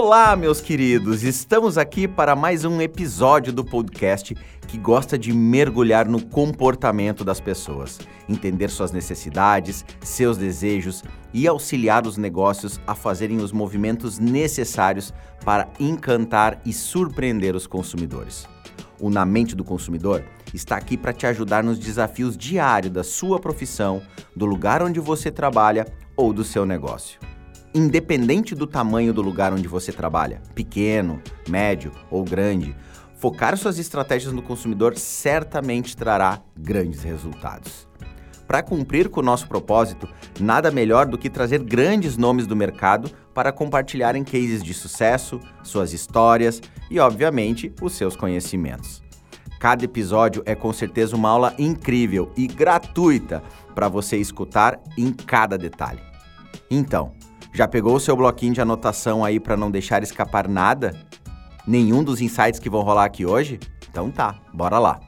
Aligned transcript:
Olá, 0.00 0.36
meus 0.36 0.60
queridos! 0.60 1.24
Estamos 1.24 1.76
aqui 1.76 2.06
para 2.06 2.36
mais 2.36 2.64
um 2.64 2.80
episódio 2.80 3.52
do 3.52 3.64
podcast 3.64 4.32
que 4.68 4.78
gosta 4.78 5.18
de 5.18 5.32
mergulhar 5.32 6.06
no 6.06 6.24
comportamento 6.24 7.24
das 7.24 7.40
pessoas, 7.40 7.98
entender 8.28 8.70
suas 8.70 8.92
necessidades, 8.92 9.84
seus 10.00 10.36
desejos 10.36 11.02
e 11.34 11.48
auxiliar 11.48 12.06
os 12.06 12.16
negócios 12.16 12.80
a 12.86 12.94
fazerem 12.94 13.38
os 13.38 13.50
movimentos 13.50 14.20
necessários 14.20 15.12
para 15.44 15.68
encantar 15.80 16.60
e 16.64 16.72
surpreender 16.72 17.56
os 17.56 17.66
consumidores. 17.66 18.46
O 19.00 19.10
Na 19.10 19.26
Mente 19.26 19.56
do 19.56 19.64
Consumidor 19.64 20.24
está 20.54 20.76
aqui 20.76 20.96
para 20.96 21.12
te 21.12 21.26
ajudar 21.26 21.64
nos 21.64 21.76
desafios 21.76 22.36
diários 22.36 22.92
da 22.92 23.02
sua 23.02 23.40
profissão, 23.40 24.00
do 24.34 24.46
lugar 24.46 24.80
onde 24.80 25.00
você 25.00 25.28
trabalha 25.28 25.88
ou 26.16 26.32
do 26.32 26.44
seu 26.44 26.64
negócio 26.64 27.18
independente 27.74 28.54
do 28.54 28.66
tamanho 28.66 29.12
do 29.12 29.22
lugar 29.22 29.52
onde 29.52 29.68
você 29.68 29.92
trabalha, 29.92 30.42
pequeno, 30.54 31.22
médio 31.48 31.92
ou 32.10 32.24
grande, 32.24 32.74
focar 33.16 33.56
suas 33.56 33.78
estratégias 33.78 34.32
no 34.32 34.42
consumidor 34.42 34.96
certamente 34.96 35.96
trará 35.96 36.40
grandes 36.56 37.02
resultados. 37.02 37.88
Para 38.46 38.62
cumprir 38.62 39.10
com 39.10 39.20
o 39.20 39.22
nosso 39.24 39.46
propósito, 39.46 40.08
nada 40.40 40.70
melhor 40.70 41.04
do 41.04 41.18
que 41.18 41.28
trazer 41.28 41.62
grandes 41.62 42.16
nomes 42.16 42.46
do 42.46 42.56
mercado 42.56 43.10
para 43.34 43.52
compartilharem 43.52 44.24
cases 44.24 44.62
de 44.62 44.72
sucesso, 44.72 45.38
suas 45.62 45.92
histórias 45.92 46.62
e, 46.90 46.98
obviamente, 46.98 47.70
os 47.82 47.92
seus 47.92 48.16
conhecimentos. 48.16 49.02
Cada 49.60 49.84
episódio 49.84 50.42
é 50.46 50.54
com 50.54 50.72
certeza 50.72 51.14
uma 51.14 51.28
aula 51.28 51.54
incrível 51.58 52.32
e 52.36 52.46
gratuita 52.46 53.42
para 53.74 53.88
você 53.88 54.16
escutar 54.16 54.80
em 54.96 55.12
cada 55.12 55.58
detalhe. 55.58 56.00
Então, 56.70 57.12
já 57.58 57.66
pegou 57.66 57.96
o 57.96 57.98
seu 57.98 58.14
bloquinho 58.14 58.54
de 58.54 58.60
anotação 58.60 59.24
aí 59.24 59.40
para 59.40 59.56
não 59.56 59.68
deixar 59.68 60.04
escapar 60.04 60.46
nada? 60.46 60.94
Nenhum 61.66 62.04
dos 62.04 62.20
insights 62.20 62.60
que 62.60 62.70
vão 62.70 62.82
rolar 62.82 63.04
aqui 63.04 63.26
hoje? 63.26 63.58
Então 63.90 64.12
tá, 64.12 64.36
bora 64.54 64.78
lá. 64.78 65.00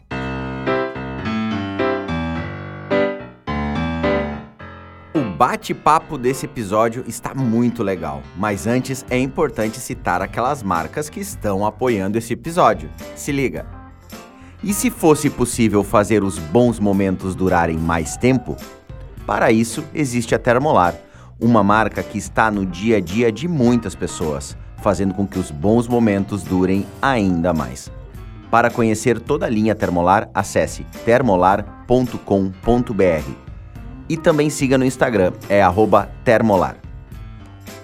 O 5.14 5.20
bate-papo 5.36 6.18
desse 6.18 6.46
episódio 6.46 7.04
está 7.06 7.32
muito 7.36 7.84
legal, 7.84 8.20
mas 8.36 8.66
antes 8.66 9.06
é 9.08 9.16
importante 9.16 9.78
citar 9.78 10.20
aquelas 10.20 10.60
marcas 10.60 11.08
que 11.08 11.20
estão 11.20 11.64
apoiando 11.64 12.18
esse 12.18 12.32
episódio. 12.32 12.90
Se 13.14 13.30
liga! 13.30 13.64
E 14.60 14.74
se 14.74 14.90
fosse 14.90 15.30
possível 15.30 15.84
fazer 15.84 16.24
os 16.24 16.36
bons 16.36 16.80
momentos 16.80 17.36
durarem 17.36 17.78
mais 17.78 18.16
tempo? 18.16 18.56
Para 19.24 19.52
isso, 19.52 19.84
existe 19.94 20.34
a 20.34 20.38
Termolar 20.38 21.09
uma 21.40 21.62
marca 21.62 22.02
que 22.02 22.18
está 22.18 22.50
no 22.50 22.66
dia 22.66 22.98
a 22.98 23.00
dia 23.00 23.32
de 23.32 23.48
muitas 23.48 23.94
pessoas, 23.94 24.56
fazendo 24.82 25.14
com 25.14 25.26
que 25.26 25.38
os 25.38 25.50
bons 25.50 25.88
momentos 25.88 26.42
durem 26.42 26.86
ainda 27.00 27.52
mais. 27.52 27.90
Para 28.50 28.70
conhecer 28.70 29.20
toda 29.20 29.46
a 29.46 29.48
linha 29.48 29.74
Termolar, 29.74 30.28
acesse 30.34 30.84
termolar.com.br. 31.04 33.30
E 34.08 34.16
também 34.16 34.50
siga 34.50 34.76
no 34.76 34.84
Instagram, 34.84 35.32
é 35.48 35.62
termolar. 36.24 36.76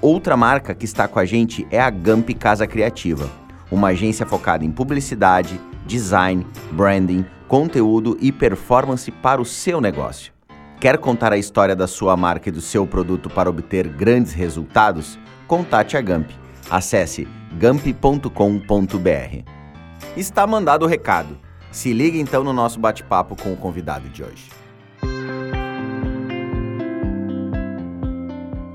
Outra 0.03 0.37
marca 0.37 0.75
que 0.75 0.85
está 0.85 1.07
com 1.07 1.19
a 1.19 1.25
gente 1.25 1.67
é 1.71 1.81
a 1.81 1.89
Gamp 1.89 2.29
Casa 2.31 2.67
Criativa, 2.67 3.31
uma 3.71 3.89
agência 3.89 4.27
focada 4.27 4.65
em 4.65 4.71
publicidade, 4.71 5.61
design, 5.87 6.45
branding, 6.73 7.25
conteúdo 7.47 8.19
e 8.21 8.33
performance 8.33 9.11
para 9.11 9.41
o 9.41 9.45
seu 9.45 9.81
negócio. 9.81 10.36
Quer 10.79 10.99
contar 10.99 11.33
a 11.33 11.39
história 11.39 11.75
da 11.75 11.87
sua 11.87 12.17
marca 12.17 12.51
e 12.51 12.53
do 12.53 12.61
seu 12.61 12.87
produto 12.87 13.31
para 13.31 13.49
obter 13.49 13.89
grandes 13.89 14.35
resultados? 14.35 15.19
Contate 15.47 15.97
a 15.97 16.03
Gamp. 16.03 16.31
Acesse 16.71 17.27
gamp.com.br. 17.55 18.31
Está 20.15 20.47
mandado 20.47 20.85
o 20.85 20.89
recado. 20.89 21.39
Se 21.73 21.95
liga 21.95 22.19
então 22.19 22.45
no 22.45 22.53
nosso 22.53 22.79
bate-papo 22.79 23.35
com 23.41 23.55
o 23.55 23.57
convidado 23.57 24.09
de 24.11 24.23
hoje. 24.23 24.51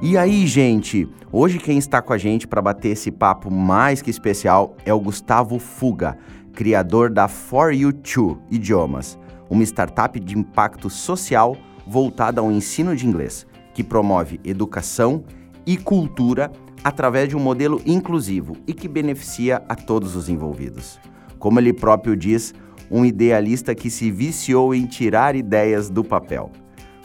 E 0.02 0.18
aí, 0.18 0.48
gente? 0.48 1.08
Hoje 1.32 1.60
quem 1.60 1.78
está 1.78 2.02
com 2.02 2.14
a 2.14 2.18
gente 2.18 2.48
para 2.48 2.64
bater 2.64 2.90
esse 2.90 3.12
papo 3.12 3.52
mais 3.52 4.02
que 4.02 4.10
especial 4.10 4.76
é 4.84 4.92
o 4.92 5.00
Gustavo 5.00 5.60
Fuga, 5.60 6.18
criador 6.54 7.12
da 7.12 7.28
For 7.28 7.72
You 7.72 7.94
Two 7.94 8.42
Idiomas, 8.50 9.20
uma 9.48 9.64
startup 9.64 10.20
de 10.20 10.38
impacto 10.38 10.90
social 10.90 11.56
voltada 11.92 12.40
ao 12.40 12.50
ensino 12.50 12.96
de 12.96 13.06
inglês, 13.06 13.46
que 13.74 13.84
promove 13.84 14.40
educação 14.46 15.26
e 15.66 15.76
cultura 15.76 16.50
através 16.82 17.28
de 17.28 17.36
um 17.36 17.40
modelo 17.40 17.82
inclusivo 17.86 18.56
e 18.66 18.74
que 18.74 18.88
beneficia 18.88 19.62
a 19.68 19.76
todos 19.76 20.16
os 20.16 20.30
envolvidos. 20.30 20.98
Como 21.38 21.60
ele 21.60 21.74
próprio 21.74 22.16
diz, 22.16 22.54
um 22.90 23.04
idealista 23.04 23.76
que 23.76 23.90
se 23.90 24.10
viciou 24.10 24.74
em 24.74 24.86
tirar 24.86 25.36
ideias 25.36 25.90
do 25.90 26.02
papel. 26.02 26.50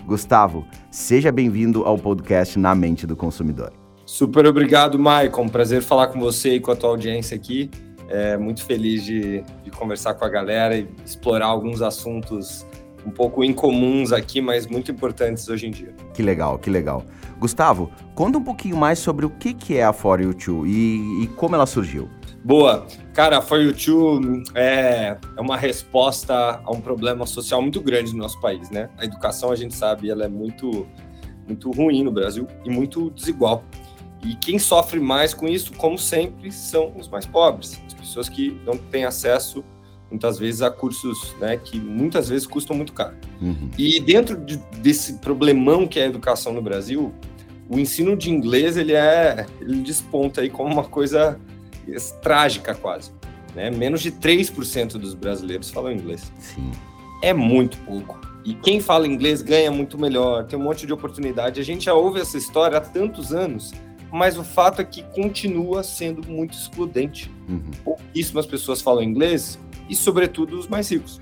Gustavo, 0.06 0.64
seja 0.88 1.32
bem-vindo 1.32 1.82
ao 1.82 1.98
podcast 1.98 2.56
Na 2.56 2.72
Mente 2.72 3.08
do 3.08 3.16
Consumidor. 3.16 3.72
Super 4.04 4.46
obrigado, 4.46 5.00
Maicon. 5.00 5.48
Prazer 5.48 5.82
falar 5.82 6.06
com 6.08 6.20
você 6.20 6.54
e 6.54 6.60
com 6.60 6.70
a 6.70 6.76
tua 6.76 6.90
audiência 6.90 7.34
aqui. 7.36 7.68
É 8.08 8.36
muito 8.36 8.64
feliz 8.64 9.04
de, 9.04 9.42
de 9.64 9.70
conversar 9.72 10.14
com 10.14 10.24
a 10.24 10.28
galera 10.28 10.76
e 10.78 10.86
explorar 11.04 11.46
alguns 11.46 11.82
assuntos 11.82 12.64
um 13.06 13.10
pouco 13.10 13.44
incomuns 13.44 14.12
aqui, 14.12 14.40
mas 14.40 14.66
muito 14.66 14.90
importantes 14.90 15.48
hoje 15.48 15.68
em 15.68 15.70
dia. 15.70 15.94
Que 16.12 16.22
legal, 16.22 16.58
que 16.58 16.68
legal. 16.68 17.04
Gustavo, 17.38 17.90
conta 18.14 18.38
um 18.38 18.42
pouquinho 18.42 18.76
mais 18.76 18.98
sobre 18.98 19.24
o 19.24 19.30
que, 19.30 19.54
que 19.54 19.76
é 19.76 19.84
a 19.84 19.92
For 19.92 20.20
You 20.20 20.34
Two 20.34 20.66
e, 20.66 21.22
e 21.22 21.26
como 21.28 21.54
ela 21.54 21.66
surgiu. 21.66 22.08
Boa. 22.44 22.86
Cara, 23.12 23.38
a 23.38 23.42
For 23.42 23.60
You 23.60 23.74
Two 23.74 24.42
é, 24.54 25.16
é 25.36 25.40
uma 25.40 25.56
resposta 25.56 26.60
a 26.64 26.70
um 26.72 26.80
problema 26.80 27.26
social 27.26 27.62
muito 27.62 27.80
grande 27.80 28.12
no 28.12 28.18
nosso 28.18 28.40
país, 28.40 28.70
né? 28.70 28.90
A 28.98 29.04
educação, 29.04 29.52
a 29.52 29.56
gente 29.56 29.74
sabe, 29.74 30.10
ela 30.10 30.24
é 30.24 30.28
muito, 30.28 30.86
muito 31.46 31.70
ruim 31.70 32.02
no 32.02 32.10
Brasil 32.10 32.46
e 32.64 32.70
muito 32.70 33.10
desigual. 33.10 33.64
E 34.24 34.34
quem 34.34 34.58
sofre 34.58 34.98
mais 34.98 35.32
com 35.32 35.46
isso, 35.46 35.72
como 35.74 35.96
sempre, 35.98 36.50
são 36.50 36.92
os 36.96 37.08
mais 37.08 37.26
pobres, 37.26 37.80
as 37.86 37.94
pessoas 37.94 38.28
que 38.28 38.60
não 38.64 38.76
têm 38.76 39.04
acesso 39.04 39.64
muitas 40.10 40.38
vezes 40.38 40.62
a 40.62 40.70
cursos 40.70 41.34
né, 41.40 41.56
que 41.56 41.78
muitas 41.78 42.28
vezes 42.28 42.46
custam 42.46 42.76
muito 42.76 42.92
caro. 42.92 43.16
Uhum. 43.40 43.70
E 43.76 44.00
dentro 44.00 44.36
de, 44.36 44.56
desse 44.78 45.14
problemão 45.14 45.86
que 45.86 45.98
é 45.98 46.04
a 46.04 46.06
educação 46.06 46.52
no 46.52 46.62
Brasil, 46.62 47.12
o 47.68 47.78
ensino 47.78 48.16
de 48.16 48.30
inglês 48.30 48.76
ele 48.76 48.92
é 48.92 49.46
ele 49.60 49.82
desponta 49.82 50.40
aí 50.40 50.50
como 50.50 50.72
uma 50.72 50.84
coisa 50.84 51.38
trágica 52.22 52.74
quase. 52.74 53.10
Né? 53.54 53.70
Menos 53.70 54.02
de 54.02 54.12
3% 54.12 54.92
dos 54.92 55.14
brasileiros 55.14 55.70
falam 55.70 55.92
inglês. 55.92 56.30
Sim. 56.38 56.70
É 57.22 57.32
muito 57.32 57.78
pouco. 57.78 58.20
E 58.44 58.54
quem 58.54 58.80
fala 58.80 59.08
inglês 59.08 59.42
ganha 59.42 59.72
muito 59.72 59.98
melhor, 59.98 60.44
tem 60.44 60.58
um 60.58 60.62
monte 60.62 60.86
de 60.86 60.92
oportunidade. 60.92 61.60
A 61.60 61.64
gente 61.64 61.86
já 61.86 61.94
ouve 61.94 62.20
essa 62.20 62.38
história 62.38 62.78
há 62.78 62.80
tantos 62.80 63.32
anos, 63.32 63.72
mas 64.12 64.38
o 64.38 64.44
fato 64.44 64.80
é 64.80 64.84
que 64.84 65.02
continua 65.02 65.82
sendo 65.82 66.28
muito 66.28 66.56
excludente. 66.56 67.30
Uhum. 67.48 67.70
Pouquíssimas 67.82 68.46
pessoas 68.46 68.80
falam 68.80 69.02
inglês, 69.02 69.58
e, 69.88 69.94
sobretudo, 69.94 70.58
os 70.58 70.68
mais 70.68 70.90
ricos. 70.90 71.20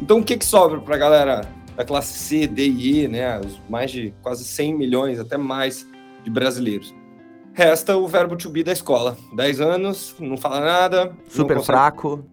Então, 0.00 0.18
o 0.18 0.24
que, 0.24 0.36
que 0.36 0.44
sobra 0.44 0.80
para 0.80 0.94
a 0.94 0.98
galera 0.98 1.48
da 1.76 1.84
classe 1.84 2.18
C, 2.18 2.46
D 2.46 2.66
e 2.66 3.04
E, 3.04 3.08
né, 3.08 3.40
os 3.40 3.60
mais 3.68 3.90
de 3.90 4.14
quase 4.22 4.44
100 4.44 4.74
milhões, 4.74 5.18
até 5.18 5.36
mais, 5.36 5.86
de 6.24 6.30
brasileiros? 6.30 6.94
Resta 7.52 7.96
o 7.96 8.06
verbo 8.06 8.36
to 8.36 8.50
be 8.50 8.62
da 8.62 8.72
escola. 8.72 9.16
10 9.34 9.60
anos, 9.60 10.14
não 10.18 10.36
fala 10.36 10.60
nada. 10.60 11.16
Super 11.28 11.60
fraco. 11.62 12.24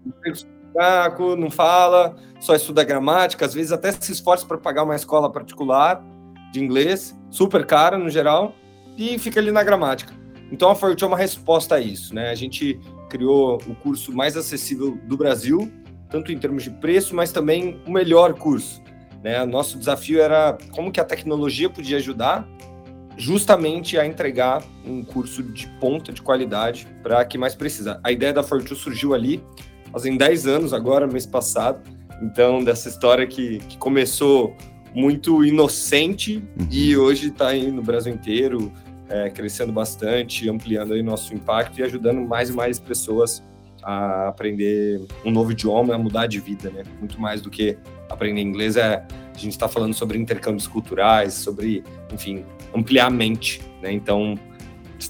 fraco, 0.73 1.35
não 1.35 1.49
fala, 1.49 2.15
só 2.39 2.55
estuda 2.55 2.83
gramática, 2.83 3.45
às 3.45 3.53
vezes 3.53 3.71
até 3.71 3.91
se 3.91 4.11
esforça 4.11 4.45
para 4.45 4.57
pagar 4.57 4.83
uma 4.83 4.95
escola 4.95 5.31
particular 5.31 6.03
de 6.51 6.61
inglês, 6.61 7.17
super 7.29 7.65
cara 7.65 7.97
no 7.97 8.09
geral, 8.09 8.53
e 8.97 9.17
fica 9.17 9.39
ali 9.39 9.51
na 9.51 9.63
gramática. 9.63 10.13
Então 10.51 10.69
a 10.69 10.75
Forte 10.75 11.03
é 11.03 11.07
uma 11.07 11.17
resposta 11.17 11.75
a 11.75 11.79
isso, 11.79 12.13
né? 12.13 12.29
A 12.29 12.35
gente 12.35 12.79
criou 13.13 13.61
o 13.67 13.75
curso 13.75 14.11
mais 14.11 14.35
acessível 14.35 14.97
do 15.05 15.15
Brasil, 15.15 15.71
tanto 16.09 16.31
em 16.31 16.37
termos 16.39 16.63
de 16.63 16.71
preço, 16.71 17.15
mas 17.15 17.31
também 17.31 17.79
o 17.85 17.91
melhor 17.91 18.33
curso. 18.33 18.81
Né? 19.23 19.45
Nosso 19.45 19.77
desafio 19.77 20.19
era 20.19 20.57
como 20.71 20.91
que 20.91 20.99
a 20.99 21.05
tecnologia 21.05 21.69
podia 21.69 21.97
ajudar 21.97 22.47
justamente 23.15 23.99
a 23.99 24.07
entregar 24.07 24.63
um 24.83 25.03
curso 25.03 25.43
de 25.43 25.67
ponta, 25.79 26.11
de 26.11 26.23
qualidade, 26.23 26.87
para 27.03 27.23
quem 27.23 27.39
mais 27.39 27.53
precisa. 27.53 27.99
A 28.03 28.11
ideia 28.11 28.33
da 28.33 28.41
Fortune 28.41 28.79
surgiu 28.79 29.13
ali, 29.13 29.43
fazem 29.91 30.17
10 30.17 30.47
anos 30.47 30.73
agora, 30.73 31.05
mês 31.05 31.27
passado, 31.27 31.79
então 32.19 32.63
dessa 32.63 32.89
história 32.89 33.27
que, 33.27 33.59
que 33.59 33.77
começou 33.77 34.57
muito 34.95 35.45
inocente 35.45 36.37
uhum. 36.59 36.67
e 36.71 36.97
hoje 36.97 37.27
está 37.27 37.49
aí 37.49 37.69
no 37.71 37.83
Brasil 37.83 38.11
inteiro, 38.11 38.71
é, 39.13 39.29
crescendo 39.29 39.71
bastante, 39.71 40.49
ampliando 40.49 40.93
aí 40.93 41.03
nosso 41.03 41.35
impacto 41.35 41.79
e 41.79 41.83
ajudando 41.83 42.19
mais 42.21 42.49
e 42.49 42.53
mais 42.53 42.79
pessoas 42.79 43.43
a 43.83 44.29
aprender 44.29 45.05
um 45.23 45.29
novo 45.29 45.51
idioma, 45.51 45.93
a 45.93 45.97
mudar 45.99 46.25
de 46.25 46.39
vida, 46.39 46.71
né? 46.71 46.83
Muito 46.97 47.21
mais 47.21 47.39
do 47.39 47.49
que 47.49 47.77
aprender 48.09 48.41
inglês 48.41 48.75
é 48.75 49.05
a 49.35 49.37
gente 49.37 49.51
está 49.51 49.67
falando 49.67 49.93
sobre 49.93 50.17
intercâmbios 50.17 50.65
culturais, 50.65 51.35
sobre, 51.35 51.83
enfim, 52.11 52.43
ampliar 52.73 53.07
a 53.07 53.09
mente, 53.11 53.61
né? 53.83 53.91
Então 53.91 54.35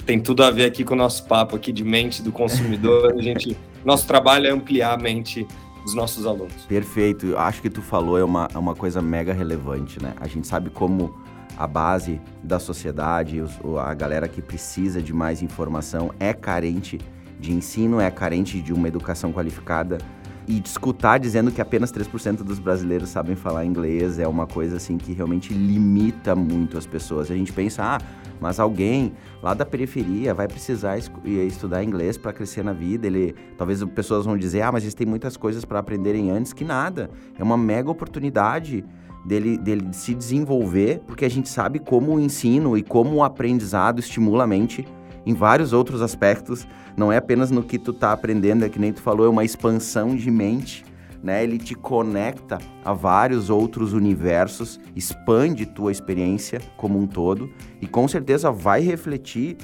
tem 0.05 0.19
tudo 0.19 0.43
a 0.43 0.51
ver 0.51 0.65
aqui 0.65 0.83
com 0.83 0.95
o 0.95 0.97
nosso 0.97 1.25
papo 1.25 1.55
aqui 1.55 1.71
de 1.71 1.83
mente 1.83 2.21
do 2.21 2.31
consumidor. 2.31 3.13
a 3.17 3.21
gente, 3.23 3.55
nosso 3.85 4.05
trabalho 4.05 4.47
é 4.47 4.49
ampliar 4.49 4.93
a 4.93 4.97
mente 4.97 5.47
dos 5.83 5.93
nossos 5.93 6.25
alunos. 6.25 6.65
Perfeito. 6.67 7.37
Acho 7.37 7.61
que 7.61 7.69
tu 7.69 7.81
falou 7.81 8.17
é 8.17 8.23
uma, 8.23 8.49
é 8.53 8.57
uma 8.57 8.75
coisa 8.75 9.01
mega 9.01 9.31
relevante, 9.31 10.01
né? 10.01 10.13
A 10.19 10.27
gente 10.27 10.45
sabe 10.45 10.69
como 10.69 11.22
a 11.57 11.67
base 11.67 12.19
da 12.43 12.59
sociedade, 12.59 13.41
os, 13.41 13.59
a 13.79 13.93
galera 13.93 14.27
que 14.27 14.41
precisa 14.41 15.01
de 15.01 15.13
mais 15.13 15.41
informação 15.41 16.11
é 16.19 16.33
carente 16.33 16.99
de 17.39 17.51
ensino, 17.51 17.99
é 17.99 18.09
carente 18.09 18.61
de 18.61 18.73
uma 18.73 18.87
educação 18.87 19.31
qualificada. 19.31 19.97
E 20.45 20.61
escutar 20.63 21.19
dizendo 21.19 21.51
que 21.51 21.61
apenas 21.61 21.91
3% 21.91 22.43
dos 22.43 22.59
brasileiros 22.59 23.09
sabem 23.09 23.33
falar 23.33 23.65
inglês 23.65 24.19
é 24.19 24.27
uma 24.27 24.45
coisa 24.45 24.75
assim 24.75 24.97
que 24.97 25.13
realmente 25.13 25.53
limita 25.53 26.35
muito 26.35 26.77
as 26.77 26.85
pessoas. 26.85 27.31
A 27.31 27.35
gente 27.35 27.53
pensa, 27.53 27.81
ah, 27.81 27.97
mas 28.41 28.59
alguém 28.59 29.13
lá 29.41 29.53
da 29.53 29.65
periferia 29.65 30.33
vai 30.33 30.49
precisar 30.49 30.97
estudar 30.97 31.81
inglês 31.81 32.17
para 32.17 32.33
crescer 32.33 32.61
na 32.61 32.73
vida. 32.73 33.07
Ele, 33.07 33.33
talvez 33.57 33.81
as 33.81 33.89
pessoas 33.89 34.25
vão 34.25 34.37
dizer, 34.37 34.63
ah, 34.63 34.71
mas 34.71 34.83
eles 34.83 34.93
têm 34.93 35.07
muitas 35.07 35.37
coisas 35.37 35.63
para 35.63 35.79
aprenderem 35.79 36.29
antes 36.29 36.51
que 36.51 36.65
nada. 36.65 37.09
É 37.39 37.43
uma 37.43 37.57
mega 37.57 37.89
oportunidade 37.89 38.83
dele, 39.25 39.57
dele 39.57 39.87
se 39.91 40.13
desenvolver, 40.13 41.01
porque 41.05 41.25
a 41.25 41.29
gente 41.29 41.49
sabe 41.49 41.79
como 41.79 42.15
o 42.15 42.19
ensino 42.19 42.77
e 42.77 42.83
como 42.83 43.17
o 43.17 43.23
aprendizado 43.23 43.99
estimula 43.99 44.43
a 44.43 44.47
mente 44.47 44.85
em 45.25 45.33
vários 45.33 45.73
outros 45.73 46.01
aspectos. 46.01 46.67
Não 46.97 47.11
é 47.11 47.17
apenas 47.17 47.49
no 47.49 47.63
que 47.63 47.79
tu 47.79 47.93
tá 47.93 48.11
aprendendo, 48.11 48.65
é 48.65 48.69
que 48.69 48.79
nem 48.79 48.91
tu 48.91 49.01
falou, 49.01 49.25
é 49.25 49.29
uma 49.29 49.45
expansão 49.45 50.15
de 50.15 50.29
mente. 50.29 50.85
Né, 51.23 51.41
ele 51.41 51.57
te 51.57 51.73
conecta 51.73 52.57
a 52.83 52.91
vários 52.91 53.49
outros 53.49 53.93
universos, 53.93 54.77
expande 54.93 55.65
tua 55.65 55.89
experiência 55.89 56.59
como 56.75 56.99
um 56.99 57.07
todo 57.07 57.49
e 57.79 57.87
com 57.87 58.05
certeza 58.09 58.51
vai 58.51 58.81
refletir 58.81 59.55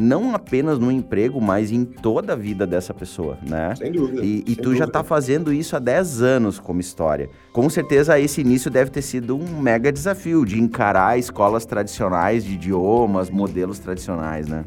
não 0.00 0.34
apenas 0.34 0.78
no 0.78 0.90
emprego, 0.90 1.40
mas 1.40 1.70
em 1.70 1.84
toda 1.84 2.32
a 2.32 2.36
vida 2.36 2.66
dessa 2.66 2.94
pessoa, 2.94 3.38
né? 3.46 3.74
Sem 3.76 3.92
dúvida. 3.92 4.24
E, 4.24 4.38
e 4.46 4.56
tu 4.56 4.62
dúvida. 4.62 4.78
já 4.78 4.84
está 4.86 5.04
fazendo 5.04 5.52
isso 5.52 5.76
há 5.76 5.78
10 5.78 6.22
anos 6.22 6.58
como 6.58 6.80
história. 6.80 7.28
Com 7.52 7.68
certeza 7.68 8.18
esse 8.18 8.40
início 8.40 8.70
deve 8.70 8.90
ter 8.90 9.02
sido 9.02 9.36
um 9.36 9.60
mega 9.60 9.92
desafio 9.92 10.44
de 10.44 10.58
encarar 10.58 11.18
escolas 11.18 11.64
tradicionais 11.64 12.44
de 12.44 12.54
idiomas, 12.54 13.30
modelos 13.30 13.78
tradicionais, 13.78 14.48
né? 14.48 14.64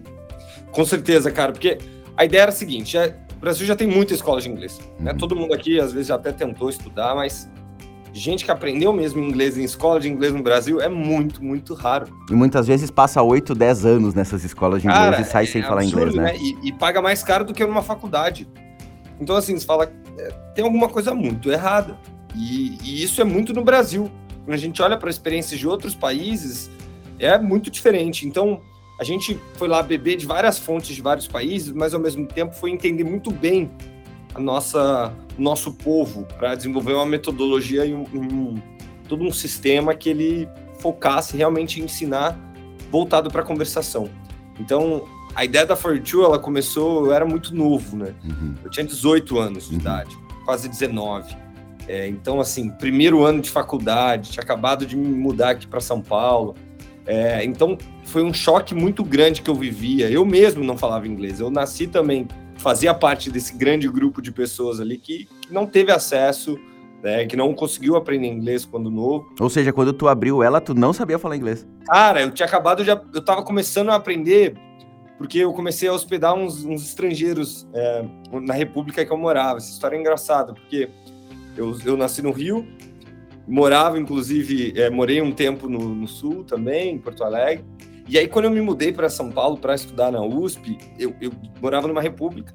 Com 0.71 0.85
certeza, 0.85 1.31
cara, 1.31 1.51
porque 1.51 1.77
a 2.15 2.25
ideia 2.25 2.43
era 2.43 2.51
a 2.51 2.55
seguinte: 2.55 2.97
é, 2.97 3.15
o 3.35 3.39
Brasil 3.39 3.65
já 3.65 3.75
tem 3.75 3.87
muita 3.87 4.13
escola 4.13 4.39
de 4.39 4.49
inglês. 4.49 4.79
Né? 4.79 4.85
Uhum. 4.97 5.03
Né? 5.05 5.13
Todo 5.13 5.35
mundo 5.35 5.53
aqui, 5.53 5.79
às 5.79 5.91
vezes, 5.91 6.07
já 6.07 6.15
até 6.15 6.31
tentou 6.31 6.69
estudar, 6.69 7.15
mas 7.15 7.49
gente 8.19 8.45
que 8.45 8.51
aprendeu 8.51 8.93
mesmo 8.93 9.21
inglês 9.21 9.57
em 9.57 9.63
escola 9.63 9.99
de 9.99 10.07
inglês 10.07 10.31
no 10.31 10.43
Brasil 10.43 10.79
é 10.79 10.87
muito, 10.87 11.43
muito 11.43 11.73
raro. 11.73 12.07
E 12.29 12.33
muitas 12.33 12.67
vezes 12.67 12.91
passa 12.91 13.21
8, 13.21 13.55
10 13.55 13.85
anos 13.85 14.13
nessas 14.13 14.43
escolas 14.43 14.81
de 14.81 14.87
inglês 14.87 15.03
Cara, 15.03 15.21
e 15.21 15.25
sai 15.25 15.43
é 15.43 15.47
sem 15.47 15.63
falar 15.63 15.83
inglês, 15.83 16.13
né? 16.13 16.23
né? 16.23 16.37
E, 16.37 16.67
e, 16.67 16.71
paga 16.71 17.01
mais 17.01 17.23
caro 17.23 17.43
do 17.43 17.53
que 17.53 17.65
numa 17.65 17.81
faculdade. 17.81 18.47
Então, 19.19 19.35
assim, 19.35 19.57
você 19.57 19.65
fala, 19.65 19.91
é, 20.17 20.31
tem 20.53 20.63
alguma 20.63 20.87
coisa 20.87 21.13
muito 21.13 21.51
errada. 21.51 21.97
E, 22.35 22.77
e 22.83 23.03
isso 23.03 23.19
é 23.19 23.23
muito 23.23 23.53
no 23.53 23.63
Brasil. 23.63 24.11
Quando 24.45 24.53
a 24.53 24.59
gente 24.59 24.81
olha 24.81 24.97
para 24.97 25.09
experiências 25.09 25.59
de 25.59 25.67
outros 25.67 25.95
países, 25.95 26.69
é 27.17 27.37
muito 27.39 27.71
diferente. 27.71 28.27
Então, 28.27 28.61
a 28.99 29.03
gente 29.03 29.39
foi 29.55 29.67
lá 29.67 29.81
beber 29.81 30.17
de 30.17 30.25
várias 30.25 30.59
fontes 30.59 30.95
de 30.95 31.01
vários 31.01 31.27
países, 31.27 31.71
mas 31.71 31.93
ao 31.93 31.99
mesmo 31.99 32.27
tempo 32.27 32.53
foi 32.53 32.69
entender 32.69 33.03
muito 33.03 33.31
bem 33.31 33.71
a 34.33 34.39
nossa 34.39 35.13
nosso 35.37 35.73
povo 35.73 36.27
para 36.37 36.55
desenvolver 36.55 36.93
uma 36.93 37.05
metodologia 37.05 37.85
e 37.85 37.93
um, 37.93 38.05
um, 38.13 38.61
todo 39.07 39.23
um 39.23 39.31
sistema 39.31 39.95
que 39.95 40.09
ele 40.09 40.47
focasse 40.79 41.35
realmente 41.35 41.81
em 41.81 41.85
ensinar 41.85 42.37
voltado 42.91 43.31
para 43.31 43.41
a 43.41 43.45
conversação. 43.45 44.09
Então, 44.59 45.05
a 45.33 45.43
ideia 45.43 45.65
da 45.65 45.75
Fortune, 45.75 46.23
ela 46.23 46.37
começou, 46.37 47.07
eu 47.07 47.13
era 47.13 47.25
muito 47.25 47.55
novo, 47.55 47.97
né? 47.97 48.13
Uhum. 48.23 48.53
Eu 48.63 48.69
tinha 48.69 48.85
18 48.85 49.39
anos 49.39 49.69
de 49.69 49.75
uhum. 49.75 49.81
idade, 49.81 50.17
quase 50.45 50.69
19. 50.69 51.35
É, 51.87 52.07
então, 52.07 52.39
assim, 52.39 52.69
primeiro 52.69 53.23
ano 53.23 53.41
de 53.41 53.49
faculdade, 53.49 54.31
tinha 54.31 54.43
acabado 54.43 54.85
de 54.85 54.95
me 54.95 55.07
mudar 55.07 55.51
aqui 55.51 55.65
para 55.65 55.81
São 55.81 56.01
Paulo. 56.01 56.55
É, 57.05 57.43
então, 57.43 57.77
foi 58.05 58.23
um 58.23 58.33
choque 58.33 58.75
muito 58.75 59.03
grande 59.03 59.41
que 59.41 59.49
eu 59.49 59.55
vivia. 59.55 60.09
Eu 60.09 60.23
mesmo 60.23 60.63
não 60.63 60.77
falava 60.77 61.07
inglês. 61.07 61.39
Eu 61.39 61.49
nasci 61.49 61.87
também 61.87 62.27
fazia 62.63 62.93
parte 62.93 63.29
desse 63.29 63.55
grande 63.57 63.89
grupo 63.89 64.21
de 64.21 64.31
pessoas 64.31 64.79
ali 64.79 64.97
que, 64.97 65.25
que 65.41 65.53
não 65.53 65.65
teve 65.65 65.91
acesso, 65.91 66.57
né, 67.03 67.25
que 67.25 67.35
não 67.35 67.53
conseguiu 67.53 67.97
aprender 67.97 68.27
inglês 68.27 68.63
quando 68.63 68.89
novo. 68.89 69.31
Ou 69.37 69.49
seja, 69.49 69.73
quando 69.73 69.91
tu 69.91 70.07
abriu 70.07 70.41
ela, 70.41 70.61
tu 70.61 70.73
não 70.73 70.93
sabia 70.93 71.19
falar 71.19 71.35
inglês. 71.35 71.67
Cara, 71.85 72.21
eu 72.21 72.31
tinha 72.31 72.45
acabado 72.47 72.81
de. 72.81 72.89
Eu 72.89 73.21
tava 73.23 73.43
começando 73.43 73.89
a 73.89 73.95
aprender, 73.95 74.55
porque 75.17 75.39
eu 75.39 75.51
comecei 75.51 75.89
a 75.89 75.93
hospedar 75.93 76.33
uns, 76.33 76.63
uns 76.63 76.81
estrangeiros 76.85 77.67
é, 77.73 78.05
na 78.31 78.53
república 78.53 79.05
que 79.05 79.11
eu 79.11 79.17
morava. 79.17 79.57
Essa 79.57 79.71
história 79.71 79.97
é 79.97 79.99
engraçada, 79.99 80.53
porque 80.53 80.89
eu, 81.57 81.77
eu 81.83 81.97
nasci 81.97 82.21
no 82.21 82.31
Rio, 82.31 82.65
morava, 83.45 83.99
inclusive, 83.99 84.73
é, 84.79 84.89
morei 84.89 85.21
um 85.21 85.33
tempo 85.33 85.67
no, 85.67 85.93
no 85.93 86.07
Sul 86.07 86.45
também, 86.45 86.95
em 86.95 86.97
Porto 86.97 87.25
Alegre. 87.25 87.65
E 88.07 88.17
aí, 88.17 88.27
quando 88.27 88.45
eu 88.45 88.51
me 88.51 88.61
mudei 88.61 88.91
para 88.91 89.09
São 89.09 89.31
Paulo 89.31 89.57
para 89.57 89.75
estudar 89.75 90.11
na 90.11 90.21
USP, 90.21 90.77
eu, 90.99 91.15
eu, 91.21 91.31
morava 91.61 91.87
numa 91.87 92.01
república. 92.01 92.53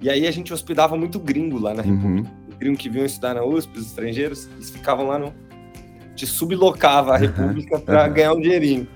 E 0.00 0.10
aí 0.10 0.26
a 0.26 0.30
gente 0.30 0.52
hospedava 0.52 0.96
muito 0.96 1.18
gringo 1.18 1.58
lá 1.58 1.74
na 1.74 1.82
república. 1.82 2.28
Uhum. 2.28 2.56
Gringo 2.58 2.76
que 2.76 2.88
vinham 2.88 3.06
estudar 3.06 3.34
na 3.34 3.44
USP, 3.44 3.78
os 3.78 3.86
estrangeiros, 3.86 4.48
eles 4.54 4.70
ficavam 4.70 5.06
lá 5.06 5.18
no. 5.18 5.26
A 5.26 6.10
gente 6.10 6.26
sublocava 6.26 7.14
a 7.14 7.16
república 7.16 7.76
uhum. 7.76 7.82
para 7.82 8.06
uhum. 8.06 8.12
ganhar 8.12 8.32
um 8.32 8.40
dinheirinho. 8.40 8.88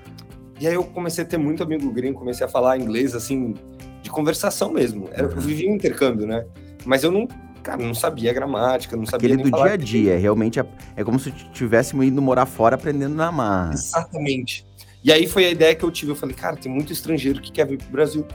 E 0.59 0.67
aí 0.67 0.73
eu 0.73 0.83
comecei 0.83 1.23
a 1.23 1.27
ter 1.27 1.37
muito 1.37 1.63
amigo 1.63 1.89
gringo, 1.91 2.19
comecei 2.19 2.45
a 2.45 2.49
falar 2.49 2.77
inglês, 2.77 3.15
assim, 3.15 3.53
de 4.01 4.09
conversação 4.09 4.71
mesmo. 4.71 5.09
Eu 5.13 5.29
vivia 5.29 5.69
um 5.69 5.75
intercâmbio, 5.75 6.27
né? 6.27 6.45
Mas 6.85 7.03
eu 7.03 7.11
não, 7.11 7.27
cara, 7.61 7.81
não 7.81 7.93
sabia 7.93 8.31
gramática, 8.33 8.95
não 8.95 9.05
sabia 9.05 9.33
Aquele 9.33 9.49
do 9.49 9.57
dia 9.57 9.71
a 9.71 9.77
dia, 9.77 10.17
realmente 10.17 10.59
é, 10.59 10.65
é 10.95 11.03
como 11.03 11.17
se 11.17 11.31
tivéssemos 11.31 12.05
ido 12.05 12.21
morar 12.21 12.45
fora 12.45 12.75
aprendendo 12.75 13.15
na 13.15 13.31
marra. 13.31 13.73
Exatamente. 13.73 14.65
E 15.03 15.11
aí 15.11 15.27
foi 15.27 15.45
a 15.45 15.49
ideia 15.51 15.75
que 15.75 15.83
eu 15.83 15.91
tive. 15.91 16.11
Eu 16.11 16.15
falei, 16.15 16.35
cara, 16.35 16.55
tem 16.55 16.71
muito 16.71 16.93
estrangeiro 16.93 17.41
que 17.41 17.51
quer 17.51 17.67
vir 17.67 17.77
pro 17.77 17.89
Brasil. 17.89 18.25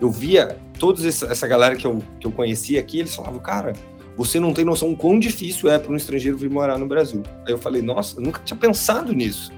Eu 0.00 0.10
via 0.10 0.56
toda 0.78 1.06
essa 1.06 1.46
galera 1.48 1.74
que 1.74 1.86
eu, 1.86 2.02
que 2.20 2.26
eu 2.26 2.30
conhecia 2.30 2.78
aqui, 2.78 3.00
eles 3.00 3.14
falavam, 3.14 3.40
cara, 3.40 3.72
você 4.16 4.38
não 4.38 4.52
tem 4.52 4.64
noção 4.64 4.94
quão 4.94 5.18
difícil 5.18 5.68
é 5.70 5.78
para 5.78 5.92
um 5.92 5.96
estrangeiro 5.96 6.38
vir 6.38 6.48
morar 6.48 6.78
no 6.78 6.86
Brasil. 6.86 7.22
Aí 7.44 7.52
eu 7.52 7.58
falei, 7.58 7.82
nossa, 7.82 8.18
eu 8.18 8.22
nunca 8.22 8.40
tinha 8.44 8.56
pensado 8.56 9.12
nisso. 9.12 9.52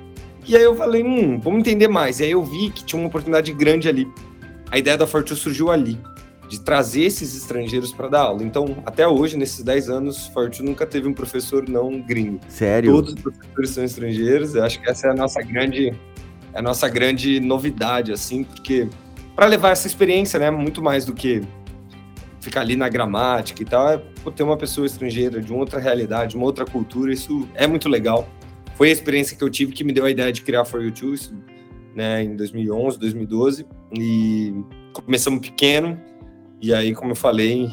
E 0.47 0.57
aí 0.57 0.63
eu 0.63 0.75
falei, 0.75 1.03
hum, 1.03 1.39
vamos 1.39 1.61
entender 1.61 1.89
mais. 1.89 2.21
E 2.21 2.25
aí 2.25 2.31
eu 2.31 2.43
vi 2.43 2.71
que 2.71 2.85
tinha 2.85 2.99
uma 2.99 3.09
oportunidade 3.09 3.53
grande 3.53 3.89
ali. 3.89 4.09
A 4.71 4.79
ideia 4.79 4.97
da 4.97 5.07
Fortune 5.07 5.39
surgiu 5.39 5.71
ali, 5.71 5.99
de 6.49 6.61
trazer 6.61 7.03
esses 7.03 7.37
estrangeiros 7.37 7.93
para 7.93 8.09
dar 8.09 8.21
aula. 8.23 8.43
Então, 8.43 8.83
até 8.87 9.07
hoje, 9.07 9.37
nesses 9.37 9.63
10 9.63 9.91
anos, 9.91 10.27
Fortune 10.29 10.71
nunca 10.71 10.87
teve 10.87 11.07
um 11.07 11.13
professor 11.13 11.69
não 11.69 12.01
gringo. 12.01 12.41
Sério? 12.49 12.93
Todos 12.93 13.15
os 13.15 13.21
professores 13.21 13.71
são 13.71 13.85
estrangeiros. 13.85 14.55
Eu 14.55 14.65
acho 14.65 14.81
que 14.81 14.91
essa 14.91 15.09
é 15.09 15.11
a 15.11 15.15
nossa 15.15 15.43
grande 15.43 15.93
é 16.53 16.59
a 16.59 16.63
nossa 16.63 16.89
grande 16.89 17.41
novidade, 17.41 18.13
assim, 18.13 18.45
porque 18.45 18.89
para 19.35 19.47
levar 19.47 19.71
essa 19.71 19.87
experiência, 19.87 20.39
né, 20.39 20.51
muito 20.51 20.83
mais 20.83 21.05
do 21.05 21.15
que 21.15 21.43
ficar 22.41 22.63
ali 22.63 22.77
na 22.77 22.89
gramática 22.89 23.63
e 23.63 23.67
tal, 23.67 23.89
é 23.89 24.03
ter 24.35 24.43
uma 24.43 24.57
pessoa 24.57 24.87
estrangeira 24.87 25.41
de 25.41 25.53
uma 25.53 25.61
outra 25.61 25.79
realidade, 25.79 26.37
uma 26.37 26.47
outra 26.47 26.65
cultura, 26.65 27.13
isso 27.13 27.49
é 27.55 27.67
muito 27.67 27.89
legal. 27.89 28.29
Foi 28.75 28.89
a 28.89 28.93
experiência 28.93 29.37
que 29.37 29.45
eu 29.45 29.51
tive 29.51 29.73
que 29.73 29.85
me 29.85 29.93
deu 29.93 30.05
a 30.07 30.11
ideia 30.11 30.33
de 30.33 30.43
criar 30.43 30.65
For 30.65 30.83
You 30.83 30.93
Too, 30.93 31.15
né, 31.95 32.23
em 32.23 32.37
2011, 32.37 32.99
2012, 32.99 33.67
e 33.93 34.55
começamos 34.93 35.41
pequeno, 35.41 36.01
e 36.61 36.75
aí, 36.75 36.95
como 36.95 37.13
eu 37.13 37.17
falei, 37.17 37.71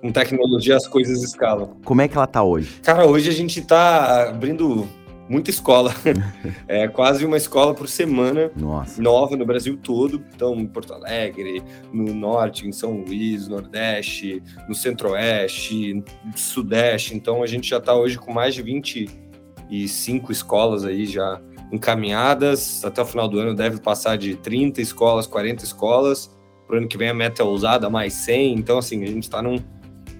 com 0.00 0.12
tecnologia 0.12 0.76
as 0.76 0.86
coisas 0.86 1.22
escalam. 1.22 1.76
Como 1.84 2.00
é 2.00 2.08
que 2.08 2.16
ela 2.16 2.26
tá 2.26 2.42
hoje? 2.42 2.80
Cara, 2.82 3.06
hoje 3.06 3.28
a 3.28 3.32
gente 3.32 3.60
tá 3.62 4.28
abrindo 4.28 4.86
muita 5.28 5.50
escola. 5.50 5.94
é 6.68 6.88
quase 6.88 7.24
uma 7.24 7.36
escola 7.36 7.74
por 7.74 7.88
semana 7.88 8.50
Nossa. 8.56 9.00
nova 9.00 9.36
no 9.36 9.44
Brasil 9.44 9.76
todo. 9.76 10.24
Então, 10.34 10.54
em 10.54 10.66
Porto 10.66 10.94
Alegre, 10.94 11.62
no 11.92 12.14
Norte, 12.14 12.66
em 12.66 12.72
São 12.72 13.00
Luís, 13.00 13.48
Nordeste, 13.48 14.42
no 14.68 14.74
Centro-Oeste, 14.74 15.94
no 16.24 16.36
Sudeste. 16.36 17.14
Então, 17.14 17.42
a 17.42 17.46
gente 17.46 17.68
já 17.68 17.78
está 17.78 17.94
hoje 17.94 18.18
com 18.18 18.32
mais 18.32 18.54
de 18.54 18.62
25 18.62 20.32
escolas 20.32 20.84
aí 20.84 21.06
já 21.06 21.40
encaminhadas. 21.72 22.84
Até 22.84 23.02
o 23.02 23.06
final 23.06 23.28
do 23.28 23.38
ano 23.38 23.54
deve 23.54 23.80
passar 23.80 24.16
de 24.16 24.36
30 24.36 24.80
escolas, 24.80 25.26
40 25.26 25.64
escolas. 25.64 26.34
Para 26.66 26.76
o 26.76 26.78
ano 26.78 26.88
que 26.88 26.98
vem 26.98 27.08
a 27.08 27.14
meta 27.14 27.42
é 27.42 27.44
ousada, 27.44 27.88
mais 27.88 28.12
100. 28.14 28.54
Então, 28.54 28.78
assim, 28.78 29.02
a 29.04 29.06
gente 29.06 29.24
está 29.24 29.40
num, 29.40 29.56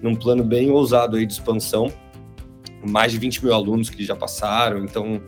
num 0.01 0.15
plano 0.15 0.43
bem 0.43 0.69
ousado 0.69 1.17
aí 1.17 1.25
de 1.25 1.33
expansão 1.33 1.91
mais 2.89 3.11
de 3.11 3.17
20 3.17 3.43
mil 3.43 3.53
alunos 3.53 3.89
que 3.89 4.03
já 4.03 4.15
passaram, 4.15 4.83
então 4.83 5.21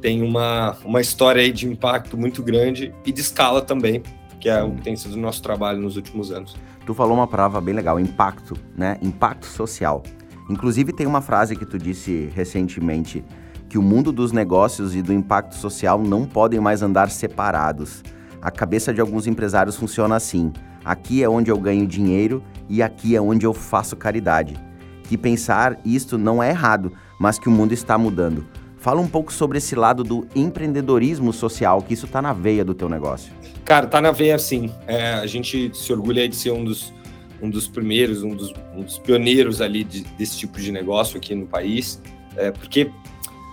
tem 0.00 0.22
uma, 0.22 0.76
uma 0.84 1.00
história 1.00 1.40
aí 1.40 1.50
de 1.50 1.66
impacto 1.66 2.16
muito 2.16 2.42
grande 2.42 2.94
e 3.06 3.12
de 3.12 3.20
escala 3.20 3.62
também, 3.62 4.02
que 4.40 4.48
é 4.48 4.62
o 4.62 4.72
que 4.72 4.82
tem 4.82 4.94
sido 4.96 5.14
o 5.14 5.18
nosso 5.18 5.42
trabalho 5.42 5.80
nos 5.80 5.96
últimos 5.96 6.30
anos. 6.30 6.54
Tu 6.84 6.92
falou 6.92 7.14
uma 7.14 7.26
palavra 7.26 7.60
bem 7.60 7.74
legal, 7.74 7.98
impacto, 7.98 8.54
né? 8.76 8.98
Impacto 9.00 9.46
social. 9.46 10.02
Inclusive 10.50 10.92
tem 10.92 11.06
uma 11.06 11.22
frase 11.22 11.56
que 11.56 11.64
tu 11.64 11.78
disse 11.78 12.30
recentemente, 12.34 13.24
que 13.66 13.78
o 13.78 13.82
mundo 13.82 14.12
dos 14.12 14.30
negócios 14.30 14.94
e 14.94 15.00
do 15.00 15.12
impacto 15.12 15.54
social 15.54 15.98
não 16.02 16.26
podem 16.26 16.60
mais 16.60 16.82
andar 16.82 17.10
separados. 17.10 18.02
A 18.42 18.50
cabeça 18.50 18.92
de 18.92 19.00
alguns 19.00 19.26
empresários 19.26 19.76
funciona 19.76 20.16
assim: 20.16 20.52
aqui 20.84 21.22
é 21.22 21.28
onde 21.28 21.50
eu 21.50 21.58
ganho 21.58 21.86
dinheiro 21.86 22.42
e 22.68 22.82
aqui 22.82 23.16
é 23.16 23.20
onde 23.20 23.46
eu 23.46 23.54
faço 23.54 23.96
caridade. 23.96 24.54
Que 25.04 25.16
pensar 25.16 25.78
isto 25.84 26.18
não 26.18 26.42
é 26.42 26.50
errado, 26.50 26.92
mas 27.18 27.38
que 27.38 27.48
o 27.48 27.52
mundo 27.52 27.72
está 27.72 27.96
mudando. 27.96 28.46
Fala 28.78 29.00
um 29.00 29.08
pouco 29.08 29.32
sobre 29.32 29.58
esse 29.58 29.74
lado 29.74 30.04
do 30.04 30.28
empreendedorismo 30.34 31.32
social, 31.32 31.80
que 31.80 31.94
isso 31.94 32.04
está 32.04 32.20
na 32.20 32.34
veia 32.34 32.64
do 32.64 32.74
teu 32.74 32.88
negócio. 32.88 33.32
Cara, 33.64 33.86
tá 33.86 34.00
na 34.00 34.12
veia 34.12 34.38
sim. 34.38 34.70
É, 34.86 35.14
a 35.14 35.26
gente 35.26 35.70
se 35.74 35.90
orgulha 35.90 36.28
de 36.28 36.36
ser 36.36 36.50
um 36.50 36.62
dos, 36.62 36.92
um 37.40 37.48
dos 37.48 37.66
primeiros, 37.66 38.22
um 38.22 38.34
dos, 38.34 38.52
um 38.76 38.82
dos 38.82 38.98
pioneiros 38.98 39.62
ali 39.62 39.84
de, 39.84 40.02
desse 40.18 40.36
tipo 40.36 40.60
de 40.60 40.70
negócio 40.70 41.16
aqui 41.16 41.34
no 41.34 41.46
país, 41.46 41.98
é, 42.36 42.50
porque 42.50 42.90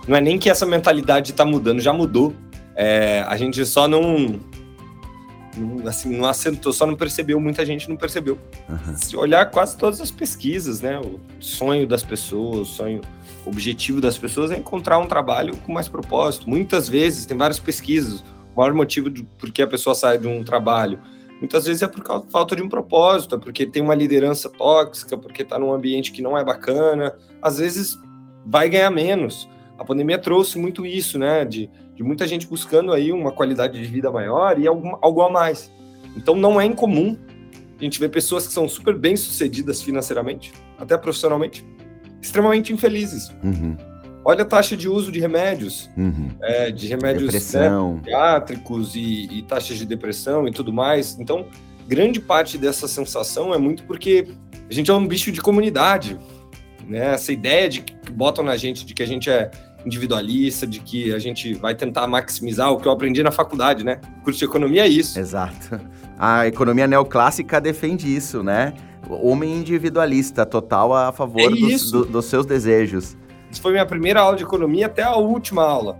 não 0.06 0.16
é 0.16 0.20
nem 0.20 0.38
que 0.38 0.50
essa 0.50 0.66
mentalidade 0.66 1.30
está 1.30 1.44
mudando, 1.44 1.80
já 1.80 1.92
mudou. 1.92 2.34
É, 2.74 3.24
a 3.26 3.36
gente 3.36 3.64
só 3.64 3.88
não, 3.88 4.38
não, 5.56 5.86
assim, 5.86 6.16
não 6.16 6.26
assentou, 6.26 6.72
só 6.72 6.86
não 6.86 6.94
percebeu, 6.94 7.40
muita 7.40 7.64
gente 7.64 7.88
não 7.88 7.96
percebeu. 7.96 8.38
Uhum. 8.68 8.96
Se 8.96 9.16
olhar 9.16 9.50
quase 9.50 9.76
todas 9.76 10.00
as 10.00 10.10
pesquisas, 10.10 10.80
né, 10.80 10.98
o 10.98 11.20
sonho 11.40 11.86
das 11.86 12.02
pessoas, 12.02 12.60
o 12.60 12.72
sonho 12.72 13.00
o 13.44 13.50
objetivo 13.50 14.00
das 14.00 14.16
pessoas 14.16 14.50
é 14.50 14.56
encontrar 14.56 14.98
um 14.98 15.06
trabalho 15.06 15.56
com 15.58 15.72
mais 15.72 15.88
propósito. 15.88 16.48
Muitas 16.48 16.88
vezes, 16.88 17.26
tem 17.26 17.36
várias 17.36 17.58
pesquisas, 17.58 18.20
o 18.54 18.60
maior 18.60 18.72
motivo 18.72 19.10
de 19.10 19.22
por 19.22 19.50
que 19.50 19.62
a 19.62 19.66
pessoa 19.66 19.94
sai 19.94 20.18
de 20.18 20.28
um 20.28 20.44
trabalho, 20.44 21.00
muitas 21.40 21.66
vezes 21.66 21.82
é 21.82 21.88
por 21.88 22.04
causa 22.04 22.24
falta 22.30 22.54
de 22.54 22.62
um 22.62 22.68
propósito, 22.68 23.34
é 23.34 23.38
porque 23.38 23.66
tem 23.66 23.82
uma 23.82 23.94
liderança 23.94 24.48
tóxica, 24.48 25.16
porque 25.16 25.42
está 25.42 25.58
num 25.58 25.72
ambiente 25.72 26.12
que 26.12 26.22
não 26.22 26.38
é 26.38 26.44
bacana, 26.44 27.14
às 27.40 27.58
vezes 27.58 27.98
vai 28.46 28.68
ganhar 28.68 28.90
menos. 28.90 29.48
A 29.76 29.84
pandemia 29.84 30.18
trouxe 30.18 30.58
muito 30.58 30.86
isso, 30.86 31.18
né, 31.18 31.44
de, 31.44 31.68
de 32.02 32.06
muita 32.08 32.26
gente 32.26 32.46
buscando 32.46 32.92
aí 32.92 33.12
uma 33.12 33.32
qualidade 33.32 33.78
de 33.78 33.86
vida 33.86 34.10
maior 34.10 34.58
e 34.58 34.66
algum, 34.66 34.96
algo 35.00 35.22
a 35.22 35.30
mais. 35.30 35.70
Então 36.16 36.34
não 36.34 36.60
é 36.60 36.66
incomum 36.66 37.16
a 37.78 37.84
gente 37.84 37.98
ver 37.98 38.10
pessoas 38.10 38.46
que 38.46 38.52
são 38.52 38.68
super 38.68 38.96
bem 38.96 39.16
sucedidas 39.16 39.80
financeiramente, 39.80 40.52
até 40.78 40.96
profissionalmente, 40.98 41.64
extremamente 42.20 42.72
infelizes. 42.72 43.28
Uhum. 43.42 43.76
Olha 44.24 44.42
a 44.42 44.44
taxa 44.44 44.76
de 44.76 44.88
uso 44.88 45.10
de 45.10 45.18
remédios, 45.18 45.90
uhum. 45.96 46.30
é, 46.42 46.70
de 46.70 46.86
remédios 46.86 47.32
né, 47.32 47.40
psiquiátricos 47.40 48.94
e, 48.94 49.28
e 49.32 49.42
taxas 49.42 49.78
de 49.78 49.86
depressão 49.86 50.46
e 50.46 50.52
tudo 50.52 50.72
mais. 50.72 51.18
Então, 51.18 51.46
grande 51.88 52.20
parte 52.20 52.56
dessa 52.56 52.86
sensação 52.86 53.52
é 53.52 53.58
muito 53.58 53.82
porque 53.84 54.28
a 54.70 54.72
gente 54.72 54.90
é 54.90 54.94
um 54.94 55.06
bicho 55.06 55.32
de 55.32 55.40
comunidade. 55.40 56.16
Né? 56.86 57.14
Essa 57.14 57.32
ideia 57.32 57.68
de 57.68 57.80
que 57.80 58.12
botam 58.12 58.44
na 58.44 58.56
gente 58.56 58.86
de 58.86 58.94
que 58.94 59.02
a 59.02 59.06
gente 59.06 59.28
é 59.28 59.50
individualista, 59.84 60.66
de 60.66 60.80
que 60.80 61.12
a 61.12 61.18
gente 61.18 61.54
vai 61.54 61.74
tentar 61.74 62.06
maximizar 62.06 62.72
o 62.72 62.78
que 62.78 62.86
eu 62.86 62.92
aprendi 62.92 63.22
na 63.22 63.30
faculdade, 63.30 63.84
né? 63.84 64.00
O 64.20 64.24
curso 64.24 64.38
de 64.38 64.44
economia 64.44 64.84
é 64.84 64.88
isso. 64.88 65.18
Exato. 65.18 65.80
A 66.18 66.46
economia 66.46 66.86
neoclássica 66.86 67.60
defende 67.60 68.14
isso, 68.14 68.44
né? 68.44 68.74
homem 69.08 69.56
individualista, 69.56 70.46
total 70.46 70.94
a 70.94 71.12
favor 71.12 71.40
é 71.40 71.48
dos, 71.48 71.90
do, 71.90 72.04
dos 72.04 72.26
seus 72.26 72.46
desejos. 72.46 73.16
Isso 73.50 73.60
foi 73.60 73.72
minha 73.72 73.84
primeira 73.84 74.20
aula 74.20 74.36
de 74.36 74.44
economia 74.44 74.86
até 74.86 75.02
a 75.02 75.16
última 75.16 75.62
aula. 75.62 75.98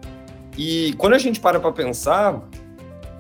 E 0.57 0.95
quando 0.97 1.15
a 1.15 1.19
gente 1.19 1.41
para 1.41 1.59
para 1.59 1.73
pensar, 1.73 2.41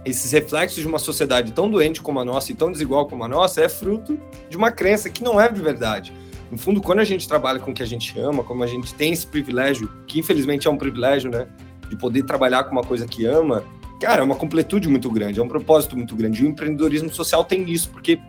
esses 0.04 0.31
reflexos 0.33 0.81
de 0.81 0.87
uma 0.87 0.99
sociedade 0.99 1.52
tão 1.52 1.71
doente 1.71 2.00
como 2.00 2.21
a 2.21 2.25
nossa 2.25 2.52
e 2.52 2.54
tão 2.54 2.71
desigual 2.71 3.07
como 3.07 3.25
a 3.25 3.28
nossa 3.28 3.62
é 3.62 3.69
fruto 3.69 4.19
de 4.49 4.57
uma 4.57 4.71
crença 4.71 5.11
que 5.11 5.23
não 5.23 5.40
é 5.40 5.50
de 5.50 5.61
verdade. 5.61 6.12
No 6.52 6.59
fundo, 6.59 6.82
quando 6.82 6.99
a 6.99 7.04
gente 7.04 7.26
trabalha 7.26 7.59
com 7.59 7.71
o 7.71 7.75
que 7.75 7.82
a 7.82 7.87
gente 7.87 8.18
ama, 8.21 8.44
como 8.44 8.62
a 8.62 8.66
gente 8.66 8.92
tem 8.92 9.11
esse 9.11 9.26
privilégio, 9.26 9.90
que 10.06 10.21
infelizmente 10.21 10.68
é 10.68 10.71
um 10.71 10.76
privilégio, 10.76 11.30
né, 11.30 11.49
de 11.88 11.97
poder 11.97 12.25
trabalhar 12.25 12.64
com 12.64 12.73
uma 12.73 12.85
coisa 12.85 13.06
que 13.06 13.25
ama, 13.25 13.64
cara, 13.99 14.21
é 14.21 14.25
uma 14.25 14.37
completude 14.37 14.87
muito 14.87 15.11
grande, 15.11 15.40
é 15.40 15.42
um 15.42 15.49
propósito 15.49 15.97
muito 15.97 16.14
grande. 16.14 16.42
E 16.42 16.44
o 16.44 16.49
empreendedorismo 16.50 17.09
social 17.11 17.42
tem 17.42 17.71
isso, 17.71 17.88
porque 17.88 18.21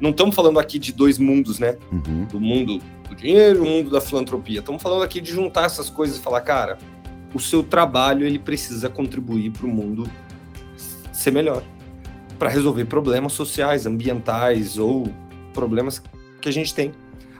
não 0.00 0.10
estamos 0.10 0.36
falando 0.36 0.60
aqui 0.60 0.78
de 0.78 0.92
dois 0.92 1.18
mundos, 1.18 1.58
né? 1.58 1.76
Uhum. 1.90 2.26
Do 2.26 2.40
mundo 2.40 2.80
do 3.08 3.14
dinheiro, 3.16 3.64
o 3.64 3.66
mundo 3.66 3.90
da 3.90 4.00
filantropia. 4.00 4.60
Estamos 4.60 4.80
falando 4.80 5.02
aqui 5.02 5.20
de 5.20 5.32
juntar 5.32 5.64
essas 5.64 5.90
coisas 5.90 6.18
e 6.18 6.20
falar, 6.20 6.42
cara, 6.42 6.78
o 7.34 7.40
seu 7.40 7.60
trabalho 7.60 8.24
ele 8.24 8.38
precisa 8.38 8.88
contribuir 8.88 9.50
para 9.50 9.66
o 9.66 9.68
mundo 9.68 10.08
ser 11.12 11.32
melhor, 11.32 11.64
para 12.38 12.48
resolver 12.48 12.84
problemas 12.84 13.32
sociais, 13.32 13.84
ambientais 13.84 14.78
ou 14.78 15.08
problemas 15.52 16.00
que 16.40 16.48
a 16.48 16.52
gente 16.52 16.72
tem. 16.72 16.92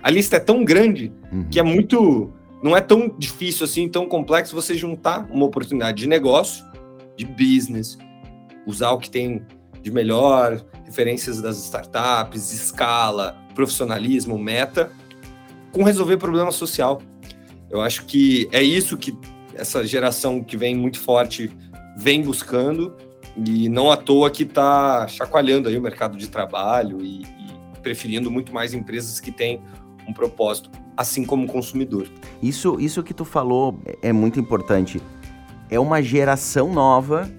A 0.05 0.11
lista 0.11 0.37
é 0.37 0.39
tão 0.39 0.63
grande 0.63 1.11
uhum. 1.33 1.49
que 1.51 1.59
é 1.59 1.63
muito, 1.63 2.31
não 2.63 2.77
é 2.77 2.81
tão 2.83 3.09
difícil 3.19 3.65
assim, 3.65 3.89
tão 3.89 4.07
complexo 4.07 4.55
você 4.55 4.75
juntar 4.75 5.27
uma 5.31 5.47
oportunidade 5.47 5.97
de 5.97 6.07
negócio, 6.07 6.63
de 7.17 7.25
business, 7.25 7.97
usar 8.67 8.91
o 8.91 8.99
que 8.99 9.09
tem 9.09 9.47
de 9.81 9.91
melhor, 9.91 10.63
referências 10.85 11.41
das 11.41 11.57
startups, 11.57 12.53
escala, 12.53 13.35
profissionalismo, 13.55 14.39
meta, 14.39 14.93
com 15.73 15.83
resolver 15.83 16.19
problema 16.19 16.53
social. 16.53 17.01
Eu 17.71 17.81
acho 17.81 18.05
que 18.05 18.47
é 18.53 18.63
isso 18.63 18.99
que 18.99 19.17
essa 19.55 19.87
geração 19.87 20.45
que 20.45 20.55
vem 20.55 20.77
muito 20.77 21.01
forte 21.01 21.51
vem 21.97 22.21
buscando 22.21 22.95
e 23.47 23.71
não 23.71 23.91
à 23.91 23.97
toa 23.97 24.31
que 24.31 24.43
está 24.43 25.09
chacoalhando 25.09 25.67
aí 25.67 25.79
o 25.79 25.83
mercado 25.83 26.19
de 26.19 26.29
trabalho 26.29 27.01
e, 27.01 27.23
e 27.23 27.81
preferindo 27.81 28.31
muito 28.31 28.53
mais 28.53 28.75
empresas 28.75 29.19
que 29.19 29.33
têm 29.33 29.63
um 30.09 30.13
propósito, 30.13 30.71
assim 30.97 31.25
como 31.25 31.45
o 31.45 31.47
consumidor. 31.47 32.07
Isso, 32.43 32.79
isso 32.81 33.03
que 33.03 33.15
tu 33.15 33.25
falou 33.25 33.79
é 34.03 34.13
muito 34.13 34.39
importante. 34.39 35.01
É 35.71 35.79
uma 35.81 36.03
geração 36.03 36.73
nova 36.73 37.31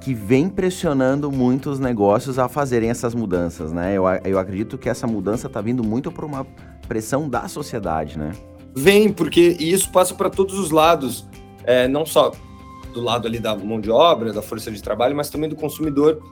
que 0.00 0.12
vem 0.12 0.48
pressionando 0.48 1.32
muitos 1.32 1.78
negócios 1.78 2.38
a 2.38 2.48
fazerem 2.48 2.90
essas 2.90 3.14
mudanças, 3.14 3.72
né? 3.72 3.94
Eu, 3.94 4.04
eu 4.24 4.38
acredito 4.38 4.76
que 4.76 4.88
essa 4.88 5.06
mudança 5.06 5.46
está 5.46 5.62
vindo 5.62 5.82
muito 5.82 6.12
por 6.12 6.24
uma 6.24 6.46
pressão 6.86 7.28
da 7.28 7.48
sociedade, 7.48 8.18
né? 8.18 8.32
Vem, 8.76 9.10
porque 9.10 9.56
isso 9.58 9.90
passa 9.90 10.14
para 10.14 10.28
todos 10.28 10.58
os 10.58 10.70
lados, 10.70 11.26
é, 11.64 11.88
não 11.88 12.04
só 12.04 12.32
do 12.92 13.00
lado 13.00 13.26
ali 13.26 13.38
da 13.38 13.56
mão 13.56 13.80
de 13.80 13.90
obra, 13.90 14.32
da 14.32 14.42
força 14.42 14.70
de 14.70 14.82
trabalho, 14.82 15.16
mas 15.16 15.30
também 15.30 15.48
do 15.48 15.56
consumidor 15.56 16.22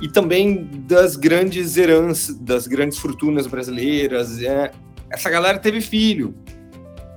e 0.00 0.08
também 0.08 0.64
das 0.86 1.16
grandes 1.16 1.76
heranças, 1.76 2.36
das 2.38 2.66
grandes 2.66 2.98
fortunas 2.98 3.46
brasileiras. 3.46 4.40
É, 4.42 4.70
essa 5.10 5.30
galera 5.30 5.58
teve 5.58 5.80
filho. 5.80 6.34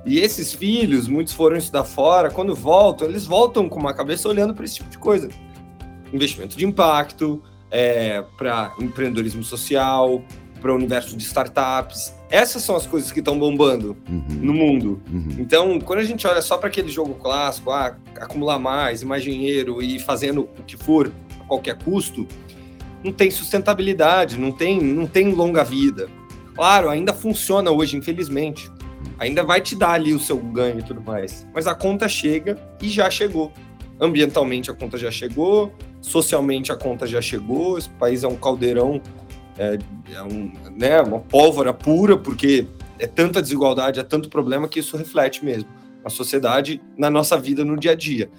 E 0.05 0.19
esses 0.19 0.51
filhos, 0.53 1.07
muitos 1.07 1.33
foram 1.33 1.57
estudar 1.57 1.83
fora, 1.83 2.31
quando 2.31 2.55
voltam, 2.55 3.07
eles 3.07 3.25
voltam 3.25 3.69
com 3.69 3.79
uma 3.79 3.93
cabeça 3.93 4.27
olhando 4.27 4.53
para 4.53 4.65
esse 4.65 4.75
tipo 4.75 4.89
de 4.89 4.97
coisa 4.97 5.29
investimento 6.13 6.57
de 6.57 6.65
impacto, 6.65 7.41
é, 7.69 8.23
para 8.37 8.73
empreendedorismo 8.79 9.43
social, 9.43 10.21
para 10.61 10.71
o 10.71 10.75
universo 10.75 11.15
de 11.15 11.23
startups. 11.23 12.13
Essas 12.29 12.63
são 12.63 12.75
as 12.75 12.85
coisas 12.85 13.11
que 13.11 13.19
estão 13.19 13.37
bombando 13.37 13.97
uhum. 14.07 14.23
no 14.29 14.53
mundo. 14.53 15.01
Uhum. 15.11 15.35
Então, 15.39 15.79
quando 15.79 15.99
a 15.99 16.03
gente 16.03 16.25
olha 16.27 16.41
só 16.41 16.57
para 16.57 16.67
aquele 16.67 16.89
jogo 16.89 17.15
clássico, 17.15 17.71
ah, 17.71 17.95
acumular 18.19 18.59
mais, 18.59 19.03
mais 19.03 19.23
dinheiro 19.23 19.81
e 19.81 19.99
fazendo 19.99 20.41
o 20.41 20.63
que 20.63 20.77
for 20.77 21.11
a 21.39 21.43
qualquer 21.45 21.77
custo, 21.77 22.27
não 23.03 23.11
tem 23.11 23.31
sustentabilidade, 23.31 24.37
não 24.37 24.51
tem, 24.51 24.79
não 24.79 25.07
tem 25.07 25.33
longa 25.33 25.63
vida. 25.63 26.07
Claro, 26.61 26.91
ainda 26.91 27.11
funciona 27.11 27.71
hoje, 27.71 27.97
infelizmente. 27.97 28.71
Ainda 29.17 29.43
vai 29.43 29.59
te 29.61 29.75
dar 29.75 29.93
ali 29.93 30.13
o 30.13 30.19
seu 30.19 30.37
ganho 30.37 30.77
e 30.77 30.83
tudo 30.83 31.01
mais. 31.01 31.43
Mas 31.55 31.65
a 31.65 31.73
conta 31.73 32.07
chega 32.07 32.55
e 32.79 32.87
já 32.87 33.09
chegou. 33.09 33.51
Ambientalmente 33.99 34.69
a 34.69 34.73
conta 34.75 34.95
já 34.95 35.09
chegou, 35.09 35.73
socialmente 36.01 36.71
a 36.71 36.75
conta 36.75 37.07
já 37.07 37.19
chegou, 37.19 37.79
esse 37.79 37.89
país 37.89 38.23
é 38.23 38.27
um 38.27 38.35
caldeirão, 38.35 39.01
é, 39.57 39.79
é 40.13 40.21
um, 40.21 40.53
né, 40.77 41.01
uma 41.01 41.17
pólvora 41.21 41.73
pura, 41.73 42.15
porque 42.15 42.67
é 42.99 43.07
tanta 43.07 43.41
desigualdade, 43.41 43.99
é 43.99 44.03
tanto 44.03 44.29
problema 44.29 44.67
que 44.67 44.81
isso 44.81 44.95
reflete 44.95 45.43
mesmo 45.43 45.67
na 46.03 46.11
sociedade, 46.11 46.79
na 46.95 47.09
nossa 47.09 47.39
vida 47.39 47.65
no 47.65 47.75
dia 47.75 47.93
a 47.93 47.95
dia. 47.95 48.29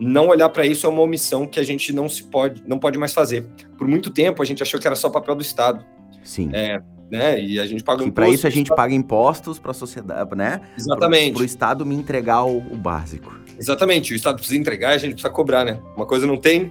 Não 0.00 0.26
olhar 0.26 0.48
para 0.48 0.66
isso 0.66 0.84
é 0.84 0.90
uma 0.90 1.02
omissão 1.02 1.46
que 1.46 1.60
a 1.60 1.64
gente 1.64 1.92
não 1.92 2.08
se 2.08 2.24
pode, 2.24 2.60
não 2.66 2.80
pode 2.80 2.98
mais 2.98 3.14
fazer. 3.14 3.46
Por 3.78 3.86
muito 3.86 4.10
tempo 4.10 4.42
a 4.42 4.44
gente 4.44 4.64
achou 4.64 4.80
que 4.80 4.86
era 4.88 4.96
só 4.96 5.08
papel 5.08 5.36
do 5.36 5.42
Estado. 5.42 5.86
Sim. 6.24 6.50
É, 6.52 6.82
né? 7.10 7.40
E 7.40 7.58
a 7.58 7.66
gente 7.66 7.82
paga 7.82 8.02
impostos. 8.02 8.14
Para 8.14 8.28
isso 8.28 8.46
a 8.46 8.50
gente 8.50 8.74
paga 8.74 8.94
impostos 8.94 9.58
para 9.58 9.70
a 9.70 9.74
sociedade, 9.74 10.34
né? 10.36 10.60
Exatamente. 10.76 11.32
Para 11.32 11.42
o 11.42 11.44
Estado 11.44 11.86
me 11.86 11.94
entregar 11.94 12.44
o, 12.44 12.58
o, 12.58 12.76
básico. 12.76 13.34
Exatamente. 13.58 14.12
O 14.12 14.16
Estado 14.16 14.36
precisa 14.36 14.58
entregar, 14.58 14.90
a 14.90 14.98
gente 14.98 15.12
precisa 15.12 15.30
cobrar, 15.32 15.64
né? 15.64 15.80
Uma 15.96 16.06
coisa 16.06 16.26
não 16.26 16.36
tem, 16.36 16.70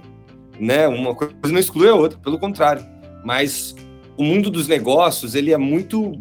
né? 0.58 0.86
Uma 0.86 1.14
coisa 1.14 1.34
não 1.46 1.58
exclui 1.58 1.88
a 1.88 1.94
outra, 1.94 2.18
pelo 2.18 2.38
contrário. 2.38 2.84
Mas 3.24 3.74
o 4.16 4.22
mundo 4.22 4.50
dos 4.50 4.68
negócios, 4.68 5.34
ele 5.34 5.52
é 5.52 5.58
muito 5.58 6.12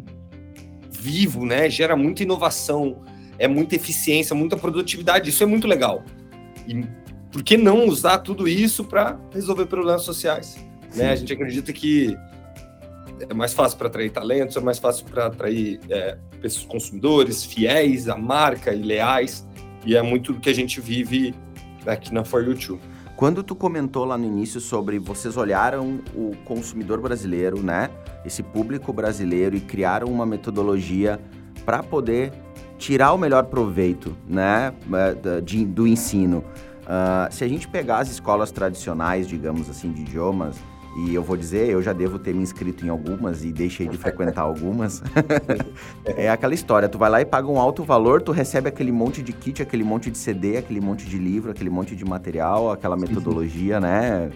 vivo, 0.89 1.45
né? 1.45 1.69
Gera 1.69 1.95
muita 1.95 2.23
inovação, 2.23 3.03
é 3.37 3.47
muita 3.47 3.75
eficiência, 3.75 4.35
muita 4.35 4.57
produtividade. 4.57 5.29
Isso 5.29 5.43
é 5.43 5.45
muito 5.45 5.67
legal. 5.67 6.03
E 6.67 6.83
por 7.31 7.43
que 7.43 7.55
não 7.55 7.85
usar 7.85 8.19
tudo 8.19 8.47
isso 8.47 8.83
para 8.83 9.19
resolver 9.31 9.67
problemas 9.67 10.01
sociais? 10.01 10.57
Né? 10.95 11.11
A 11.11 11.15
gente 11.15 11.31
acredita 11.31 11.71
que 11.71 12.17
é 13.29 13.33
mais 13.33 13.53
fácil 13.53 13.77
para 13.77 13.87
atrair 13.87 14.11
talentos, 14.11 14.55
é 14.57 14.59
mais 14.59 14.79
fácil 14.79 15.05
para 15.05 15.27
atrair 15.27 15.79
é, 15.89 16.17
consumidores 16.67 17.43
fiéis 17.43 18.07
à 18.07 18.17
marca 18.17 18.73
e 18.73 18.81
leais. 18.81 19.47
E 19.85 19.95
é 19.95 20.01
muito 20.01 20.33
do 20.33 20.39
que 20.39 20.49
a 20.49 20.53
gente 20.53 20.81
vive 20.81 21.33
aqui 21.85 22.13
na 22.13 22.23
For 22.25 22.43
You 22.43 22.55
Too. 22.55 22.79
Quando 23.15 23.41
tu 23.41 23.55
comentou 23.55 24.05
lá 24.05 24.17
no 24.17 24.25
início 24.25 24.59
sobre 24.59 24.99
vocês 24.99 25.37
olharam 25.37 26.01
o 26.13 26.35
consumidor 26.45 27.01
brasileiro, 27.01 27.63
né? 27.63 27.89
Esse 28.23 28.43
público 28.43 28.93
brasileiro 28.93 29.55
e 29.55 29.59
criaram 29.59 30.07
uma 30.07 30.25
metodologia 30.25 31.19
para 31.65 31.81
poder 31.81 32.31
tirar 32.77 33.13
o 33.13 33.17
melhor 33.17 33.45
proveito, 33.45 34.15
né? 34.27 34.71
Eh, 34.93 35.41
de, 35.41 35.65
do 35.65 35.87
ensino. 35.87 36.43
Uh, 36.83 37.33
se 37.33 37.43
a 37.43 37.47
gente 37.47 37.67
pegar 37.67 37.99
as 37.99 38.09
escolas 38.09 38.51
tradicionais, 38.51 39.27
digamos 39.27 39.69
assim, 39.69 39.91
de 39.91 40.01
idiomas, 40.01 40.55
e 40.97 41.13
eu 41.13 41.21
vou 41.21 41.37
dizer, 41.37 41.69
eu 41.69 41.81
já 41.81 41.93
devo 41.93 42.17
ter 42.17 42.33
me 42.33 42.41
inscrito 42.41 42.85
em 42.85 42.89
algumas 42.89 43.43
e 43.45 43.51
deixei 43.51 43.87
de 43.87 43.97
frequentar 43.97 44.41
algumas. 44.43 45.03
é 46.05 46.29
aquela 46.29 46.53
história, 46.53 46.89
tu 46.89 46.97
vai 46.97 47.09
lá 47.09 47.21
e 47.21 47.25
paga 47.25 47.47
um 47.47 47.59
alto 47.59 47.83
valor, 47.83 48.21
tu 48.21 48.31
recebe 48.31 48.67
aquele 48.67 48.91
monte 48.91 49.21
de 49.21 49.31
kit, 49.31 49.61
aquele 49.61 49.83
monte 49.83 50.09
de 50.09 50.17
CD, 50.17 50.57
aquele 50.57 50.81
monte 50.81 51.05
de 51.05 51.17
livro, 51.17 51.51
aquele 51.51 51.69
monte 51.69 51.95
de 51.95 52.03
material, 52.03 52.71
aquela 52.71 52.97
metodologia, 52.97 53.79
né? 53.79 54.29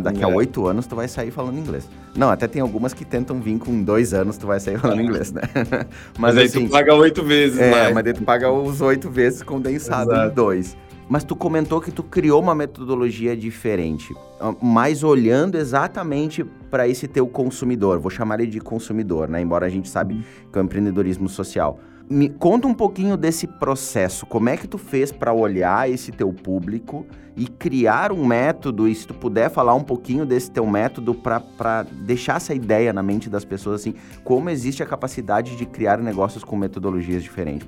Daqui 0.00 0.22
a 0.22 0.28
oito 0.28 0.66
anos 0.68 0.86
tu 0.86 0.94
vai 0.94 1.08
sair 1.08 1.32
falando 1.32 1.58
inglês. 1.58 1.88
Não, 2.14 2.30
até 2.30 2.46
tem 2.46 2.62
algumas 2.62 2.94
que 2.94 3.04
tentam 3.04 3.40
vir 3.40 3.58
com 3.58 3.82
dois 3.82 4.14
anos 4.14 4.36
tu 4.38 4.46
vai 4.46 4.60
sair 4.60 4.78
falando 4.78 5.02
inglês, 5.02 5.32
né? 5.32 5.42
Mas, 6.18 6.34
mas 6.34 6.38
aí 6.38 6.44
assim, 6.46 6.66
tu 6.66 6.70
paga 6.70 6.94
oito 6.94 7.24
vezes, 7.24 7.58
É, 7.58 7.70
mais. 7.70 7.94
mas 7.94 8.04
daí 8.04 8.14
tu 8.14 8.22
paga 8.22 8.50
os 8.50 8.80
oito 8.80 9.10
vezes 9.10 9.42
condensado 9.42 10.12
Exato. 10.12 10.30
em 10.30 10.34
dois. 10.34 10.76
Mas 11.08 11.22
tu 11.22 11.36
comentou 11.36 11.80
que 11.80 11.90
tu 11.90 12.02
criou 12.02 12.42
uma 12.42 12.54
metodologia 12.54 13.36
diferente, 13.36 14.14
ah, 14.40 14.54
mais 14.60 15.04
olhando 15.04 15.56
exatamente 15.56 16.44
para 16.70 16.88
esse 16.88 17.06
teu 17.06 17.28
consumidor. 17.28 18.00
Vou 18.00 18.10
chamar 18.10 18.40
ele 18.40 18.50
de 18.50 18.60
consumidor, 18.60 19.28
né? 19.28 19.40
Embora 19.40 19.66
a 19.66 19.68
gente 19.68 19.88
sabe 19.88 20.24
que 20.52 20.58
é 20.58 20.62
o 20.62 20.64
empreendedorismo 20.64 21.28
social. 21.28 21.78
Me 22.08 22.28
conta 22.28 22.68
um 22.68 22.74
pouquinho 22.74 23.16
desse 23.16 23.46
processo. 23.46 24.26
Como 24.26 24.48
é 24.48 24.56
que 24.56 24.68
tu 24.68 24.78
fez 24.78 25.10
para 25.10 25.32
olhar 25.32 25.90
esse 25.90 26.12
teu 26.12 26.32
público 26.32 27.04
e 27.36 27.46
criar 27.46 28.12
um 28.12 28.24
método? 28.24 28.86
E 28.86 28.94
se 28.94 29.06
tu 29.06 29.14
puder 29.14 29.50
falar 29.50 29.74
um 29.74 29.82
pouquinho 29.82 30.24
desse 30.24 30.50
teu 30.50 30.66
método 30.66 31.14
para 31.14 31.84
deixar 32.04 32.36
essa 32.36 32.54
ideia 32.54 32.92
na 32.92 33.02
mente 33.02 33.28
das 33.28 33.44
pessoas, 33.44 33.80
assim, 33.80 33.94
como 34.22 34.50
existe 34.50 34.82
a 34.82 34.86
capacidade 34.86 35.56
de 35.56 35.66
criar 35.66 35.98
negócios 35.98 36.44
com 36.44 36.56
metodologias 36.56 37.24
diferentes, 37.24 37.66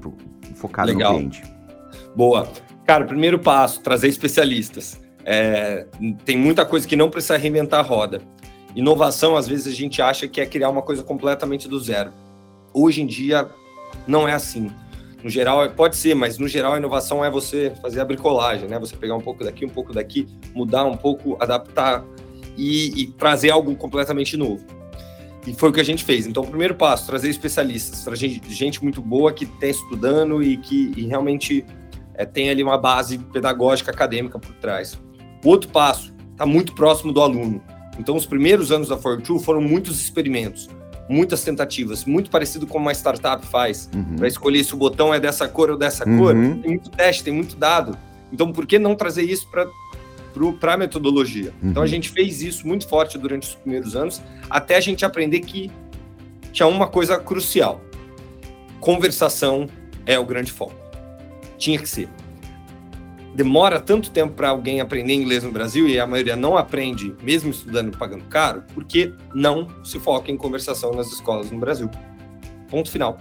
focado 0.54 0.92
Legal. 0.92 1.12
no 1.12 1.18
cliente. 1.18 1.57
Boa. 2.18 2.48
Cara, 2.84 3.04
primeiro 3.04 3.38
passo, 3.38 3.80
trazer 3.80 4.08
especialistas. 4.08 5.00
É, 5.24 5.86
tem 6.24 6.36
muita 6.36 6.66
coisa 6.66 6.84
que 6.84 6.96
não 6.96 7.08
precisa 7.08 7.36
reinventar 7.36 7.78
a 7.78 7.82
roda. 7.84 8.20
Inovação, 8.74 9.36
às 9.36 9.46
vezes, 9.46 9.72
a 9.72 9.76
gente 9.76 10.02
acha 10.02 10.26
que 10.26 10.40
é 10.40 10.46
criar 10.46 10.68
uma 10.68 10.82
coisa 10.82 11.04
completamente 11.04 11.68
do 11.68 11.78
zero. 11.78 12.12
Hoje 12.74 13.02
em 13.02 13.06
dia, 13.06 13.48
não 14.04 14.26
é 14.26 14.32
assim. 14.32 14.68
No 15.22 15.30
geral, 15.30 15.70
pode 15.70 15.94
ser, 15.94 16.16
mas 16.16 16.38
no 16.38 16.48
geral 16.48 16.72
a 16.72 16.78
inovação 16.78 17.24
é 17.24 17.30
você 17.30 17.72
fazer 17.80 18.00
a 18.00 18.04
bricolagem, 18.04 18.68
né? 18.68 18.80
Você 18.80 18.96
pegar 18.96 19.14
um 19.14 19.20
pouco 19.20 19.44
daqui, 19.44 19.64
um 19.64 19.68
pouco 19.68 19.92
daqui, 19.92 20.26
mudar 20.52 20.86
um 20.86 20.96
pouco, 20.96 21.36
adaptar 21.38 22.04
e, 22.56 23.00
e 23.00 23.06
trazer 23.12 23.50
algo 23.50 23.76
completamente 23.76 24.36
novo. 24.36 24.64
E 25.46 25.54
foi 25.54 25.68
o 25.68 25.72
que 25.72 25.80
a 25.80 25.84
gente 25.84 26.02
fez. 26.02 26.26
Então, 26.26 26.42
o 26.42 26.46
primeiro 26.48 26.74
passo, 26.74 27.06
trazer 27.06 27.28
especialistas, 27.28 28.02
trazer 28.02 28.40
gente 28.48 28.82
muito 28.82 29.00
boa 29.00 29.32
que 29.32 29.44
está 29.44 29.68
estudando 29.68 30.42
e 30.42 30.56
que 30.56 30.92
e 30.96 31.06
realmente 31.06 31.64
é, 32.18 32.26
tem 32.26 32.50
ali 32.50 32.64
uma 32.64 32.76
base 32.76 33.16
pedagógica 33.16 33.92
acadêmica 33.92 34.38
por 34.38 34.52
trás. 34.56 35.00
O 35.42 35.48
outro 35.48 35.70
passo 35.70 36.12
está 36.32 36.44
muito 36.44 36.74
próximo 36.74 37.12
do 37.12 37.22
aluno. 37.22 37.62
Então, 37.96 38.16
os 38.16 38.26
primeiros 38.26 38.72
anos 38.72 38.88
da 38.88 38.98
Fortune 38.98 39.42
foram 39.42 39.60
muitos 39.60 40.00
experimentos, 40.00 40.68
muitas 41.08 41.42
tentativas, 41.42 42.04
muito 42.04 42.28
parecido 42.28 42.66
com 42.66 42.78
uma 42.78 42.92
startup 42.92 43.46
faz, 43.46 43.88
uhum. 43.94 44.16
para 44.16 44.26
escolher 44.26 44.64
se 44.64 44.74
o 44.74 44.76
botão 44.76 45.14
é 45.14 45.20
dessa 45.20 45.48
cor 45.48 45.70
ou 45.70 45.78
dessa 45.78 46.06
uhum. 46.08 46.18
cor. 46.18 46.32
Tem 46.34 46.70
muito 46.70 46.90
teste, 46.90 47.24
tem 47.24 47.32
muito 47.32 47.56
dado. 47.56 47.96
Então, 48.32 48.52
por 48.52 48.66
que 48.66 48.78
não 48.78 48.94
trazer 48.94 49.22
isso 49.22 49.48
para 49.48 49.66
para 50.60 50.74
a 50.74 50.76
metodologia. 50.76 51.52
Uhum. 51.60 51.70
Então 51.70 51.82
a 51.82 51.86
gente 51.88 52.10
fez 52.10 52.42
isso 52.42 52.64
muito 52.64 52.86
forte 52.86 53.18
durante 53.18 53.48
os 53.48 53.54
primeiros 53.56 53.96
anos, 53.96 54.22
até 54.48 54.76
a 54.76 54.80
gente 54.80 55.04
aprender 55.04 55.40
que 55.40 55.68
tinha 56.52 56.68
uma 56.68 56.86
coisa 56.86 57.18
crucial: 57.18 57.80
conversação 58.78 59.66
é 60.06 60.16
o 60.16 60.24
grande 60.24 60.52
foco. 60.52 60.87
Tinha 61.58 61.78
que 61.78 61.88
ser. 61.88 62.08
Demora 63.34 63.78
tanto 63.78 64.10
tempo 64.10 64.34
para 64.34 64.48
alguém 64.48 64.80
aprender 64.80 65.14
inglês 65.14 65.44
no 65.44 65.52
Brasil 65.52 65.88
e 65.88 66.00
a 66.00 66.06
maioria 66.06 66.34
não 66.34 66.56
aprende, 66.56 67.14
mesmo 67.22 67.50
estudando 67.50 67.96
pagando 67.96 68.24
caro, 68.24 68.64
porque 68.74 69.12
não 69.34 69.68
se 69.84 69.98
foca 70.00 70.32
em 70.32 70.36
conversação 70.36 70.92
nas 70.92 71.12
escolas 71.12 71.50
no 71.50 71.58
Brasil. 71.58 71.90
Ponto 72.70 72.90
final. 72.90 73.18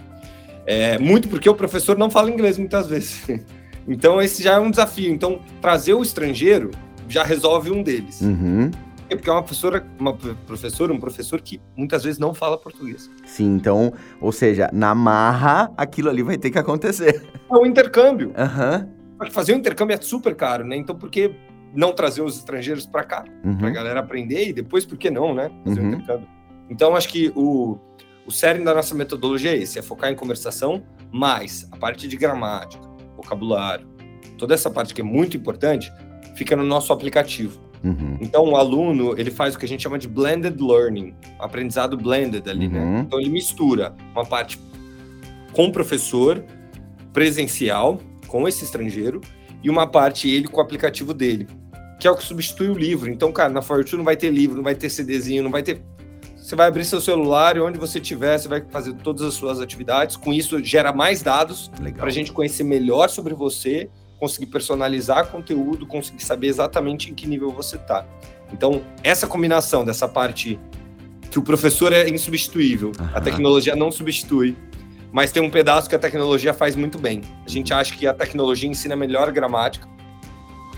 É, 0.66 0.98
muito 0.98 1.28
porque 1.28 1.48
o 1.48 1.54
professor 1.54 1.96
não 1.96 2.10
fala 2.10 2.30
inglês 2.30 2.58
muitas 2.58 2.86
vezes. 2.86 3.24
Então, 3.90 4.20
esse 4.20 4.42
já 4.42 4.56
é 4.56 4.58
um 4.58 4.70
desafio. 4.70 5.10
Então, 5.10 5.40
trazer 5.62 5.94
o 5.94 6.02
estrangeiro 6.02 6.70
já 7.08 7.24
resolve 7.24 7.70
um 7.70 7.82
deles. 7.82 8.20
Uhum. 8.20 8.70
É 9.10 9.16
porque 9.16 9.30
é 9.30 9.32
uma 9.32 9.42
professora, 9.42 9.86
uma 9.98 10.14
professora, 10.14 10.92
um 10.92 11.00
professor 11.00 11.40
que 11.40 11.60
muitas 11.76 12.04
vezes 12.04 12.18
não 12.18 12.34
fala 12.34 12.58
português. 12.58 13.10
Sim, 13.24 13.54
então, 13.54 13.92
ou 14.20 14.30
seja, 14.32 14.68
na 14.72 14.94
marra, 14.94 15.72
aquilo 15.76 16.10
ali 16.10 16.22
vai 16.22 16.36
ter 16.36 16.50
que 16.50 16.58
acontecer. 16.58 17.26
É 17.50 17.54
um 17.54 17.64
intercâmbio. 17.64 18.28
Uhum. 18.28 19.30
Fazer 19.30 19.54
um 19.54 19.56
intercâmbio 19.56 19.94
é 19.94 20.00
super 20.00 20.34
caro, 20.34 20.64
né? 20.64 20.76
Então, 20.76 20.94
por 20.94 21.10
que 21.10 21.34
não 21.74 21.92
trazer 21.92 22.22
os 22.22 22.36
estrangeiros 22.36 22.86
para 22.86 23.02
cá? 23.02 23.24
Uhum. 23.44 23.56
Para 23.56 23.68
a 23.68 23.70
galera 23.70 24.00
aprender 24.00 24.48
e 24.48 24.52
depois, 24.52 24.84
por 24.84 24.98
que 24.98 25.10
não, 25.10 25.34
né? 25.34 25.50
Fazer 25.64 25.80
uhum. 25.80 25.86
um 25.86 25.92
intercâmbio. 25.94 26.28
Então, 26.68 26.94
acho 26.94 27.08
que 27.08 27.32
o, 27.34 27.78
o 28.26 28.30
cerne 28.30 28.62
da 28.62 28.74
nossa 28.74 28.94
metodologia 28.94 29.52
é 29.52 29.56
esse: 29.56 29.78
é 29.78 29.82
focar 29.82 30.12
em 30.12 30.14
conversação, 30.14 30.82
mais 31.10 31.66
a 31.72 31.76
parte 31.78 32.06
de 32.06 32.16
gramática, 32.16 32.86
vocabulário, 33.16 33.88
toda 34.36 34.52
essa 34.52 34.70
parte 34.70 34.92
que 34.92 35.00
é 35.00 35.04
muito 35.04 35.36
importante, 35.36 35.90
fica 36.36 36.54
no 36.54 36.64
nosso 36.64 36.92
aplicativo. 36.92 37.67
Uhum. 37.82 38.16
Então, 38.20 38.44
o 38.44 38.56
aluno, 38.56 39.14
ele 39.18 39.30
faz 39.30 39.54
o 39.54 39.58
que 39.58 39.64
a 39.64 39.68
gente 39.68 39.82
chama 39.82 39.98
de 39.98 40.08
blended 40.08 40.60
learning, 40.60 41.14
aprendizado 41.38 41.96
blended 41.96 42.48
ali, 42.48 42.68
né? 42.68 42.80
uhum. 42.80 42.92
né? 42.94 43.04
Então, 43.06 43.20
ele 43.20 43.30
mistura 43.30 43.94
uma 44.12 44.24
parte 44.24 44.58
com 45.52 45.66
o 45.66 45.72
professor, 45.72 46.44
presencial, 47.12 48.00
com 48.26 48.46
esse 48.46 48.64
estrangeiro, 48.64 49.20
e 49.62 49.70
uma 49.70 49.86
parte 49.86 50.28
ele 50.28 50.46
com 50.46 50.58
o 50.58 50.60
aplicativo 50.60 51.12
dele, 51.12 51.48
que 51.98 52.06
é 52.06 52.10
o 52.10 52.16
que 52.16 52.24
substitui 52.24 52.68
o 52.68 52.74
livro. 52.74 53.10
Então, 53.10 53.32
cara, 53.32 53.50
na 53.50 53.62
Fortune 53.62 53.98
não 53.98 54.04
vai 54.04 54.16
ter 54.16 54.30
livro, 54.30 54.56
não 54.56 54.64
vai 54.64 54.74
ter 54.74 54.88
CDzinho, 54.90 55.42
não 55.42 55.50
vai 55.50 55.62
ter... 55.62 55.80
Você 56.36 56.56
vai 56.56 56.66
abrir 56.66 56.84
seu 56.84 57.00
celular 57.00 57.56
e 57.56 57.60
onde 57.60 57.78
você 57.78 57.98
estiver, 57.98 58.38
você 58.38 58.48
vai 58.48 58.64
fazer 58.70 58.94
todas 58.94 59.22
as 59.22 59.34
suas 59.34 59.60
atividades. 59.60 60.16
Com 60.16 60.32
isso, 60.32 60.62
gera 60.64 60.94
mais 60.94 61.22
dados 61.22 61.70
para 61.96 62.06
a 62.06 62.10
gente 62.10 62.32
conhecer 62.32 62.64
melhor 62.64 63.10
sobre 63.10 63.34
você 63.34 63.90
conseguir 64.18 64.46
personalizar 64.46 65.28
conteúdo, 65.28 65.86
conseguir 65.86 66.22
saber 66.24 66.48
exatamente 66.48 67.10
em 67.10 67.14
que 67.14 67.26
nível 67.26 67.50
você 67.50 67.76
está. 67.76 68.04
Então, 68.52 68.82
essa 69.02 69.26
combinação 69.26 69.84
dessa 69.84 70.08
parte 70.08 70.58
que 71.30 71.38
o 71.38 71.42
professor 71.42 71.92
é 71.92 72.08
insubstituível, 72.08 72.92
uhum. 72.98 73.08
a 73.14 73.20
tecnologia 73.20 73.76
não 73.76 73.92
substitui, 73.92 74.56
mas 75.12 75.30
tem 75.30 75.42
um 75.42 75.50
pedaço 75.50 75.88
que 75.88 75.94
a 75.94 75.98
tecnologia 75.98 76.52
faz 76.52 76.74
muito 76.74 76.98
bem. 76.98 77.22
A 77.46 77.50
gente 77.50 77.72
acha 77.72 77.94
que 77.94 78.06
a 78.06 78.14
tecnologia 78.14 78.68
ensina 78.68 78.96
melhor 78.96 79.30
gramática, 79.30 79.86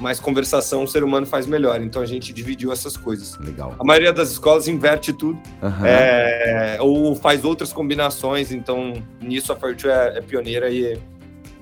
mas 0.01 0.19
conversação 0.19 0.85
o 0.85 0.89
ser 0.89 1.05
humano 1.05 1.27
faz 1.27 1.47
melhor. 1.47 1.81
Então 1.81 2.01
a 2.01 2.07
gente 2.07 2.33
dividiu 2.33 2.73
essas 2.73 2.97
coisas. 2.97 3.39
Legal. 3.39 3.75
A 3.79 3.85
maioria 3.85 4.13
das 4.13 4.31
escolas 4.31 4.67
inverte 4.67 5.13
tudo, 5.13 5.39
uhum. 5.63 5.87
é, 5.87 6.79
ou 6.81 7.15
faz 7.15 7.45
outras 7.45 7.73
combinações. 7.73 8.51
Então 8.51 8.95
nisso 9.21 9.53
a 9.53 9.57
Fortune 9.57 9.93
é, 9.93 10.19
é 10.19 10.21
pioneira 10.21 10.71
e 10.71 10.99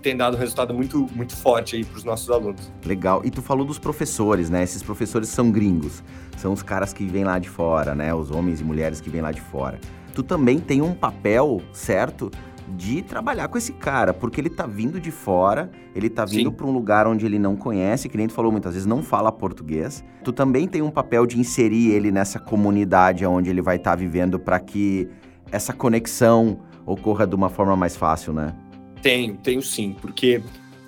tem 0.09 0.17
dado 0.17 0.39
um 0.39 0.41
resultado 0.41 0.73
muito, 0.73 1.07
muito 1.15 1.37
forte 1.37 1.77
aí 1.77 1.85
para 1.85 1.99
os 1.99 2.05
nossos 2.05 2.31
alunos. 2.31 2.73
Legal. 2.87 3.21
E 3.27 3.31
tu 3.31 3.43
falou 3.43 3.67
dos 3.67 3.79
professores, 3.79 4.49
né? 4.49 4.63
Esses 4.63 4.83
professores 4.83 5.29
são 5.29 5.51
gringos, 5.51 6.03
são 6.39 6.51
os 6.55 6.63
caras 6.63 6.95
que 6.95 7.05
vêm 7.05 7.25
lá 7.25 7.39
de 7.39 7.49
fora, 7.49 7.95
né? 7.95 8.15
Os 8.15 8.31
homens 8.31 8.63
e 8.63 8.65
mulheres 8.65 9.03
que 9.03 9.11
vêm 9.11 9.21
lá 9.21 9.31
de 9.31 9.41
fora. 9.43 9.79
Tu 10.15 10.23
também 10.23 10.59
tem 10.59 10.81
um 10.81 10.95
papel, 10.95 11.61
certo? 11.73 12.31
de 12.77 13.01
trabalhar 13.01 13.49
com 13.49 13.57
esse 13.57 13.73
cara, 13.73 14.13
porque 14.13 14.39
ele 14.39 14.51
tá 14.51 14.67
vindo 14.67 15.01
de 15.01 15.11
fora, 15.11 15.71
ele 15.95 16.11
tá 16.11 16.27
vindo 16.27 16.53
para 16.53 16.67
um 16.67 16.71
lugar 16.71 17.07
onde 17.07 17.25
ele 17.25 17.39
não 17.39 17.57
conhece, 17.57 18.11
que 18.11 18.17
nem 18.19 18.27
tu 18.27 18.35
falou 18.35 18.53
muitas 18.53 18.75
vezes, 18.75 18.87
não 18.87 19.03
fala 19.03 19.33
português. 19.33 20.05
Tu 20.23 20.35
também 20.35 20.69
tem 20.69 20.83
um 20.83 20.91
papel 20.91 21.25
de 21.25 21.41
inserir 21.41 21.93
ele 21.93 22.13
nessa 22.13 22.39
comunidade 22.39 23.25
onde 23.25 23.49
ele 23.49 23.63
vai 23.63 23.77
estar 23.77 23.93
tá 23.93 23.97
vivendo 23.97 24.39
para 24.39 24.61
que 24.61 25.09
essa 25.51 25.73
conexão 25.73 26.59
ocorra 26.85 27.27
de 27.27 27.35
uma 27.35 27.49
forma 27.49 27.75
mais 27.75 27.97
fácil, 27.97 28.35
né? 28.35 28.55
Tenho, 29.03 29.37
tenho 29.37 29.63
sim, 29.63 29.97
porque 30.01 30.43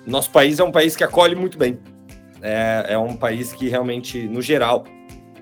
nosso 0.05 0.29
país 0.31 0.59
é 0.59 0.63
um 0.63 0.71
país 0.71 0.95
que 0.95 1.03
acolhe 1.03 1.35
muito 1.35 1.57
bem. 1.57 1.79
É, 2.41 2.87
é 2.89 2.97
um 2.97 3.15
país 3.15 3.53
que 3.53 3.69
realmente, 3.69 4.27
no 4.27 4.41
geral, 4.41 4.85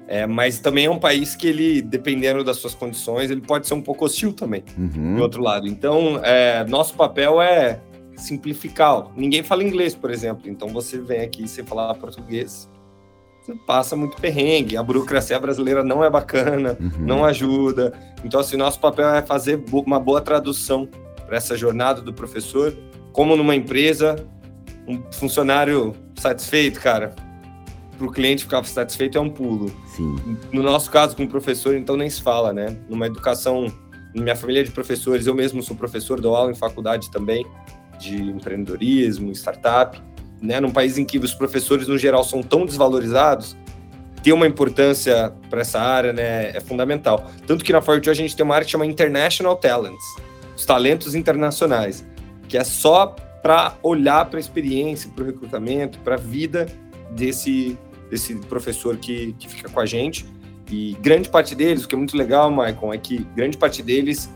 é, 0.08 0.26
mas 0.26 0.60
também 0.60 0.86
é 0.86 0.90
um 0.90 0.98
país 0.98 1.36
que 1.36 1.48
ele, 1.48 1.82
dependendo 1.82 2.44
das 2.44 2.58
suas 2.58 2.74
condições, 2.74 3.30
ele 3.30 3.42
pode 3.42 3.68
ser 3.68 3.76
um 3.76 3.82
pouco 3.82 4.06
hostil 4.06 4.34
também, 4.34 4.64
uhum. 4.78 5.16
do 5.16 5.22
outro 5.22 5.42
lado. 5.42 5.68
Então, 5.68 6.20
é, 6.24 6.66
nosso 6.66 6.96
papel 6.96 7.40
é 7.40 7.80
simplificar. 8.18 9.06
Ninguém 9.16 9.44
fala 9.44 9.64
inglês, 9.64 9.94
por 9.94 10.10
exemplo. 10.10 10.50
Então, 10.50 10.70
você 10.70 11.00
vem 11.00 11.22
aqui 11.22 11.48
sem 11.48 11.64
falar 11.64 11.94
português, 11.94 12.68
você 13.40 13.54
passa 13.68 13.96
muito 13.96 14.20
perrengue. 14.20 14.76
A 14.78 14.84
burocracia 14.84 15.40
brasileira 15.40 15.84
não 15.84 16.04
é 16.04 16.10
bacana, 16.10 16.76
uhum. 16.80 17.06
não 17.06 17.24
ajuda. 17.24 17.94
Então, 18.24 18.40
assim, 18.40 18.58
nosso 18.58 18.80
papel 18.80 19.10
é 19.14 19.22
fazer 19.22 19.64
uma 19.72 20.00
boa 20.00 20.22
tradução 20.22 20.90
para 21.30 21.38
essa 21.38 21.56
jornada 21.56 22.02
do 22.02 22.12
professor, 22.12 22.76
como 23.13 23.36
numa 23.36 23.56
empresa, 23.56 24.15
um 24.88 25.00
funcionário 25.12 25.96
satisfeito, 26.15 26.82
cara, 26.82 27.13
para 27.96 28.08
o 28.08 28.12
cliente 28.12 28.46
ficar 28.46 28.63
satisfeito 28.63 29.15
é 29.15 29.22
um 29.22 29.30
pulo. 29.30 29.72
Sim. 29.96 30.15
No 30.52 30.63
nosso 30.63 30.89
caso, 30.89 31.15
com 31.15 31.24
o 31.24 31.28
professor, 31.28 31.76
então 31.76 31.96
nem 31.96 32.10
se 32.10 32.20
fala, 32.24 32.52
né? 32.52 32.76
Numa 32.89 33.06
educação, 33.06 33.72
minha 34.15 34.36
família 34.36 34.62
é 34.62 34.63
de 34.63 34.72
professores, 34.72 35.28
eu 35.28 35.36
mesmo 35.36 35.62
sou 35.62 35.76
professor, 35.76 36.20
dou 36.20 36.36
aula 36.36 36.52
em 36.52 36.56
faculdade 36.56 37.12
também 37.12 37.46
de 38.00 38.15
empreendedorismo, 38.15 39.32
startup, 39.32 40.02
né? 40.42 40.60
Num 40.60 40.72
país 40.72 40.98
em 40.98 41.06
que 41.06 41.20
os 41.20 41.34
professores, 41.34 41.88
no 41.88 41.98
geral, 41.98 42.24
são 42.24 42.42
tão 42.42 42.65
desvalorizados, 42.65 43.56
ter 44.24 44.34
uma 44.34 44.48
importância 44.48 45.32
para 45.48 45.62
essa 45.62 45.80
área, 45.80 46.12
né, 46.12 46.50
é 46.50 46.60
fundamental. 46.60 47.30
Tanto 47.46 47.63
que 47.63 47.72
na 47.72 47.82
Fortune 47.82 48.10
a 48.10 48.13
gente 48.13 48.36
tem 48.36 48.44
uma 48.44 48.56
área 48.56 48.65
que 48.65 48.72
chama 48.72 48.86
International 48.86 49.56
Talents, 49.56 50.04
os 50.60 50.65
talentos 50.65 51.15
internacionais, 51.15 52.06
que 52.50 52.58
é 52.58 52.63
só 52.65 53.15
para 53.41 53.78
olhar 53.82 54.26
para 54.26 54.38
a 54.38 54.41
experiência, 54.41 55.10
para 55.15 55.24
o 55.24 55.28
recrutamento, 55.28 55.98
para 56.00 56.15
a 56.15 56.17
vida 56.17 56.67
desse, 57.12 57.78
desse 58.10 58.36
professor 58.36 58.98
que, 58.98 59.34
que 59.39 59.48
fica 59.48 59.69
com 59.69 59.80
a 59.80 59.86
gente. 59.86 60.26
E 60.69 60.98
grande 61.02 61.30
parte 61.30 61.56
deles, 61.56 61.86
o 61.86 61.88
que 61.88 61.95
é 61.95 61.98
muito 61.98 62.17
legal, 62.17 62.52
Maicon, 62.52 62.93
é 62.93 62.98
que 62.98 63.26
grande 63.36 63.58
parte 63.58 63.82
deles 63.82 64.30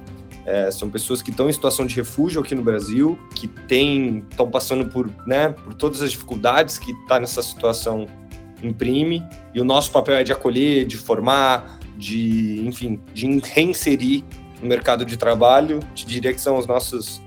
é, 0.45 0.71
são 0.71 0.89
pessoas 0.89 1.21
que 1.21 1.29
estão 1.29 1.49
em 1.49 1.53
situação 1.53 1.85
de 1.85 1.93
refúgio 1.93 2.39
aqui 2.39 2.55
no 2.55 2.63
Brasil, 2.63 3.19
que 3.35 3.51
estão 3.69 4.49
passando 4.49 4.89
por, 4.89 5.09
né, 5.27 5.49
por 5.49 5.73
todas 5.73 6.01
as 6.01 6.09
dificuldades 6.09 6.77
que 6.77 6.91
está 6.91 7.19
nessa 7.19 7.43
situação 7.43 8.07
imprime, 8.63 9.21
e 9.53 9.59
o 9.59 9.65
nosso 9.65 9.91
papel 9.91 10.15
é 10.15 10.23
de 10.23 10.31
acolher, 10.31 10.85
de 10.85 10.95
formar, 10.95 11.79
de, 11.97 12.65
enfim, 12.65 13.01
de 13.13 13.39
reinserir 13.43 14.23
no 14.63 14.69
mercado 14.69 15.05
de 15.05 15.17
trabalho. 15.17 15.79
Te 15.93 16.05
diria 16.05 16.33
que 16.33 16.41
são 16.41 16.57
os 16.57 16.65
nossos 16.65 17.21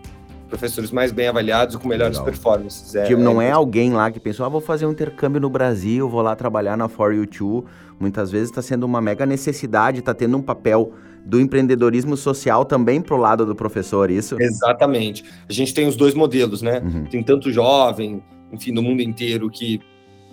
professores 0.48 0.90
mais 0.90 1.12
bem 1.12 1.28
avaliados 1.28 1.74
e 1.74 1.78
com 1.78 1.88
melhores 1.88 2.18
Legal. 2.18 2.32
performances. 2.32 2.94
É, 2.94 3.04
tipo, 3.04 3.20
não 3.20 3.42
é, 3.42 3.48
é 3.48 3.52
alguém 3.52 3.92
lá 3.92 4.10
que 4.10 4.18
pensou, 4.18 4.46
ah, 4.46 4.48
vou 4.48 4.60
fazer 4.60 4.86
um 4.86 4.92
intercâmbio 4.92 5.40
no 5.40 5.50
Brasil, 5.50 6.08
vou 6.08 6.22
lá 6.22 6.34
trabalhar 6.34 6.76
na 6.76 6.88
For 6.88 7.12
You 7.12 7.26
Too. 7.26 7.64
Muitas 7.98 8.30
vezes 8.30 8.50
está 8.50 8.62
sendo 8.62 8.84
uma 8.84 9.00
mega 9.00 9.26
necessidade, 9.26 10.00
está 10.00 10.14
tendo 10.14 10.36
um 10.36 10.42
papel 10.42 10.92
do 11.24 11.40
empreendedorismo 11.40 12.16
social 12.16 12.64
também 12.64 13.00
pro 13.00 13.16
lado 13.16 13.44
do 13.44 13.54
professor, 13.54 14.10
isso? 14.10 14.40
Exatamente. 14.40 15.24
A 15.48 15.52
gente 15.52 15.74
tem 15.74 15.88
os 15.88 15.96
dois 15.96 16.14
modelos, 16.14 16.62
né? 16.62 16.80
Uhum. 16.80 17.04
Tem 17.04 17.22
tanto 17.22 17.50
jovem, 17.50 18.22
enfim, 18.52 18.70
no 18.70 18.80
mundo 18.80 19.02
inteiro 19.02 19.50
que 19.50 19.80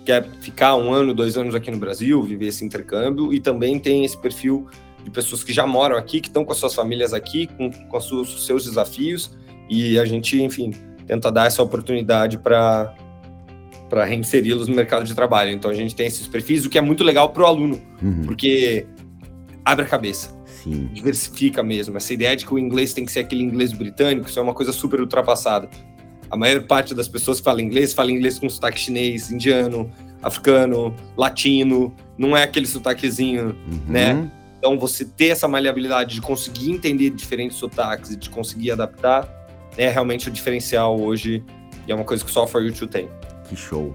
quer 0.04 0.28
ficar 0.40 0.76
um 0.76 0.92
ano, 0.92 1.12
dois 1.12 1.36
anos 1.36 1.54
aqui 1.54 1.70
no 1.70 1.78
Brasil, 1.78 2.22
viver 2.22 2.46
esse 2.46 2.64
intercâmbio, 2.64 3.32
e 3.32 3.40
também 3.40 3.80
tem 3.80 4.04
esse 4.04 4.16
perfil 4.16 4.68
de 5.04 5.10
pessoas 5.10 5.44
que 5.44 5.52
já 5.52 5.66
moram 5.66 5.96
aqui, 5.96 6.20
que 6.20 6.28
estão 6.28 6.44
com 6.44 6.52
as 6.52 6.58
suas 6.58 6.74
famílias 6.74 7.12
aqui, 7.12 7.46
com, 7.46 7.70
com 7.70 7.96
os 7.96 8.46
seus 8.46 8.64
desafios, 8.64 9.30
e 9.68 9.98
a 9.98 10.04
gente, 10.04 10.42
enfim, 10.42 10.72
tenta 11.06 11.30
dar 11.30 11.46
essa 11.46 11.62
oportunidade 11.62 12.38
para 12.38 12.94
para 13.88 14.04
reinseri-los 14.04 14.66
no 14.66 14.74
mercado 14.74 15.04
de 15.04 15.14
trabalho. 15.14 15.50
Então 15.50 15.70
a 15.70 15.74
gente 15.74 15.94
tem 15.94 16.06
esses 16.06 16.26
perfis, 16.26 16.64
o 16.64 16.70
que 16.70 16.78
é 16.78 16.80
muito 16.80 17.04
legal 17.04 17.28
para 17.28 17.42
o 17.42 17.46
aluno, 17.46 17.80
uhum. 18.02 18.22
porque 18.24 18.86
abre 19.64 19.84
a 19.84 19.88
cabeça. 19.88 20.34
Sim. 20.46 20.88
Diversifica 20.92 21.62
mesmo. 21.62 21.96
Essa 21.96 22.12
ideia 22.12 22.34
de 22.34 22.44
que 22.46 22.52
o 22.52 22.58
inglês 22.58 22.92
tem 22.92 23.04
que 23.04 23.12
ser 23.12 23.20
aquele 23.20 23.44
inglês 23.44 23.72
britânico, 23.72 24.28
isso 24.28 24.38
é 24.38 24.42
uma 24.42 24.54
coisa 24.54 24.72
super 24.72 25.00
ultrapassada. 25.00 25.68
A 26.30 26.36
maior 26.36 26.62
parte 26.62 26.94
das 26.94 27.06
pessoas 27.06 27.38
que 27.38 27.44
fala 27.44 27.62
inglês, 27.62 27.92
fala 27.92 28.10
inglês 28.10 28.38
com 28.38 28.48
sotaque 28.48 28.80
chinês, 28.80 29.30
indiano, 29.30 29.92
africano, 30.22 30.92
latino, 31.16 31.94
não 32.16 32.36
é 32.36 32.42
aquele 32.42 32.66
sotaquezinho, 32.66 33.48
uhum. 33.48 33.80
né? 33.86 34.30
Então, 34.64 34.78
você 34.78 35.04
ter 35.04 35.26
essa 35.26 35.46
maleabilidade 35.46 36.14
de 36.14 36.22
conseguir 36.22 36.70
entender 36.70 37.10
diferentes 37.10 37.58
sotaques 37.58 38.12
e 38.12 38.16
de 38.16 38.30
conseguir 38.30 38.70
adaptar 38.70 39.28
é 39.76 39.90
realmente 39.90 40.30
o 40.30 40.32
diferencial 40.32 40.98
hoje 40.98 41.44
e 41.86 41.92
é 41.92 41.94
uma 41.94 42.02
coisa 42.02 42.24
que 42.24 42.30
só 42.30 42.44
a 42.44 42.46
For 42.46 42.62
You 42.62 42.72
tem. 42.86 43.10
Que 43.46 43.54
show. 43.54 43.94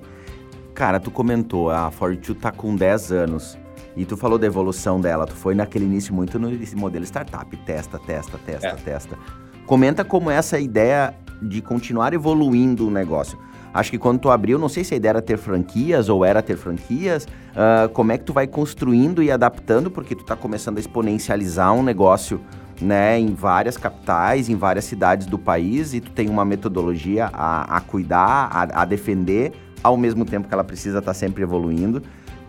Cara, 0.75 0.99
tu 0.99 1.09
comentou, 1.09 1.71
a 1.71 1.89
For 1.89 2.13
You 2.13 2.35
tá 2.35 2.51
com 2.51 2.75
10 2.75 3.11
anos 3.11 3.57
e 3.97 4.05
tu 4.05 4.15
falou 4.15 4.37
da 4.37 4.45
evolução 4.45 5.01
dela. 5.01 5.25
Tu 5.25 5.33
foi 5.33 5.55
naquele 5.55 5.85
início 5.85 6.13
muito 6.13 6.37
no 6.37 6.51
modelo 6.75 7.03
startup, 7.03 7.57
testa, 7.65 7.97
testa, 7.97 8.37
testa, 8.37 8.67
é. 8.67 8.75
testa. 8.75 9.17
Comenta 9.65 10.05
como 10.05 10.29
essa 10.29 10.59
ideia 10.59 11.15
de 11.41 11.63
continuar 11.63 12.13
evoluindo 12.13 12.87
o 12.87 12.91
negócio. 12.91 13.39
Acho 13.73 13.91
que 13.91 13.97
quando 13.97 14.19
tu 14.19 14.29
abriu, 14.29 14.57
não 14.57 14.69
sei 14.69 14.83
se 14.83 14.93
a 14.93 14.97
ideia 14.97 15.11
era 15.11 15.21
ter 15.21 15.37
franquias 15.37 16.09
ou 16.09 16.25
era 16.25 16.41
ter 16.41 16.57
franquias, 16.57 17.25
uh, 17.25 17.89
como 17.89 18.11
é 18.11 18.17
que 18.17 18.23
tu 18.23 18.33
vai 18.33 18.47
construindo 18.47 19.21
e 19.21 19.31
adaptando, 19.31 19.91
porque 19.91 20.15
tu 20.15 20.21
está 20.21 20.35
começando 20.35 20.77
a 20.77 20.79
exponencializar 20.79 21.73
um 21.73 21.83
negócio 21.83 22.41
né, 22.81 23.19
em 23.19 23.33
várias 23.33 23.77
capitais, 23.77 24.49
em 24.49 24.55
várias 24.55 24.85
cidades 24.85 25.27
do 25.27 25.37
país, 25.37 25.93
e 25.93 25.99
tu 25.99 26.11
tem 26.11 26.29
uma 26.29 26.45
metodologia 26.45 27.29
a, 27.31 27.77
a 27.77 27.81
cuidar, 27.81 28.49
a, 28.51 28.81
a 28.81 28.85
defender, 28.85 29.51
ao 29.83 29.95
mesmo 29.97 30.25
tempo 30.25 30.47
que 30.47 30.53
ela 30.53 30.63
precisa 30.63 30.99
estar 30.99 31.11
tá 31.11 31.13
sempre 31.13 31.43
evoluindo. 31.43 32.01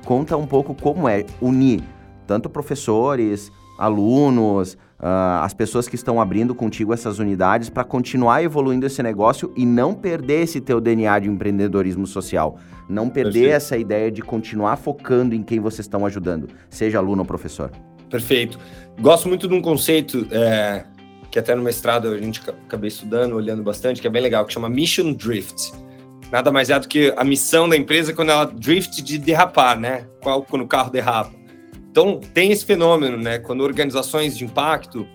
Conta 0.04 0.36
um 0.36 0.46
pouco 0.46 0.74
como 0.74 1.08
é 1.08 1.26
unir 1.40 1.82
tanto 2.26 2.48
professores, 2.48 3.50
alunos, 3.76 4.78
uh, 5.00 5.42
as 5.42 5.52
pessoas 5.52 5.88
que 5.88 5.94
estão 5.94 6.20
abrindo 6.20 6.54
contigo 6.54 6.92
essas 6.92 7.18
unidades 7.18 7.68
para 7.68 7.82
continuar 7.84 8.42
evoluindo 8.42 8.86
esse 8.86 9.02
negócio 9.02 9.52
e 9.56 9.66
não 9.66 9.94
perder 9.94 10.42
esse 10.42 10.60
teu 10.60 10.80
DNA 10.80 11.18
de 11.20 11.28
empreendedorismo 11.28 12.06
social. 12.06 12.58
Não 12.88 13.08
perder 13.08 13.32
Perfeito. 13.32 13.54
essa 13.54 13.76
ideia 13.76 14.10
de 14.10 14.22
continuar 14.22 14.76
focando 14.76 15.34
em 15.34 15.42
quem 15.42 15.60
vocês 15.60 15.86
estão 15.86 16.04
ajudando, 16.06 16.48
seja 16.68 16.98
aluno 16.98 17.22
ou 17.22 17.26
professor. 17.26 17.70
Perfeito. 18.08 18.58
Gosto 19.00 19.28
muito 19.28 19.46
de 19.46 19.54
um 19.54 19.62
conceito 19.62 20.26
é, 20.30 20.84
que 21.30 21.38
até 21.38 21.54
no 21.54 21.62
mestrado 21.62 22.08
a 22.08 22.18
gente 22.18 22.40
acabei 22.66 22.88
estudando, 22.88 23.34
olhando 23.34 23.62
bastante, 23.62 24.00
que 24.00 24.06
é 24.06 24.10
bem 24.10 24.20
legal, 24.20 24.44
que 24.44 24.52
chama 24.52 24.68
Mission 24.68 25.12
Drift. 25.12 25.72
Nada 26.30 26.52
mais 26.52 26.70
é 26.70 26.78
do 26.78 26.86
que 26.86 27.12
a 27.16 27.24
missão 27.24 27.68
da 27.68 27.76
empresa 27.76 28.12
quando 28.12 28.30
ela 28.30 28.44
drift 28.44 29.02
de 29.02 29.18
derrapar, 29.18 29.78
né? 29.78 30.06
Quando 30.22 30.62
o 30.62 30.66
carro 30.66 30.90
derrapa. 30.90 31.39
Então, 31.90 32.20
tem 32.32 32.52
esse 32.52 32.64
fenômeno, 32.64 33.16
né? 33.16 33.38
Quando 33.38 33.62
organizações 33.62 34.36
de 34.36 34.44
impacto 34.44 35.06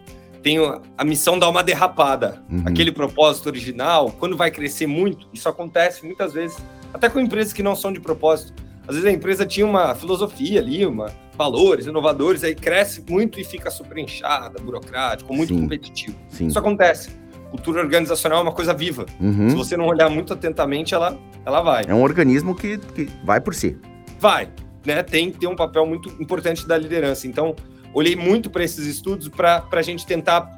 têm 0.44 0.58
a 0.98 1.04
missão 1.04 1.36
de 1.36 1.40
dar 1.40 1.50
uma 1.50 1.64
derrapada. 1.64 2.44
Uhum. 2.52 2.64
Aquele 2.66 2.92
propósito 2.92 3.48
original, 3.48 4.12
quando 4.20 4.38
vai 4.38 4.52
crescer 4.52 4.86
muito, 4.86 5.28
isso 5.34 5.50
acontece 5.50 6.06
muitas 6.06 6.34
vezes, 6.34 6.58
até 6.94 7.10
com 7.10 7.20
empresas 7.20 7.52
que 7.52 7.64
não 7.64 7.76
são 7.76 7.92
de 7.92 8.00
propósito. 8.00 8.54
Às 8.88 8.96
vezes 8.96 9.10
a 9.10 9.12
empresa 9.12 9.46
tinha 9.46 9.66
uma 9.66 9.96
filosofia 9.96 10.60
ali, 10.60 10.86
uma 10.86 11.12
valores 11.36 11.88
inovadores, 11.88 12.44
aí 12.44 12.54
cresce 12.54 13.04
muito 13.10 13.40
e 13.40 13.44
fica 13.44 13.72
super 13.72 13.98
inchada, 13.98 14.62
burocrático, 14.62 15.34
muito 15.34 15.54
Sim. 15.54 15.62
competitivo. 15.62 16.16
Sim. 16.30 16.48
Isso 16.48 16.60
acontece. 16.60 17.10
Cultura 17.50 17.82
organizacional 17.82 18.40
é 18.40 18.42
uma 18.44 18.52
coisa 18.52 18.74
viva. 18.74 19.06
Uhum. 19.20 19.50
Se 19.50 19.56
você 19.56 19.76
não 19.76 19.88
olhar 19.88 20.10
muito 20.10 20.32
atentamente, 20.32 20.94
ela, 20.94 21.18
ela 21.46 21.62
vai. 21.62 21.86
É 21.88 21.94
um 21.94 22.04
organismo 22.04 22.54
que, 22.54 22.78
que 22.78 23.10
vai 23.24 23.42
por 23.42 23.56
si. 23.56 23.78
Vai 24.20 24.50
né, 24.86 25.04
tem 25.04 25.32
que 25.32 25.40
ter 25.40 25.48
um 25.48 25.56
papel 25.56 25.86
muito 25.86 26.10
importante 26.22 26.68
da 26.68 26.78
liderança. 26.78 27.28
Então, 27.28 27.56
olhei 27.94 28.16
muito 28.16 28.50
para 28.50 28.64
esses 28.64 28.86
estudos 28.86 29.28
para 29.28 29.66
a 29.72 29.82
gente 29.82 30.06
tentar 30.06 30.56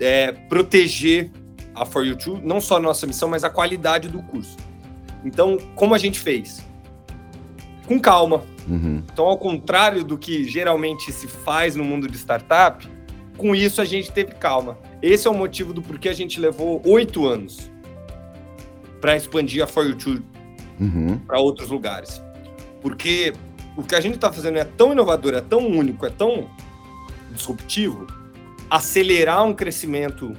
é, 0.00 0.32
proteger 0.32 1.30
a 1.74 1.84
For 1.84 2.06
You 2.06 2.16
Too, 2.16 2.40
não 2.42 2.60
só 2.60 2.76
a 2.76 2.80
nossa 2.80 3.06
missão, 3.06 3.28
mas 3.28 3.44
a 3.44 3.50
qualidade 3.50 4.08
do 4.08 4.22
curso. 4.22 4.56
Então, 5.24 5.58
como 5.74 5.94
a 5.94 5.98
gente 5.98 6.18
fez? 6.18 6.64
Com 7.86 8.00
calma. 8.00 8.42
Uhum. 8.68 9.02
Então, 9.12 9.26
ao 9.26 9.36
contrário 9.36 10.02
do 10.02 10.16
que 10.16 10.44
geralmente 10.44 11.12
se 11.12 11.28
faz 11.28 11.76
no 11.76 11.84
mundo 11.84 12.08
de 12.08 12.16
startup, 12.16 12.88
com 13.36 13.54
isso 13.54 13.80
a 13.80 13.84
gente 13.84 14.10
teve 14.10 14.32
calma. 14.32 14.78
Esse 15.02 15.28
é 15.28 15.30
o 15.30 15.34
motivo 15.34 15.72
do 15.72 15.82
porquê 15.82 16.08
a 16.08 16.14
gente 16.14 16.40
levou 16.40 16.80
oito 16.86 17.26
anos 17.26 17.70
para 19.00 19.16
expandir 19.16 19.62
a 19.62 19.66
For 19.66 19.86
You 19.86 19.96
Too 19.96 20.22
uhum. 20.80 21.18
para 21.18 21.38
outros 21.38 21.68
lugares. 21.68 22.22
Porque 22.80 23.32
o 23.76 23.82
que 23.82 23.94
a 23.94 24.00
gente 24.00 24.14
está 24.14 24.32
fazendo 24.32 24.58
é 24.58 24.64
tão 24.64 24.92
inovador, 24.92 25.34
é 25.34 25.40
tão 25.40 25.66
único, 25.66 26.06
é 26.06 26.10
tão 26.10 26.48
disruptivo, 27.32 28.06
acelerar 28.70 29.44
um 29.44 29.54
crescimento 29.54 30.32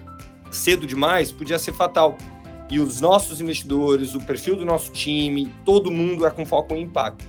cedo 0.51 0.87
demais 0.87 1.31
podia 1.31 1.59
ser 1.59 1.73
fatal. 1.73 2.17
E 2.69 2.79
os 2.79 2.99
nossos 2.99 3.39
investidores, 3.39 4.13
o 4.13 4.19
perfil 4.19 4.55
do 4.55 4.65
nosso 4.65 4.91
time, 4.91 5.53
todo 5.63 5.89
mundo 5.89 6.25
é 6.25 6.31
com 6.31 6.45
foco 6.45 6.73
em 6.73 6.81
impacto. 6.81 7.23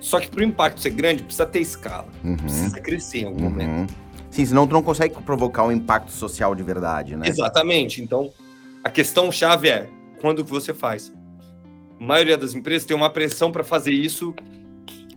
Só 0.00 0.20
que 0.20 0.28
para 0.28 0.40
o 0.40 0.44
impacto 0.44 0.80
ser 0.80 0.90
grande, 0.90 1.22
precisa 1.22 1.46
ter 1.46 1.60
escala, 1.60 2.08
uhum. 2.22 2.36
precisa 2.36 2.78
crescer 2.80 3.20
em 3.20 3.24
algum 3.24 3.44
uhum. 3.44 3.50
momento. 3.50 3.94
Sim, 4.30 4.44
senão 4.44 4.66
tu 4.66 4.74
não 4.74 4.82
consegue 4.82 5.14
provocar 5.22 5.64
um 5.64 5.72
impacto 5.72 6.12
social 6.12 6.54
de 6.54 6.62
verdade, 6.62 7.16
né? 7.16 7.26
Exatamente. 7.26 8.02
Então, 8.02 8.30
a 8.84 8.90
questão 8.90 9.32
chave 9.32 9.68
é 9.68 9.88
quando 10.20 10.44
que 10.44 10.50
você 10.50 10.74
faz 10.74 11.12
a 12.00 12.04
maioria 12.04 12.36
das 12.36 12.54
empresas 12.54 12.86
tem 12.86 12.96
uma 12.96 13.10
pressão 13.10 13.50
para 13.50 13.64
fazer 13.64 13.92
isso, 13.92 14.34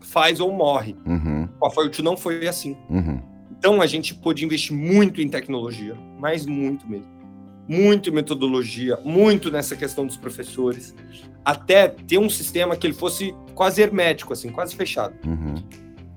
faz 0.02 0.40
ou 0.40 0.52
morre. 0.52 0.96
Uhum. 1.06 1.48
Com 1.60 1.68
a 1.68 1.72
Fortune 1.72 2.06
não 2.06 2.18
foi 2.18 2.48
assim. 2.48 2.78
Uhum. 2.90 3.22
Então 3.58 3.82
a 3.82 3.86
gente 3.86 4.16
pôde 4.16 4.46
investir 4.46 4.76
muito 4.76 5.22
em 5.22 5.28
tecnologia, 5.28 5.96
mas 6.18 6.46
muito 6.46 6.88
mesmo. 6.90 7.08
Muito 7.68 8.10
em 8.10 8.14
metodologia, 8.14 8.98
muito 9.04 9.52
nessa 9.52 9.76
questão 9.76 10.08
dos 10.08 10.18
professores, 10.18 10.96
até 11.46 11.88
ter 11.88 12.18
um 12.18 12.30
sistema 12.30 12.76
que 12.76 12.88
ele 12.88 12.96
fosse 12.96 13.36
quase 13.54 13.82
hermético, 13.82 14.34
assim, 14.34 14.50
quase 14.50 14.76
fechado. 14.76 15.14
Uhum. 15.28 15.56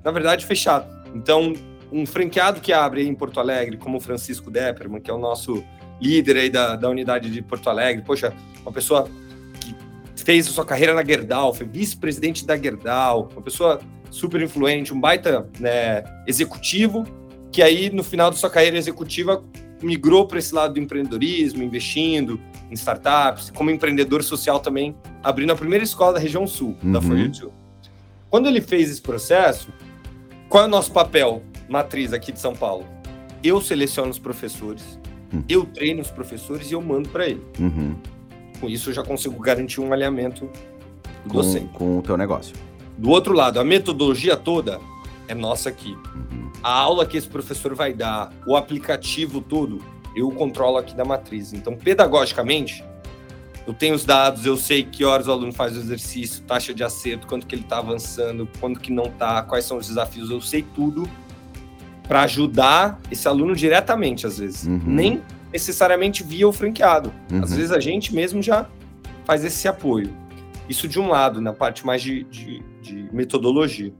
Na 0.02 0.10
verdade, 0.10 0.46
fechado. 0.46 0.86
Então, 1.14 1.52
um 1.92 2.06
franqueado 2.06 2.60
que 2.60 2.72
abre 2.72 3.06
em 3.06 3.14
Porto 3.14 3.38
Alegre, 3.38 3.76
como 3.76 3.98
o 3.98 4.00
Francisco 4.00 4.50
Depperman, 4.50 5.00
que 5.00 5.10
é 5.10 5.14
o 5.14 5.18
nosso 5.18 5.62
líder 6.00 6.36
aí 6.36 6.50
da, 6.50 6.74
da 6.74 6.88
unidade 6.88 7.30
de 7.30 7.42
Porto 7.42 7.68
Alegre, 7.68 8.02
poxa, 8.02 8.32
uma 8.62 8.72
pessoa 8.72 9.08
fez 10.22 10.46
sua 10.46 10.64
carreira 10.64 10.94
na 10.94 11.04
Gerdau, 11.04 11.52
foi 11.52 11.66
vice-presidente 11.66 12.46
da 12.46 12.56
Gerdau, 12.56 13.28
uma 13.32 13.42
pessoa 13.42 13.80
super 14.10 14.40
influente, 14.40 14.92
um 14.92 15.00
baita 15.00 15.48
né, 15.58 16.04
executivo, 16.26 17.04
que 17.50 17.62
aí 17.62 17.90
no 17.90 18.02
final 18.02 18.30
da 18.30 18.36
sua 18.36 18.50
carreira 18.50 18.76
executiva 18.76 19.42
migrou 19.82 20.26
para 20.26 20.38
esse 20.38 20.54
lado 20.54 20.74
do 20.74 20.80
empreendedorismo, 20.80 21.62
investindo 21.62 22.40
em 22.70 22.74
startups, 22.74 23.50
como 23.50 23.70
empreendedor 23.70 24.22
social 24.22 24.60
também, 24.60 24.94
abrindo 25.22 25.52
a 25.52 25.56
primeira 25.56 25.84
escola 25.84 26.14
da 26.14 26.18
região 26.18 26.46
sul 26.46 26.76
uhum. 26.82 26.92
da 26.92 27.00
Fujitsu. 27.00 27.52
Quando 28.30 28.48
ele 28.48 28.60
fez 28.60 28.90
esse 28.90 29.02
processo, 29.02 29.68
qual 30.48 30.64
é 30.64 30.66
o 30.66 30.70
nosso 30.70 30.92
papel 30.92 31.42
matriz 31.68 32.12
aqui 32.12 32.32
de 32.32 32.38
São 32.38 32.54
Paulo? 32.54 32.86
Eu 33.42 33.60
seleciono 33.60 34.10
os 34.10 34.18
professores, 34.18 34.98
uhum. 35.32 35.42
eu 35.48 35.64
treino 35.64 36.00
os 36.00 36.10
professores 36.10 36.70
e 36.70 36.74
eu 36.74 36.80
mando 36.80 37.08
para 37.08 37.26
ele. 37.26 37.42
Uhum. 37.58 37.96
Com 38.62 38.68
isso 38.68 38.90
eu 38.90 38.94
já 38.94 39.02
consigo 39.02 39.36
garantir 39.40 39.80
um 39.80 39.92
alinhamento 39.92 40.48
do 41.26 41.34
com. 41.34 41.66
Com 41.72 41.98
o 41.98 42.02
teu 42.02 42.16
negócio. 42.16 42.54
Do 42.96 43.10
outro 43.10 43.34
lado, 43.34 43.58
a 43.58 43.64
metodologia 43.64 44.36
toda 44.36 44.78
é 45.26 45.34
nossa 45.34 45.68
aqui. 45.68 45.98
Uhum. 46.14 46.48
A 46.62 46.72
aula 46.72 47.04
que 47.04 47.16
esse 47.16 47.26
professor 47.26 47.74
vai 47.74 47.92
dar, 47.92 48.32
o 48.46 48.54
aplicativo 48.54 49.40
todo, 49.40 49.82
eu 50.14 50.30
controlo 50.30 50.76
aqui 50.76 50.94
da 50.94 51.04
matriz. 51.04 51.52
Então, 51.52 51.74
pedagogicamente, 51.74 52.84
eu 53.66 53.74
tenho 53.74 53.96
os 53.96 54.04
dados, 54.04 54.46
eu 54.46 54.56
sei 54.56 54.84
que 54.84 55.04
horas 55.04 55.26
o 55.26 55.32
aluno 55.32 55.52
faz 55.52 55.76
o 55.76 55.80
exercício, 55.80 56.40
taxa 56.44 56.72
de 56.72 56.84
acerto, 56.84 57.26
quanto 57.26 57.48
que 57.48 57.56
ele 57.56 57.62
está 57.62 57.78
avançando, 57.78 58.48
quando 58.60 58.78
que 58.78 58.92
não 58.92 59.06
está, 59.06 59.42
quais 59.42 59.64
são 59.64 59.78
os 59.78 59.88
desafios, 59.88 60.30
eu 60.30 60.40
sei 60.40 60.64
tudo 60.72 61.08
para 62.06 62.22
ajudar 62.22 63.00
esse 63.10 63.26
aluno 63.26 63.56
diretamente, 63.56 64.24
às 64.24 64.38
vezes. 64.38 64.64
Uhum. 64.64 64.80
Nem 64.86 65.22
necessariamente 65.52 66.22
via 66.22 66.48
o 66.48 66.52
franqueado. 66.52 67.12
Uhum. 67.30 67.42
Às 67.42 67.52
vezes 67.54 67.70
a 67.70 67.80
gente 67.80 68.14
mesmo 68.14 68.42
já 68.42 68.66
faz 69.24 69.44
esse 69.44 69.68
apoio. 69.68 70.10
Isso 70.68 70.88
de 70.88 70.98
um 70.98 71.08
lado, 71.08 71.40
na 71.40 71.52
parte 71.52 71.84
mais 71.84 72.02
de, 72.02 72.24
de, 72.24 72.62
de 72.80 73.08
metodologia. 73.12 73.92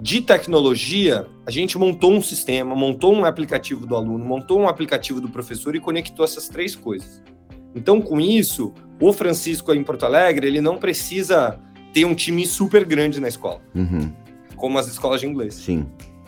De 0.00 0.20
tecnologia, 0.20 1.26
a 1.46 1.50
gente 1.50 1.78
montou 1.78 2.12
um 2.12 2.20
sistema, 2.20 2.74
montou 2.74 3.14
um 3.14 3.24
aplicativo 3.24 3.86
do 3.86 3.94
aluno, 3.94 4.24
montou 4.24 4.60
um 4.60 4.68
aplicativo 4.68 5.20
do 5.20 5.28
professor 5.28 5.76
e 5.76 5.80
conectou 5.80 6.24
essas 6.24 6.48
três 6.48 6.74
coisas. 6.74 7.22
Então, 7.74 8.02
com 8.02 8.20
isso, 8.20 8.74
o 9.00 9.12
Francisco 9.12 9.72
em 9.72 9.82
Porto 9.82 10.04
Alegre, 10.04 10.46
ele 10.46 10.60
não 10.60 10.76
precisa 10.76 11.58
ter 11.92 12.04
um 12.04 12.14
time 12.14 12.46
super 12.46 12.84
grande 12.84 13.20
na 13.20 13.28
escola, 13.28 13.60
uhum. 13.74 14.12
como 14.56 14.78
as 14.78 14.88
escolas 14.88 15.20
de 15.20 15.26
inglês. 15.26 15.54
Sim. 15.54 15.86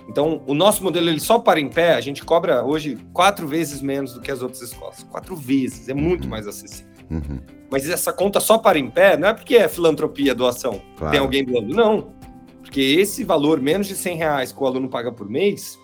Então, 0.08 0.42
o 0.46 0.54
nosso 0.54 0.82
modelo 0.82 1.08
ele 1.08 1.20
só 1.20 1.38
para 1.38 1.58
em 1.58 1.68
pé, 1.68 1.94
a 1.94 2.00
gente 2.00 2.24
cobra 2.24 2.62
hoje 2.62 2.98
quatro 3.12 3.48
vezes 3.48 3.80
menos 3.80 4.12
do 4.12 4.20
que 4.20 4.30
as 4.30 4.42
outras 4.42 4.62
escolas. 4.62 5.02
Quatro 5.10 5.34
vezes, 5.34 5.88
é 5.88 5.94
muito 5.94 6.24
uhum. 6.24 6.30
mais 6.30 6.46
acessível. 6.46 6.92
Uhum. 7.10 7.40
Mas 7.70 7.88
essa 7.88 8.12
conta 8.12 8.40
só 8.40 8.58
para 8.58 8.78
em 8.78 8.90
pé 8.90 9.16
não 9.16 9.28
é 9.28 9.34
porque 9.34 9.56
é 9.56 9.68
filantropia, 9.68 10.34
doação, 10.34 10.80
claro. 10.96 11.12
tem 11.12 11.20
alguém 11.20 11.44
doando, 11.44 11.74
não. 11.74 12.12
Porque 12.60 12.80
esse 12.80 13.24
valor, 13.24 13.60
menos 13.60 13.86
de 13.86 13.94
100 13.94 14.16
reais 14.16 14.52
que 14.52 14.62
o 14.62 14.66
aluno 14.66 14.88
paga 14.88 15.10
por 15.10 15.28
mês, 15.28 15.78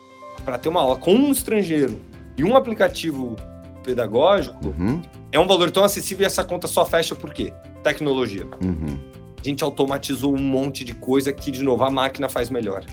para 0.44 0.58
ter 0.58 0.68
uma 0.68 0.80
aula 0.80 0.96
com 0.96 1.14
um 1.14 1.30
estrangeiro 1.30 2.00
e 2.36 2.44
um 2.44 2.56
aplicativo 2.56 3.36
pedagógico, 3.82 4.68
uhum. 4.68 5.00
é 5.32 5.38
um 5.38 5.46
valor 5.46 5.70
tão 5.70 5.84
acessível 5.84 6.24
e 6.24 6.26
essa 6.26 6.44
conta 6.44 6.66
só 6.66 6.84
fecha 6.84 7.14
por 7.14 7.32
quê? 7.32 7.52
Tecnologia. 7.82 8.46
Uhum. 8.62 8.98
A 9.38 9.42
gente 9.42 9.64
automatizou 9.64 10.34
um 10.34 10.42
monte 10.42 10.84
de 10.84 10.94
coisa 10.94 11.32
que, 11.32 11.50
de 11.50 11.62
novo, 11.62 11.82
a 11.82 11.90
máquina 11.90 12.28
faz 12.28 12.50
melhor. 12.50 12.84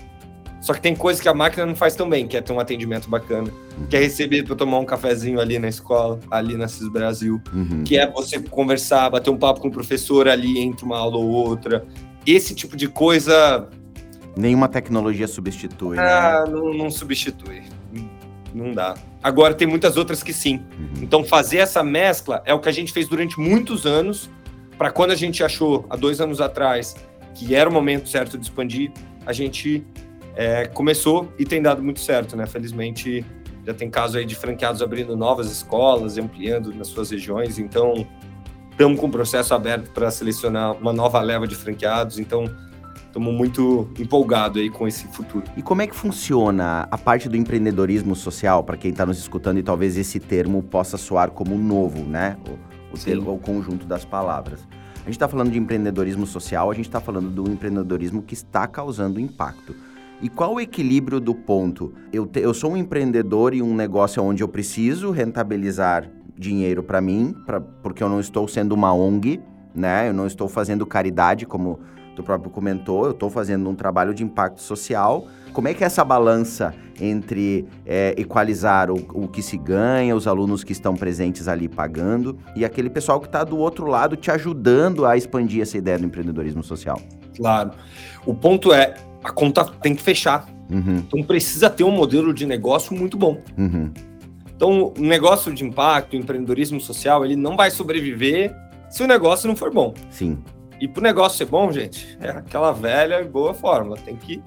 Só 0.60 0.74
que 0.74 0.80
tem 0.80 0.94
coisas 0.94 1.22
que 1.22 1.28
a 1.28 1.34
máquina 1.34 1.64
não 1.64 1.76
faz 1.76 1.94
tão 1.94 2.08
bem, 2.08 2.26
que 2.26 2.36
é 2.36 2.40
ter 2.40 2.52
um 2.52 2.58
atendimento 2.58 3.08
bacana, 3.08 3.48
uhum. 3.78 3.86
que 3.86 3.96
é 3.96 4.00
receber 4.00 4.42
para 4.42 4.56
tomar 4.56 4.78
um 4.78 4.84
cafezinho 4.84 5.40
ali 5.40 5.58
na 5.58 5.68
escola, 5.68 6.18
ali 6.30 6.56
na 6.56 6.66
CIS 6.66 6.88
Brasil, 6.88 7.40
uhum. 7.52 7.84
que 7.84 7.96
é 7.96 8.10
você 8.10 8.40
conversar, 8.40 9.08
bater 9.10 9.30
um 9.30 9.36
papo 9.36 9.60
com 9.60 9.68
o 9.68 9.70
professor 9.70 10.28
ali 10.28 10.58
entre 10.58 10.84
uma 10.84 10.98
aula 10.98 11.16
ou 11.16 11.28
outra. 11.28 11.86
Esse 12.26 12.54
tipo 12.54 12.76
de 12.76 12.88
coisa. 12.88 13.68
Nenhuma 14.36 14.68
tecnologia 14.68 15.28
substitui. 15.28 15.96
Né? 15.96 16.02
Ah, 16.02 16.44
né? 16.44 16.52
não, 16.52 16.74
não 16.74 16.90
substitui. 16.90 17.62
Não 18.52 18.72
dá. 18.72 18.94
Agora 19.22 19.54
tem 19.54 19.68
muitas 19.68 19.96
outras 19.96 20.22
que 20.22 20.32
sim. 20.32 20.56
Uhum. 20.56 21.02
Então 21.02 21.24
fazer 21.24 21.58
essa 21.58 21.84
mescla 21.84 22.42
é 22.44 22.52
o 22.52 22.58
que 22.58 22.68
a 22.68 22.72
gente 22.72 22.92
fez 22.92 23.06
durante 23.08 23.38
muitos 23.38 23.86
anos, 23.86 24.28
para 24.76 24.90
quando 24.90 25.12
a 25.12 25.16
gente 25.16 25.44
achou 25.44 25.86
há 25.88 25.96
dois 25.96 26.20
anos 26.20 26.40
atrás 26.40 26.96
que 27.34 27.54
era 27.54 27.70
o 27.70 27.72
momento 27.72 28.08
certo 28.08 28.36
de 28.36 28.44
expandir, 28.44 28.90
a 29.24 29.32
gente 29.32 29.84
é, 30.38 30.66
começou 30.66 31.32
e 31.36 31.44
tem 31.44 31.60
dado 31.60 31.82
muito 31.82 31.98
certo, 31.98 32.36
né? 32.36 32.46
Felizmente 32.46 33.26
já 33.66 33.74
tem 33.74 33.90
caso 33.90 34.16
aí 34.16 34.24
de 34.24 34.36
franqueados 34.36 34.80
abrindo 34.80 35.16
novas 35.16 35.50
escolas, 35.50 36.16
ampliando 36.16 36.72
nas 36.72 36.86
suas 36.86 37.10
regiões, 37.10 37.58
então 37.58 38.06
estamos 38.70 39.00
com 39.00 39.08
o 39.08 39.10
processo 39.10 39.52
aberto 39.52 39.90
para 39.90 40.12
selecionar 40.12 40.74
uma 40.74 40.92
nova 40.92 41.20
leva 41.20 41.44
de 41.44 41.56
franqueados, 41.56 42.20
então 42.20 42.44
estamos 43.04 43.34
muito 43.34 43.90
empolgados 43.98 44.62
aí 44.62 44.70
com 44.70 44.86
esse 44.86 45.08
futuro. 45.08 45.42
E 45.56 45.60
como 45.60 45.82
é 45.82 45.88
que 45.88 45.96
funciona 45.96 46.86
a 46.88 46.96
parte 46.96 47.28
do 47.28 47.36
empreendedorismo 47.36 48.14
social, 48.14 48.62
para 48.62 48.76
quem 48.76 48.92
está 48.92 49.04
nos 49.04 49.18
escutando 49.18 49.58
e 49.58 49.62
talvez 49.64 49.98
esse 49.98 50.20
termo 50.20 50.62
possa 50.62 50.96
soar 50.96 51.32
como 51.32 51.58
novo, 51.58 52.04
né? 52.04 52.36
O, 52.48 52.94
o, 52.94 52.98
termo, 52.98 53.34
o 53.34 53.38
conjunto 53.38 53.86
das 53.86 54.04
palavras. 54.04 54.60
A 55.00 55.06
gente 55.06 55.16
está 55.16 55.26
falando 55.26 55.50
de 55.50 55.58
empreendedorismo 55.58 56.28
social, 56.28 56.70
a 56.70 56.74
gente 56.74 56.86
está 56.86 57.00
falando 57.00 57.28
do 57.28 57.50
empreendedorismo 57.50 58.22
que 58.22 58.34
está 58.34 58.68
causando 58.68 59.18
impacto. 59.18 59.87
E 60.20 60.28
qual 60.28 60.54
o 60.54 60.60
equilíbrio 60.60 61.20
do 61.20 61.34
ponto? 61.34 61.94
Eu, 62.12 62.26
te, 62.26 62.40
eu 62.40 62.52
sou 62.52 62.72
um 62.72 62.76
empreendedor 62.76 63.54
e 63.54 63.62
um 63.62 63.74
negócio 63.74 64.22
onde 64.22 64.42
eu 64.42 64.48
preciso 64.48 65.10
rentabilizar 65.12 66.10
dinheiro 66.36 66.82
para 66.82 67.00
mim, 67.00 67.34
pra, 67.46 67.60
porque 67.60 68.02
eu 68.02 68.08
não 68.08 68.18
estou 68.18 68.48
sendo 68.48 68.72
uma 68.72 68.92
ONG, 68.92 69.40
né? 69.74 70.08
Eu 70.08 70.12
não 70.12 70.26
estou 70.26 70.48
fazendo 70.48 70.84
caridade, 70.84 71.46
como 71.46 71.78
tu 72.16 72.22
próprio 72.24 72.50
comentou, 72.50 73.04
eu 73.04 73.12
estou 73.12 73.30
fazendo 73.30 73.70
um 73.70 73.76
trabalho 73.76 74.12
de 74.12 74.24
impacto 74.24 74.60
social. 74.60 75.28
Como 75.52 75.68
é 75.68 75.74
que 75.74 75.84
é 75.84 75.86
essa 75.86 76.04
balança 76.04 76.74
entre 77.00 77.64
é, 77.86 78.12
equalizar 78.18 78.90
o, 78.90 78.96
o, 79.14 79.28
que 79.28 79.40
se 79.40 79.56
ganha, 79.56 80.16
os 80.16 80.26
alunos 80.26 80.64
que 80.64 80.72
estão 80.72 80.96
presentes 80.96 81.46
ali 81.46 81.68
pagando, 81.68 82.36
e 82.56 82.64
aquele 82.64 82.90
pessoal 82.90 83.20
que 83.20 83.26
está 83.26 83.44
do 83.44 83.56
outro 83.56 83.86
lado 83.86 84.16
te 84.16 84.32
ajudando 84.32 85.06
a 85.06 85.16
expandir 85.16 85.62
essa 85.62 85.78
ideia 85.78 85.96
do 85.96 86.06
empreendedorismo 86.06 86.64
social? 86.64 87.00
Claro. 87.36 87.70
O 88.26 88.34
ponto 88.34 88.72
é, 88.72 88.94
a 89.22 89.30
conta 89.30 89.64
tem 89.64 89.94
que 89.94 90.02
fechar. 90.02 90.48
Uhum. 90.70 90.98
Então 90.98 91.22
precisa 91.22 91.70
ter 91.70 91.84
um 91.84 91.90
modelo 91.90 92.32
de 92.32 92.46
negócio 92.46 92.94
muito 92.94 93.16
bom. 93.16 93.40
Uhum. 93.56 93.92
Então, 94.58 94.92
o 94.98 95.00
negócio 95.00 95.54
de 95.54 95.64
impacto, 95.64 96.14
o 96.14 96.16
empreendedorismo 96.16 96.80
social, 96.80 97.24
ele 97.24 97.36
não 97.36 97.56
vai 97.56 97.70
sobreviver 97.70 98.52
se 98.90 99.04
o 99.04 99.06
negócio 99.06 99.46
não 99.46 99.54
for 99.54 99.72
bom. 99.72 99.94
Sim. 100.10 100.38
E 100.80 100.88
para 100.88 100.98
o 100.98 101.02
negócio 101.02 101.38
ser 101.38 101.44
bom, 101.44 101.70
gente, 101.70 102.18
é 102.20 102.30
aquela 102.30 102.72
velha 102.72 103.20
e 103.20 103.24
boa 103.24 103.54
fórmula. 103.54 103.96
Tem 103.96 104.16
que, 104.16 104.42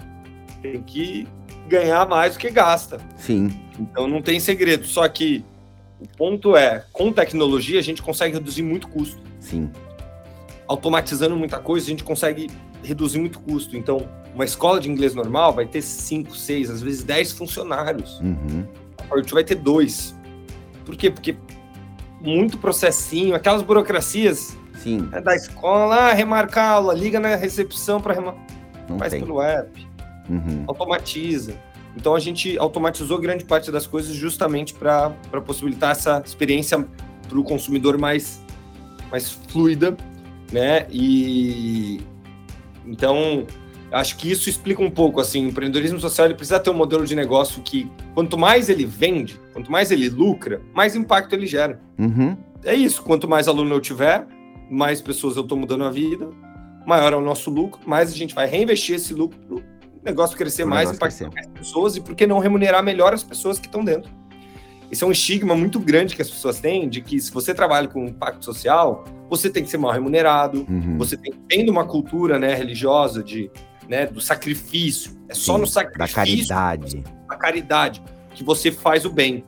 tem 0.61 0.81
que 0.81 1.25
ganhar 1.65 2.05
mais 2.09 2.33
do 2.33 2.39
que 2.39 2.49
gasta. 2.49 2.99
Sim. 3.15 3.51
Então 3.79 4.05
não 4.05 4.21
tem 4.21 4.37
segredo. 4.39 4.85
Só 4.85 5.07
que 5.07 5.45
o 5.97 6.07
ponto 6.17 6.57
é, 6.57 6.83
com 6.91 7.13
tecnologia 7.13 7.79
a 7.79 7.83
gente 7.83 8.01
consegue 8.01 8.33
reduzir 8.33 8.63
muito 8.63 8.89
custo. 8.89 9.21
Sim. 9.39 9.69
Automatizando 10.67 11.37
muita 11.37 11.57
coisa, 11.57 11.85
a 11.85 11.89
gente 11.89 12.03
consegue 12.03 12.49
reduzir 12.83 13.19
muito 13.19 13.39
custo. 13.39 13.77
Então, 13.77 14.09
uma 14.33 14.45
escola 14.45 14.79
de 14.79 14.89
inglês 14.89 15.13
normal 15.13 15.53
vai 15.53 15.65
ter 15.65 15.81
5, 15.81 16.35
6, 16.35 16.69
às 16.69 16.81
vezes 16.81 17.03
10 17.03 17.33
funcionários. 17.33 18.19
Uhum. 18.19 18.65
A 18.97 19.03
Fortune 19.03 19.33
vai 19.33 19.43
ter 19.43 19.55
dois. 19.55 20.15
Por 20.85 20.95
quê? 20.95 21.09
Porque 21.09 21.35
muito 22.21 22.57
processinho, 22.57 23.35
aquelas 23.35 23.61
burocracias 23.61 24.57
Sim. 24.75 25.09
Né, 25.11 25.21
da 25.21 25.35
escola, 25.35 26.13
remarcar 26.13 26.65
a 26.65 26.71
aula, 26.73 26.93
liga 26.93 27.19
na 27.19 27.35
recepção 27.35 27.99
para 27.99 28.13
remarcar. 28.13 28.45
Faz 28.97 29.11
tem. 29.11 29.21
pelo 29.21 29.41
app. 29.41 29.87
Uhum. 30.29 30.63
Automatiza. 30.67 31.55
Então 31.95 32.15
a 32.15 32.19
gente 32.19 32.57
automatizou 32.57 33.19
grande 33.19 33.43
parte 33.43 33.71
das 33.71 33.85
coisas 33.85 34.13
justamente 34.15 34.73
para 34.73 35.11
possibilitar 35.45 35.91
essa 35.91 36.21
experiência 36.25 36.85
para 37.27 37.39
o 37.39 37.43
consumidor 37.43 37.97
mais, 37.97 38.41
mais 39.11 39.29
fluida, 39.29 39.95
né? 40.51 40.87
E 40.89 42.01
então 42.85 43.45
Acho 43.91 44.15
que 44.17 44.31
isso 44.31 44.47
explica 44.47 44.81
um 44.81 44.89
pouco, 44.89 45.19
assim, 45.19 45.45
o 45.45 45.49
empreendedorismo 45.49 45.99
social 45.99 46.27
ele 46.27 46.33
precisa 46.33 46.59
ter 46.59 46.69
um 46.69 46.73
modelo 46.73 47.05
de 47.05 47.13
negócio 47.13 47.61
que, 47.61 47.91
quanto 48.13 48.37
mais 48.37 48.69
ele 48.69 48.85
vende, 48.85 49.39
quanto 49.51 49.69
mais 49.69 49.91
ele 49.91 50.07
lucra, 50.07 50.61
mais 50.73 50.95
impacto 50.95 51.33
ele 51.33 51.45
gera. 51.45 51.79
Uhum. 51.99 52.37
É 52.63 52.73
isso, 52.73 53.03
quanto 53.03 53.27
mais 53.27 53.49
aluno 53.49 53.75
eu 53.75 53.81
tiver, 53.81 54.25
mais 54.69 55.01
pessoas 55.01 55.35
eu 55.35 55.43
estou 55.43 55.57
mudando 55.57 55.83
a 55.83 55.91
vida, 55.91 56.29
maior 56.85 57.11
é 57.11 57.15
o 57.17 57.21
nosso 57.21 57.49
lucro, 57.49 57.81
mais 57.85 58.11
a 58.11 58.15
gente 58.15 58.33
vai 58.33 58.47
reinvestir 58.47 58.95
esse 58.95 59.13
lucro 59.13 59.37
para 59.39 59.55
o 59.57 59.63
negócio 60.05 60.37
crescer 60.37 60.63
o 60.63 60.67
mais, 60.67 60.89
impactar 60.89 61.29
mais 61.33 61.47
pessoas 61.47 61.97
e 61.97 62.01
por 62.01 62.15
que 62.15 62.25
não 62.25 62.39
remunerar 62.39 62.81
melhor 62.81 63.13
as 63.13 63.23
pessoas 63.23 63.59
que 63.59 63.67
estão 63.67 63.83
dentro. 63.83 64.09
Esse 64.89 65.03
é 65.03 65.07
um 65.07 65.11
estigma 65.11 65.55
muito 65.55 65.79
grande 65.79 66.15
que 66.15 66.21
as 66.21 66.29
pessoas 66.29 66.59
têm 66.59 66.87
de 66.87 67.01
que 67.01 67.19
se 67.19 67.31
você 67.31 67.53
trabalha 67.53 67.87
com 67.87 68.05
impacto 68.05 68.43
social, 68.43 69.05
você 69.29 69.49
tem 69.49 69.63
que 69.63 69.69
ser 69.69 69.77
mal 69.77 69.91
remunerado, 69.91 70.65
uhum. 70.69 70.97
você 70.97 71.15
tem 71.15 71.33
tendo 71.47 71.69
uma 71.69 71.85
cultura 71.85 72.37
né, 72.37 72.53
religiosa 72.53 73.23
de 73.23 73.49
né, 73.91 74.05
do 74.05 74.21
sacrifício. 74.21 75.11
É 75.27 75.33
só 75.33 75.55
Sim, 75.55 75.61
no 75.61 75.67
sacrifício. 75.67 76.47
Da 76.47 76.55
caridade. 76.55 77.03
Da 77.27 77.35
caridade 77.35 78.01
que 78.33 78.41
você 78.41 78.71
faz 78.71 79.03
o 79.03 79.11
bem. 79.11 79.43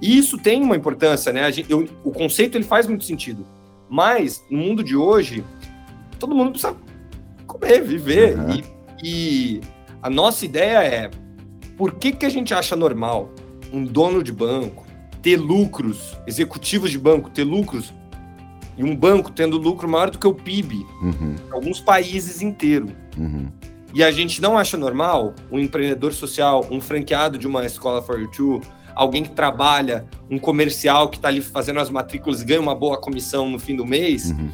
E 0.00 0.16
isso 0.16 0.38
tem 0.38 0.62
uma 0.62 0.76
importância, 0.76 1.32
né? 1.32 1.50
Gente, 1.50 1.68
eu, 1.68 1.88
o 2.04 2.12
conceito 2.12 2.56
ele 2.56 2.62
faz 2.62 2.86
muito 2.86 3.02
sentido. 3.02 3.44
Mas 3.90 4.44
no 4.48 4.56
mundo 4.56 4.84
de 4.84 4.94
hoje, 4.94 5.44
todo 6.16 6.32
mundo 6.32 6.52
precisa 6.52 6.76
comer, 7.44 7.82
viver. 7.82 8.38
Uhum. 8.38 8.50
E, 8.52 8.64
e, 9.02 9.60
a 10.00 10.08
nossa 10.08 10.44
ideia 10.44 10.78
é 10.78 11.10
por 11.76 11.96
que, 11.96 12.12
que 12.12 12.24
a 12.24 12.28
gente 12.28 12.54
acha 12.54 12.76
normal 12.76 13.32
um 13.72 13.84
dono 13.84 14.22
de 14.22 14.30
banco 14.30 14.86
ter 15.20 15.36
lucros, 15.36 16.16
executivos 16.24 16.92
de 16.92 16.98
banco 16.98 17.30
ter 17.30 17.42
lucros, 17.42 17.92
e 18.76 18.84
um 18.84 18.94
banco 18.94 19.32
tendo 19.32 19.58
lucro 19.58 19.88
maior 19.88 20.08
do 20.08 20.20
que 20.20 20.26
o 20.28 20.32
PIB, 20.32 20.86
uhum. 21.02 21.34
alguns 21.50 21.80
países 21.80 22.40
inteiros. 22.40 22.92
Uhum. 23.16 23.48
E 23.94 24.04
a 24.04 24.10
gente 24.10 24.40
não 24.40 24.58
acha 24.58 24.76
normal 24.76 25.34
um 25.50 25.58
empreendedor 25.58 26.12
social, 26.12 26.66
um 26.70 26.80
franqueado 26.80 27.38
de 27.38 27.46
uma 27.46 27.64
escola 27.64 28.02
for 28.02 28.20
you 28.20 28.60
alguém 28.98 29.22
que 29.22 29.30
trabalha, 29.30 30.04
um 30.28 30.40
comercial 30.40 31.08
que 31.08 31.18
está 31.18 31.28
ali 31.28 31.40
fazendo 31.40 31.78
as 31.78 31.88
matrículas 31.88 32.42
ganha 32.42 32.60
uma 32.60 32.74
boa 32.74 33.00
comissão 33.00 33.48
no 33.48 33.56
fim 33.56 33.76
do 33.76 33.86
mês. 33.86 34.32
Uhum. 34.32 34.50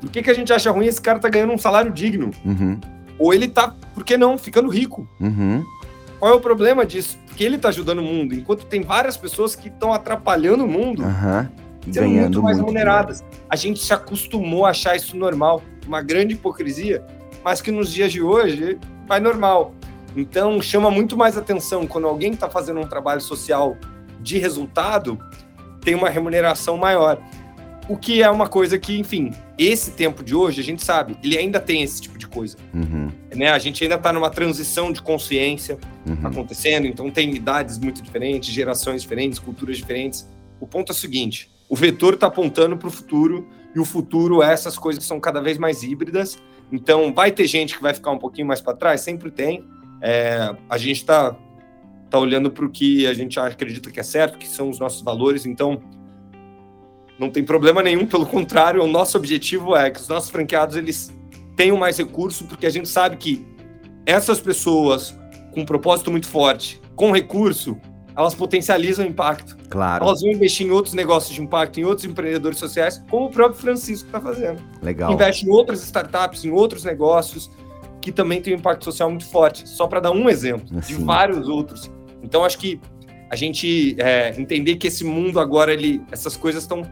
Por 0.00 0.10
que, 0.10 0.22
que 0.22 0.30
a 0.30 0.34
gente 0.34 0.50
acha 0.50 0.70
ruim 0.70 0.86
esse 0.86 1.02
cara 1.02 1.18
tá 1.18 1.28
ganhando 1.28 1.52
um 1.52 1.58
salário 1.58 1.92
digno? 1.92 2.30
Uhum. 2.46 2.80
Ou 3.18 3.34
ele 3.34 3.46
tá, 3.46 3.74
por 3.92 4.04
que 4.04 4.16
não, 4.16 4.38
ficando 4.38 4.70
rico? 4.70 5.06
Uhum. 5.20 5.62
Qual 6.18 6.32
é 6.32 6.34
o 6.34 6.40
problema 6.40 6.86
disso? 6.86 7.18
Porque 7.26 7.44
ele 7.44 7.58
tá 7.58 7.68
ajudando 7.68 7.98
o 7.98 8.02
mundo, 8.02 8.34
enquanto 8.34 8.64
tem 8.64 8.80
várias 8.80 9.18
pessoas 9.18 9.54
que 9.54 9.68
estão 9.68 9.92
atrapalhando 9.92 10.64
o 10.64 10.68
mundo, 10.68 11.02
uhum. 11.02 11.92
sendo 11.92 12.08
muito 12.08 12.42
mais 12.42 12.56
muito 12.56 12.68
remuneradas. 12.68 13.18
Dinheiro. 13.18 13.44
A 13.50 13.56
gente 13.56 13.80
se 13.80 13.92
acostumou 13.92 14.64
a 14.64 14.70
achar 14.70 14.96
isso 14.96 15.14
normal, 15.14 15.62
uma 15.86 16.00
grande 16.00 16.32
hipocrisia, 16.32 17.04
mas 17.44 17.60
que 17.60 17.70
nos 17.70 17.92
dias 17.92 18.12
de 18.12 18.22
hoje 18.22 18.78
vai 19.06 19.20
normal. 19.20 19.74
Então 20.16 20.60
chama 20.60 20.90
muito 20.90 21.16
mais 21.16 21.36
atenção 21.36 21.86
quando 21.86 22.06
alguém 22.06 22.32
está 22.32 22.48
fazendo 22.48 22.80
um 22.80 22.86
trabalho 22.86 23.20
social 23.20 23.76
de 24.20 24.38
resultado 24.38 25.18
tem 25.80 25.94
uma 25.94 26.10
remuneração 26.10 26.76
maior. 26.76 27.18
O 27.88 27.96
que 27.96 28.22
é 28.22 28.28
uma 28.28 28.46
coisa 28.46 28.78
que, 28.78 28.98
enfim, 28.98 29.32
esse 29.56 29.92
tempo 29.92 30.22
de 30.22 30.34
hoje, 30.34 30.60
a 30.60 30.64
gente 30.64 30.84
sabe, 30.84 31.16
ele 31.24 31.38
ainda 31.38 31.58
tem 31.58 31.82
esse 31.82 32.02
tipo 32.02 32.18
de 32.18 32.26
coisa. 32.26 32.58
Uhum. 32.74 33.10
Né? 33.34 33.48
A 33.50 33.58
gente 33.58 33.82
ainda 33.82 33.94
está 33.94 34.12
numa 34.12 34.28
transição 34.28 34.92
de 34.92 35.00
consciência 35.00 35.78
uhum. 36.06 36.26
acontecendo, 36.26 36.86
então 36.86 37.10
tem 37.10 37.34
idades 37.34 37.78
muito 37.78 38.02
diferentes, 38.02 38.50
gerações 38.50 39.00
diferentes, 39.00 39.38
culturas 39.38 39.78
diferentes. 39.78 40.28
O 40.60 40.66
ponto 40.66 40.92
é 40.92 40.94
o 40.94 40.94
seguinte: 40.94 41.50
o 41.66 41.74
vetor 41.74 42.14
está 42.14 42.26
apontando 42.26 42.76
para 42.76 42.88
o 42.88 42.90
futuro, 42.90 43.48
e 43.74 43.80
o 43.80 43.84
futuro 43.86 44.42
é 44.42 44.52
essas 44.52 44.76
coisas 44.76 45.02
que 45.02 45.08
são 45.08 45.18
cada 45.18 45.40
vez 45.40 45.56
mais 45.56 45.82
híbridas. 45.82 46.36
Então, 46.70 47.12
vai 47.12 47.32
ter 47.32 47.46
gente 47.46 47.76
que 47.76 47.82
vai 47.82 47.94
ficar 47.94 48.10
um 48.10 48.18
pouquinho 48.18 48.46
mais 48.46 48.60
para 48.60 48.76
trás? 48.76 49.00
Sempre 49.00 49.30
tem. 49.30 49.64
É, 50.00 50.54
a 50.68 50.78
gente 50.78 50.98
está 50.98 51.36
tá 52.10 52.18
olhando 52.18 52.50
para 52.50 52.64
o 52.64 52.70
que 52.70 53.06
a 53.06 53.14
gente 53.14 53.38
acredita 53.38 53.90
que 53.90 54.00
é 54.00 54.02
certo, 54.02 54.38
que 54.38 54.46
são 54.46 54.68
os 54.70 54.78
nossos 54.78 55.02
valores. 55.02 55.46
Então, 55.46 55.80
não 57.18 57.30
tem 57.30 57.44
problema 57.44 57.82
nenhum, 57.82 58.06
pelo 58.06 58.26
contrário, 58.26 58.82
o 58.82 58.86
nosso 58.86 59.18
objetivo 59.18 59.74
é 59.74 59.90
que 59.90 60.00
os 60.00 60.08
nossos 60.08 60.30
franqueados 60.30 60.76
eles 60.76 61.12
tenham 61.56 61.76
mais 61.76 61.98
recurso, 61.98 62.44
porque 62.44 62.66
a 62.66 62.70
gente 62.70 62.88
sabe 62.88 63.16
que 63.16 63.44
essas 64.06 64.40
pessoas 64.40 65.18
com 65.50 65.62
um 65.62 65.64
propósito 65.64 66.10
muito 66.10 66.28
forte, 66.28 66.80
com 66.94 67.10
recurso, 67.10 67.76
elas 68.18 68.34
potencializam 68.34 69.06
o 69.06 69.08
impacto. 69.08 69.56
Claro. 69.70 70.04
Elas 70.04 70.20
vão 70.20 70.32
investir 70.32 70.66
em 70.66 70.70
outros 70.72 70.92
negócios 70.92 71.32
de 71.32 71.40
impacto, 71.40 71.78
em 71.78 71.84
outros 71.84 72.04
empreendedores 72.04 72.58
sociais, 72.58 73.00
como 73.08 73.26
o 73.26 73.30
próprio 73.30 73.60
Francisco 73.60 74.06
está 74.06 74.20
fazendo. 74.20 74.60
Legal. 74.82 75.12
Investe 75.12 75.46
em 75.46 75.50
outras 75.50 75.84
startups, 75.84 76.44
em 76.44 76.50
outros 76.50 76.82
negócios 76.82 77.48
que 78.00 78.10
também 78.10 78.42
tem 78.42 78.54
um 78.54 78.56
impacto 78.56 78.84
social 78.84 79.08
muito 79.08 79.24
forte. 79.24 79.68
Só 79.68 79.86
para 79.86 80.00
dar 80.00 80.10
um 80.10 80.28
exemplo 80.28 80.66
assim. 80.76 80.96
de 80.96 81.04
vários 81.04 81.48
outros. 81.48 81.88
Então 82.20 82.44
acho 82.44 82.58
que 82.58 82.80
a 83.30 83.36
gente 83.36 83.94
é, 84.00 84.34
entender 84.36 84.74
que 84.76 84.88
esse 84.88 85.04
mundo 85.04 85.38
agora 85.38 85.72
ele, 85.72 86.02
essas 86.10 86.36
coisas 86.36 86.64
estão 86.64 86.82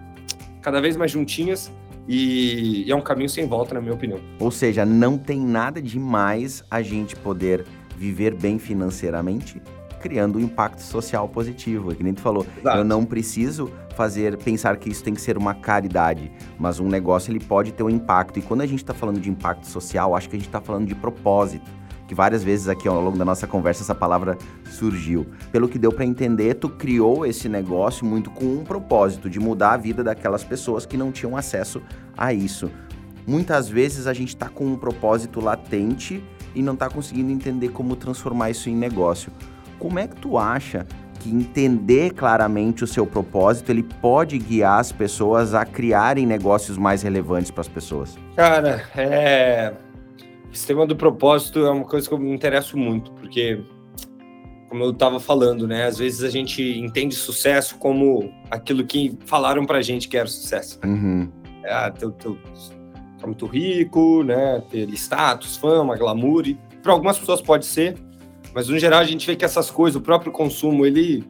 cada 0.62 0.80
vez 0.80 0.96
mais 0.96 1.10
juntinhas 1.10 1.72
e, 2.06 2.84
e 2.86 2.90
é 2.92 2.94
um 2.94 3.00
caminho 3.00 3.28
sem 3.28 3.48
volta, 3.48 3.74
na 3.74 3.80
minha 3.80 3.94
opinião. 3.94 4.20
Ou 4.38 4.52
seja, 4.52 4.86
não 4.86 5.18
tem 5.18 5.40
nada 5.40 5.82
demais 5.82 6.62
a 6.70 6.82
gente 6.82 7.16
poder 7.16 7.64
viver 7.96 8.32
bem 8.32 8.60
financeiramente 8.60 9.60
criando 10.06 10.38
um 10.38 10.40
impacto 10.40 10.78
social 10.80 11.28
positivo. 11.28 11.90
É 11.90 11.94
que 11.96 12.04
nem 12.04 12.14
tu 12.14 12.20
falou, 12.20 12.46
Exato. 12.58 12.78
eu 12.78 12.84
não 12.84 13.04
preciso 13.04 13.70
fazer 13.96 14.36
pensar 14.38 14.76
que 14.76 14.88
isso 14.88 15.02
tem 15.02 15.14
que 15.14 15.20
ser 15.20 15.36
uma 15.36 15.54
caridade, 15.54 16.30
mas 16.58 16.78
um 16.78 16.86
negócio 16.86 17.32
ele 17.32 17.40
pode 17.40 17.72
ter 17.72 17.82
um 17.82 17.90
impacto. 17.90 18.38
E 18.38 18.42
quando 18.42 18.60
a 18.60 18.66
gente 18.66 18.78
está 18.78 18.94
falando 18.94 19.18
de 19.18 19.28
impacto 19.28 19.66
social, 19.66 20.14
acho 20.14 20.28
que 20.28 20.36
a 20.36 20.38
gente 20.38 20.48
está 20.48 20.60
falando 20.60 20.86
de 20.86 20.94
propósito 20.94 21.68
que 22.06 22.14
várias 22.14 22.44
vezes 22.44 22.68
aqui 22.68 22.86
ao 22.86 23.00
longo 23.00 23.18
da 23.18 23.24
nossa 23.24 23.48
conversa 23.48 23.82
essa 23.82 23.94
palavra 23.94 24.38
surgiu. 24.70 25.26
Pelo 25.50 25.68
que 25.68 25.76
deu 25.76 25.90
para 25.90 26.04
entender, 26.04 26.54
tu 26.54 26.68
criou 26.68 27.26
esse 27.26 27.48
negócio 27.48 28.06
muito 28.06 28.30
com 28.30 28.44
um 28.44 28.62
propósito 28.62 29.28
de 29.28 29.40
mudar 29.40 29.72
a 29.72 29.76
vida 29.76 30.04
daquelas 30.04 30.44
pessoas 30.44 30.86
que 30.86 30.96
não 30.96 31.10
tinham 31.10 31.36
acesso 31.36 31.82
a 32.16 32.32
isso. 32.32 32.70
Muitas 33.26 33.68
vezes 33.68 34.06
a 34.06 34.14
gente 34.14 34.28
está 34.28 34.48
com 34.48 34.64
um 34.64 34.76
propósito 34.76 35.40
latente 35.40 36.22
e 36.54 36.62
não 36.62 36.74
está 36.74 36.88
conseguindo 36.88 37.30
entender 37.30 37.70
como 37.70 37.96
transformar 37.96 38.50
isso 38.50 38.70
em 38.70 38.76
negócio. 38.76 39.32
Como 39.78 39.98
é 39.98 40.06
que 40.06 40.16
tu 40.16 40.38
acha 40.38 40.86
que 41.20 41.30
entender 41.30 42.12
claramente 42.12 42.84
o 42.84 42.86
seu 42.86 43.06
propósito 43.06 43.70
ele 43.70 43.82
pode 43.82 44.38
guiar 44.38 44.80
as 44.80 44.92
pessoas 44.92 45.54
a 45.54 45.64
criarem 45.64 46.26
negócios 46.26 46.76
mais 46.76 47.02
relevantes 47.02 47.50
para 47.50 47.62
as 47.62 47.68
pessoas? 47.68 48.16
Cara, 48.36 48.84
é 48.96 49.74
esse 50.56 50.66
tema 50.66 50.86
do 50.86 50.96
propósito 50.96 51.58
é 51.66 51.70
uma 51.70 51.84
coisa 51.84 52.08
que 52.08 52.14
eu 52.14 52.18
me 52.18 52.32
interesso 52.32 52.78
muito, 52.78 53.12
porque, 53.12 53.60
como 54.70 54.84
eu 54.84 54.90
estava 54.90 55.20
falando, 55.20 55.68
né? 55.68 55.84
Às 55.84 55.98
vezes 55.98 56.22
a 56.22 56.30
gente 56.30 56.62
entende 56.62 57.14
sucesso 57.14 57.76
como 57.76 58.32
aquilo 58.50 58.82
que 58.86 59.18
falaram 59.26 59.66
pra 59.66 59.82
gente 59.82 60.08
que 60.08 60.16
era 60.16 60.26
sucesso. 60.26 60.80
Uhum. 60.82 61.30
É, 61.62 61.72
ah, 61.72 61.90
teu, 61.90 62.10
teu, 62.12 62.38
muito 63.26 63.44
rico, 63.44 64.22
né? 64.22 64.62
Ter 64.70 64.88
status, 64.90 65.58
fama, 65.58 65.94
glamour. 65.94 66.44
Para 66.82 66.92
algumas 66.92 67.18
pessoas 67.18 67.42
pode 67.42 67.66
ser, 67.66 67.94
mas 68.56 68.68
no 68.68 68.78
geral 68.78 69.00
a 69.00 69.04
gente 69.04 69.24
vê 69.24 69.36
que 69.36 69.44
essas 69.44 69.70
coisas, 69.70 69.96
o 69.96 70.00
próprio 70.00 70.32
consumo, 70.32 70.84
ele. 70.84 71.22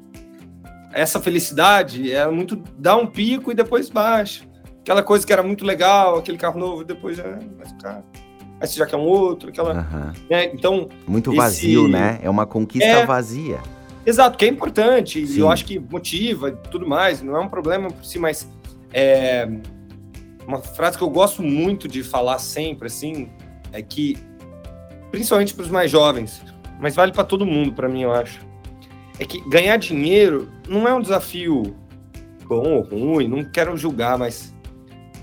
Essa 0.94 1.20
felicidade 1.20 2.10
é 2.10 2.26
muito. 2.28 2.56
dá 2.78 2.96
um 2.96 3.06
pico 3.06 3.52
e 3.52 3.54
depois 3.54 3.90
baixa. 3.90 4.44
Aquela 4.80 5.02
coisa 5.02 5.26
que 5.26 5.32
era 5.32 5.42
muito 5.42 5.64
legal, 5.64 6.16
aquele 6.16 6.38
carro 6.38 6.58
novo, 6.58 6.84
depois 6.84 7.18
é 7.18 7.38
mais 7.58 7.72
caro 7.82 8.04
aí 8.60 8.66
você 8.66 8.78
já 8.78 8.86
quer 8.86 8.96
um 8.96 9.04
outro, 9.04 9.50
aquela. 9.50 9.74
Uhum. 9.74 10.12
Né? 10.30 10.46
Então. 10.46 10.88
Muito 11.06 11.30
esse... 11.30 11.36
vazio, 11.36 11.88
né? 11.88 12.18
É 12.22 12.30
uma 12.30 12.46
conquista 12.46 12.88
é... 12.88 13.06
vazia. 13.06 13.58
Exato, 14.04 14.38
que 14.38 14.44
é 14.44 14.48
importante, 14.48 15.20
e 15.20 15.40
eu 15.40 15.50
acho 15.50 15.64
que 15.64 15.80
motiva 15.80 16.50
e 16.50 16.52
tudo 16.70 16.86
mais, 16.86 17.20
não 17.20 17.36
é 17.36 17.40
um 17.40 17.48
problema 17.48 17.90
por 17.90 18.04
si, 18.04 18.20
mas 18.20 18.48
é 18.92 19.48
uma 20.46 20.60
frase 20.62 20.96
que 20.96 21.02
eu 21.02 21.10
gosto 21.10 21.42
muito 21.42 21.88
de 21.88 22.04
falar 22.04 22.38
sempre, 22.38 22.86
assim, 22.86 23.28
é 23.72 23.82
que, 23.82 24.16
principalmente 25.10 25.52
para 25.52 25.64
os 25.64 25.70
mais 25.72 25.90
jovens, 25.90 26.40
mas 26.80 26.94
vale 26.94 27.12
para 27.12 27.24
todo 27.24 27.46
mundo, 27.46 27.72
para 27.72 27.88
mim, 27.88 28.02
eu 28.02 28.12
acho, 28.12 28.40
é 29.18 29.24
que 29.24 29.40
ganhar 29.48 29.76
dinheiro 29.76 30.50
não 30.68 30.86
é 30.86 30.94
um 30.94 31.00
desafio 31.00 31.74
bom 32.46 32.74
ou 32.74 32.82
ruim, 32.82 33.28
não 33.28 33.44
quero 33.44 33.76
julgar, 33.76 34.18
mas 34.18 34.54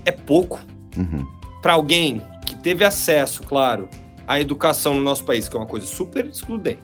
é 0.04 0.12
pouco. 0.12 0.60
Uhum. 0.96 1.26
Para 1.62 1.72
alguém 1.72 2.22
que 2.46 2.56
teve 2.56 2.84
acesso, 2.84 3.42
claro, 3.42 3.88
à 4.26 4.40
educação 4.40 4.94
no 4.94 5.00
nosso 5.00 5.24
país, 5.24 5.48
que 5.48 5.56
é 5.56 5.58
uma 5.58 5.66
coisa 5.66 5.86
super 5.86 6.26
excludente, 6.26 6.82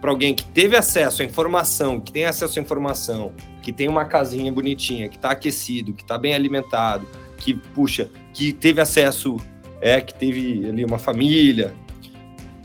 para 0.00 0.10
alguém 0.10 0.34
que 0.34 0.44
teve 0.44 0.76
acesso 0.76 1.22
à 1.22 1.24
informação, 1.24 2.00
que 2.00 2.10
tem 2.10 2.24
acesso 2.24 2.58
à 2.58 2.62
informação, 2.62 3.32
que 3.62 3.72
tem 3.72 3.88
uma 3.88 4.04
casinha 4.04 4.50
bonitinha, 4.50 5.08
que 5.08 5.16
está 5.16 5.32
aquecido, 5.32 5.92
que 5.92 6.02
está 6.02 6.16
bem 6.16 6.34
alimentado, 6.34 7.06
que, 7.36 7.54
puxa, 7.54 8.10
que 8.32 8.52
teve 8.52 8.80
acesso, 8.80 9.36
é, 9.80 10.00
que 10.00 10.14
teve 10.14 10.68
ali 10.68 10.84
uma 10.84 10.98
família. 10.98 11.74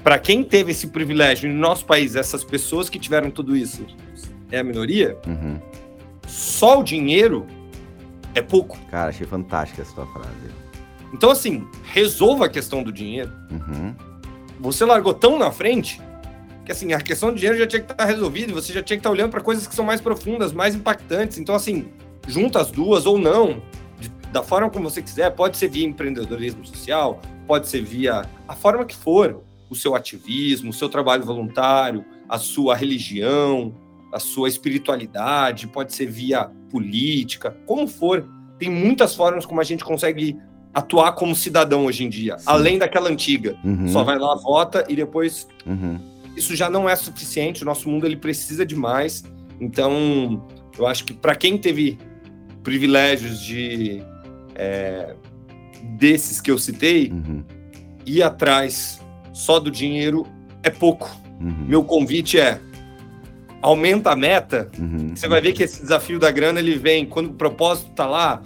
Para 0.05 0.19
quem 0.19 0.43
teve 0.43 0.69
esse 0.69 0.85
privilégio 0.85 1.49
no 1.49 1.55
nosso 1.55 1.83
país, 1.83 2.15
essas 2.15 2.43
pessoas 2.43 2.89
que 2.89 2.99
tiveram 2.99 3.32
tudo 3.32 3.57
isso 3.57 3.84
é 4.51 4.59
a 4.59 4.63
minoria, 4.63 5.17
uhum. 5.25 5.59
só 6.27 6.80
o 6.80 6.84
dinheiro 6.84 7.47
é 8.36 8.41
pouco. 8.43 8.77
Cara, 8.91 9.09
achei 9.09 9.25
fantástica 9.25 9.82
essa 9.82 9.95
tua 9.95 10.05
frase. 10.05 10.30
Então, 11.11 11.32
assim, 11.32 11.67
resolva 11.86 12.45
a 12.45 12.49
questão 12.49 12.84
do 12.84 12.91
dinheiro. 12.91 13.34
Uhum. 13.49 13.95
Você 14.59 14.86
largou 14.86 15.11
tão 15.11 15.39
na 15.39 15.49
frente 15.49 15.99
que, 16.63 16.71
assim, 16.71 16.93
a 16.93 17.01
questão 17.01 17.32
do 17.32 17.38
dinheiro 17.38 17.57
já 17.57 17.65
tinha 17.65 17.82
que 17.82 17.91
estar 17.91 18.05
resolvida 18.05 18.51
e 18.51 18.53
você 18.53 18.71
já 18.71 18.84
tinha 18.84 18.97
que 18.97 18.99
estar 18.99 19.09
olhando 19.09 19.32
para 19.32 19.41
coisas 19.41 19.65
que 19.65 19.73
são 19.73 19.84
mais 19.84 19.99
profundas, 19.99 20.53
mais 20.53 20.75
impactantes. 20.75 21.39
Então, 21.39 21.55
assim, 21.55 21.88
junta 22.27 22.61
as 22.61 22.69
duas 22.69 23.07
ou 23.07 23.17
não, 23.17 23.59
de, 23.99 24.09
da 24.32 24.43
forma 24.43 24.69
como 24.69 24.88
você 24.88 25.01
quiser. 25.01 25.32
Pode 25.32 25.57
ser 25.57 25.67
via 25.67 25.88
empreendedorismo 25.88 26.63
social, 26.63 27.19
pode 27.47 27.67
ser 27.67 27.82
via 27.84 28.30
a 28.47 28.53
forma 28.53 28.86
que 28.86 28.95
for, 28.95 29.41
o 29.70 29.76
seu 29.76 29.95
ativismo, 29.95 30.70
o 30.70 30.74
seu 30.74 30.89
trabalho 30.89 31.24
voluntário, 31.24 32.05
a 32.30 32.38
sua 32.38 32.76
religião, 32.76 33.74
a 34.13 34.20
sua 34.20 34.47
espiritualidade, 34.47 35.68
pode 35.68 35.93
ser 35.93 36.07
via 36.07 36.45
política, 36.70 37.55
como 37.66 37.88
for. 37.88 38.28
Tem 38.57 38.70
muitas 38.70 39.16
formas 39.16 39.45
como 39.45 39.59
a 39.59 39.63
gente 39.63 39.84
consegue 39.84 40.38
atuar 40.74 41.13
como 41.13 41.36
cidadão 41.36 41.86
hoje 41.86 42.03
em 42.03 42.09
dia, 42.09 42.38
Sim. 42.38 42.45
além 42.47 42.78
daquela 42.78 43.09
antiga. 43.09 43.57
Uhum. 43.63 43.88
Só 43.88 44.03
vai 44.03 44.18
lá, 44.18 44.36
vota 44.36 44.86
e 44.88 44.95
depois. 44.95 45.47
Uhum. 45.66 45.99
Isso 46.36 46.55
já 46.55 46.70
não 46.70 46.88
é 46.88 46.95
suficiente. 46.95 47.63
O 47.63 47.66
nosso 47.66 47.89
mundo 47.89 48.05
ele 48.05 48.18
precisa 48.18 48.66
de 48.66 48.76
mais. 48.76 49.24
Então, 49.59 50.45
eu 50.78 50.86
acho 50.86 51.05
que 51.05 51.13
para 51.13 51.36
quem 51.36 51.57
teve 51.57 51.97
privilégios 52.61 53.39
de 53.41 54.03
é, 54.55 55.16
desses 55.97 56.41
que 56.41 56.51
eu 56.51 56.57
citei, 56.57 57.09
uhum. 57.11 57.43
ir 58.05 58.24
atrás 58.24 58.99
só 59.36 59.59
do 59.59 59.69
dinheiro 59.69 60.25
é 60.63 60.69
pouco. 60.69 61.11
Uhum. 61.41 61.65
Meu 61.67 61.83
convite 61.83 62.39
é 62.39 62.59
aumenta 63.61 64.11
a 64.11 64.15
meta, 64.15 64.69
uhum. 64.77 65.15
você 65.15 65.27
vai 65.27 65.41
ver 65.41 65.51
que 65.51 65.63
esse 65.63 65.81
desafio 65.81 66.19
da 66.19 66.29
grana 66.29 66.59
ele 66.59 66.77
vem 66.77 67.03
quando 67.03 67.31
o 67.31 67.33
propósito 67.33 67.89
tá 67.91 68.05
lá, 68.05 68.43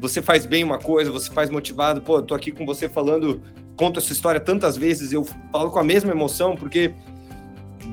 você 0.00 0.22
faz 0.22 0.46
bem 0.46 0.64
uma 0.64 0.78
coisa, 0.78 1.10
você 1.10 1.30
faz 1.30 1.50
motivado, 1.50 2.00
pô, 2.00 2.16
eu 2.16 2.22
tô 2.22 2.34
aqui 2.34 2.50
com 2.50 2.64
você 2.64 2.88
falando, 2.88 3.42
conto 3.76 4.00
essa 4.00 4.12
história 4.12 4.40
tantas 4.40 4.74
vezes, 4.74 5.12
eu 5.12 5.26
falo 5.52 5.70
com 5.70 5.78
a 5.78 5.84
mesma 5.84 6.10
emoção, 6.10 6.56
porque 6.56 6.94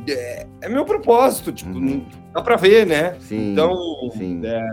é, 0.08 0.48
é 0.62 0.70
meu 0.70 0.86
propósito, 0.86 1.52
tipo, 1.52 1.78
uhum. 1.78 2.06
dá 2.34 2.42
para 2.42 2.56
ver, 2.56 2.88
né? 2.88 3.18
Sim, 3.20 3.52
então, 3.52 3.76
sim. 4.18 4.40
É, 4.46 4.66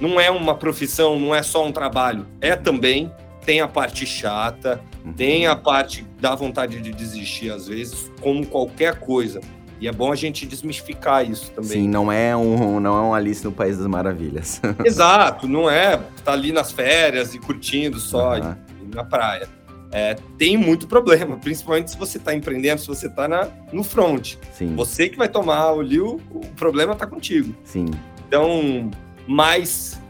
não 0.00 0.20
é 0.20 0.30
uma 0.30 0.54
profissão, 0.54 1.18
não 1.18 1.34
é 1.34 1.42
só 1.42 1.66
um 1.66 1.72
trabalho, 1.72 2.26
é 2.40 2.54
também, 2.54 3.10
tem 3.44 3.60
a 3.60 3.68
parte 3.68 4.06
chata, 4.06 4.82
uhum. 5.04 5.12
tem 5.12 5.46
a 5.46 5.54
parte 5.54 6.06
da 6.20 6.34
vontade 6.34 6.80
de 6.80 6.92
desistir 6.92 7.50
às 7.50 7.68
vezes, 7.68 8.10
como 8.20 8.46
qualquer 8.46 8.98
coisa. 8.98 9.40
E 9.80 9.88
é 9.88 9.92
bom 9.92 10.10
a 10.10 10.16
gente 10.16 10.46
desmistificar 10.46 11.28
isso 11.28 11.50
também. 11.50 11.82
Sim, 11.82 11.88
não 11.88 12.10
é 12.10 12.34
um, 12.34 12.80
não 12.80 12.96
é 12.96 13.00
um 13.02 13.14
Alice 13.14 13.44
no 13.44 13.52
País 13.52 13.76
das 13.76 13.86
Maravilhas. 13.86 14.60
Exato, 14.84 15.46
não 15.46 15.68
é 15.68 16.00
tá 16.24 16.32
ali 16.32 16.52
nas 16.52 16.72
férias 16.72 17.34
e 17.34 17.38
curtindo 17.38 17.98
só 17.98 18.38
uhum. 18.38 18.54
na 18.94 19.04
praia. 19.04 19.48
É, 19.90 20.16
tem 20.36 20.56
muito 20.56 20.88
problema, 20.88 21.36
principalmente 21.36 21.92
se 21.92 21.96
você 21.96 22.18
está 22.18 22.34
empreendendo, 22.34 22.80
se 22.80 22.86
você 22.88 23.06
está 23.06 23.28
no 23.72 23.84
front. 23.84 24.34
Sim. 24.52 24.74
Você 24.74 25.08
que 25.08 25.16
vai 25.16 25.28
tomar 25.28 25.72
o 25.72 25.80
liu, 25.80 26.20
o 26.30 26.40
problema 26.56 26.94
está 26.94 27.06
contigo. 27.06 27.54
Sim. 27.62 27.86
Então, 28.26 28.90
mas 29.26 30.00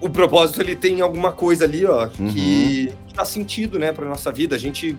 o 0.00 0.10
propósito 0.10 0.60
ele 0.60 0.76
tem 0.76 1.00
alguma 1.00 1.32
coisa 1.32 1.64
ali, 1.64 1.84
ó, 1.84 2.08
uhum. 2.18 2.32
que 2.32 2.92
dá 3.14 3.24
sentido, 3.24 3.78
né, 3.78 3.92
para 3.92 4.06
nossa 4.06 4.30
vida. 4.30 4.54
A 4.54 4.58
gente 4.58 4.96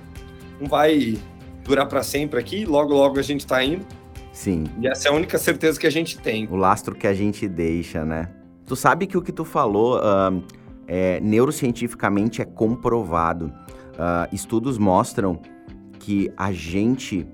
não 0.59 0.67
vai 0.67 1.17
durar 1.63 1.87
para 1.87 2.01
sempre 2.01 2.39
aqui, 2.39 2.65
logo 2.65 2.93
logo 2.93 3.19
a 3.19 3.21
gente 3.21 3.41
está 3.41 3.63
indo. 3.63 3.85
Sim. 4.31 4.65
E 4.79 4.87
essa 4.87 5.07
é 5.07 5.11
a 5.11 5.15
única 5.15 5.37
certeza 5.37 5.79
que 5.79 5.87
a 5.87 5.91
gente 5.91 6.17
tem. 6.19 6.47
O 6.49 6.55
lastro 6.55 6.95
que 6.95 7.07
a 7.07 7.13
gente 7.13 7.47
deixa, 7.47 8.05
né? 8.05 8.29
Tu 8.65 8.75
sabe 8.75 9.07
que 9.07 9.17
o 9.17 9.21
que 9.21 9.31
tu 9.31 9.43
falou, 9.43 9.97
uh, 9.97 10.43
é, 10.87 11.19
neurocientificamente 11.19 12.41
é 12.41 12.45
comprovado. 12.45 13.47
Uh, 13.47 14.33
estudos 14.33 14.77
mostram 14.77 15.41
que 15.99 16.31
a 16.37 16.51
gente, 16.51 17.27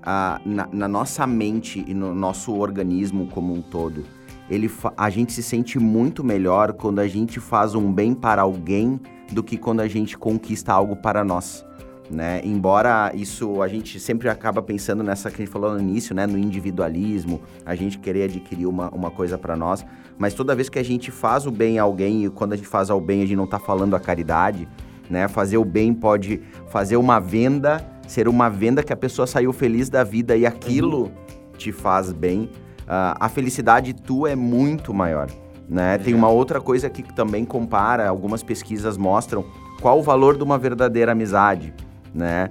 uh, 0.00 0.48
na, 0.48 0.68
na, 0.72 0.88
nossa 0.88 1.26
mente 1.26 1.84
e 1.86 1.94
no 1.94 2.14
nosso 2.14 2.54
organismo 2.54 3.28
como 3.28 3.52
um 3.52 3.60
todo, 3.60 4.04
ele 4.50 4.70
a 4.96 5.10
gente 5.10 5.32
se 5.32 5.42
sente 5.42 5.78
muito 5.78 6.24
melhor 6.24 6.72
quando 6.72 6.98
a 6.98 7.08
gente 7.08 7.40
faz 7.40 7.74
um 7.74 7.92
bem 7.92 8.14
para 8.14 8.42
alguém 8.42 9.00
do 9.32 9.42
que 9.42 9.56
quando 9.56 9.80
a 9.80 9.88
gente 9.88 10.16
conquista 10.16 10.72
algo 10.72 10.96
para 10.96 11.22
nós 11.24 11.64
né? 12.10 12.40
Embora 12.44 13.12
isso 13.14 13.62
a 13.62 13.68
gente 13.68 14.00
sempre 14.00 14.28
acaba 14.28 14.62
pensando 14.62 15.02
nessa 15.02 15.30
que 15.30 15.42
a 15.42 15.44
gente 15.44 15.52
falou 15.52 15.72
no 15.72 15.80
início, 15.80 16.14
né? 16.14 16.26
No 16.26 16.38
individualismo, 16.38 17.40
a 17.64 17.74
gente 17.74 17.98
querer 17.98 18.24
adquirir 18.24 18.66
uma, 18.66 18.88
uma 18.90 19.10
coisa 19.10 19.36
para 19.36 19.56
nós, 19.56 19.84
mas 20.16 20.34
toda 20.34 20.54
vez 20.54 20.68
que 20.68 20.78
a 20.78 20.82
gente 20.82 21.10
faz 21.10 21.46
o 21.46 21.50
bem 21.50 21.78
a 21.78 21.82
alguém 21.82 22.24
e 22.24 22.30
quando 22.30 22.54
a 22.54 22.56
gente 22.56 22.68
faz 22.68 22.90
ao 22.90 23.00
bem 23.00 23.22
a 23.22 23.26
gente 23.26 23.36
não 23.36 23.44
está 23.44 23.58
falando 23.58 23.94
a 23.94 24.00
caridade, 24.00 24.68
né? 25.10 25.28
Fazer 25.28 25.58
o 25.58 25.64
bem 25.64 25.92
pode 25.92 26.40
fazer 26.68 26.96
uma 26.96 27.18
venda, 27.18 27.84
ser 28.06 28.28
uma 28.28 28.48
venda 28.48 28.82
que 28.82 28.92
a 28.92 28.96
pessoa 28.96 29.26
saiu 29.26 29.52
feliz 29.52 29.88
da 29.88 30.02
vida 30.02 30.36
e 30.36 30.46
aquilo 30.46 31.04
uhum. 31.04 31.12
te 31.56 31.72
faz 31.72 32.12
bem. 32.12 32.50
Uh, 32.88 33.14
a 33.20 33.28
felicidade 33.28 33.92
tua 33.92 34.30
é 34.30 34.36
muito 34.36 34.94
maior. 34.94 35.28
Né? 35.68 35.98
Tem 35.98 36.14
uma 36.14 36.28
outra 36.28 36.60
coisa 36.60 36.88
que 36.88 37.02
também 37.02 37.44
compara, 37.44 38.08
algumas 38.08 38.42
pesquisas 38.42 38.96
mostram 38.96 39.44
qual 39.82 39.98
o 39.98 40.02
valor 40.02 40.36
de 40.36 40.42
uma 40.42 40.56
verdadeira 40.56 41.12
amizade 41.12 41.74
né? 42.14 42.50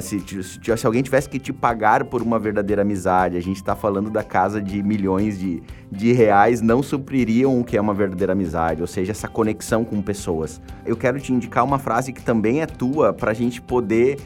Se, 0.00 0.20
se, 0.20 0.76
se, 0.76 0.86
alguém 0.86 1.02
tivesse 1.02 1.28
que 1.28 1.38
te 1.38 1.52
pagar 1.52 2.04
por 2.04 2.22
uma 2.22 2.38
verdadeira 2.38 2.82
amizade, 2.82 3.36
a 3.36 3.40
gente 3.40 3.56
está 3.56 3.76
falando 3.76 4.08
da 4.08 4.22
casa 4.22 4.62
de 4.62 4.82
milhões 4.82 5.38
de, 5.38 5.62
de 5.90 6.12
reais, 6.12 6.62
não 6.62 6.82
supririam 6.82 7.60
o 7.60 7.64
que 7.64 7.76
é 7.76 7.80
uma 7.80 7.92
verdadeira 7.92 8.32
amizade, 8.32 8.80
ou 8.80 8.86
seja, 8.86 9.12
essa 9.12 9.28
conexão 9.28 9.84
com 9.84 10.00
pessoas. 10.00 10.60
Eu 10.86 10.96
quero 10.96 11.20
te 11.20 11.32
indicar 11.32 11.64
uma 11.64 11.78
frase 11.78 12.12
que 12.12 12.22
também 12.22 12.62
é 12.62 12.66
tua, 12.66 13.12
para 13.12 13.30
a 13.30 13.34
gente 13.34 13.60
poder 13.60 14.18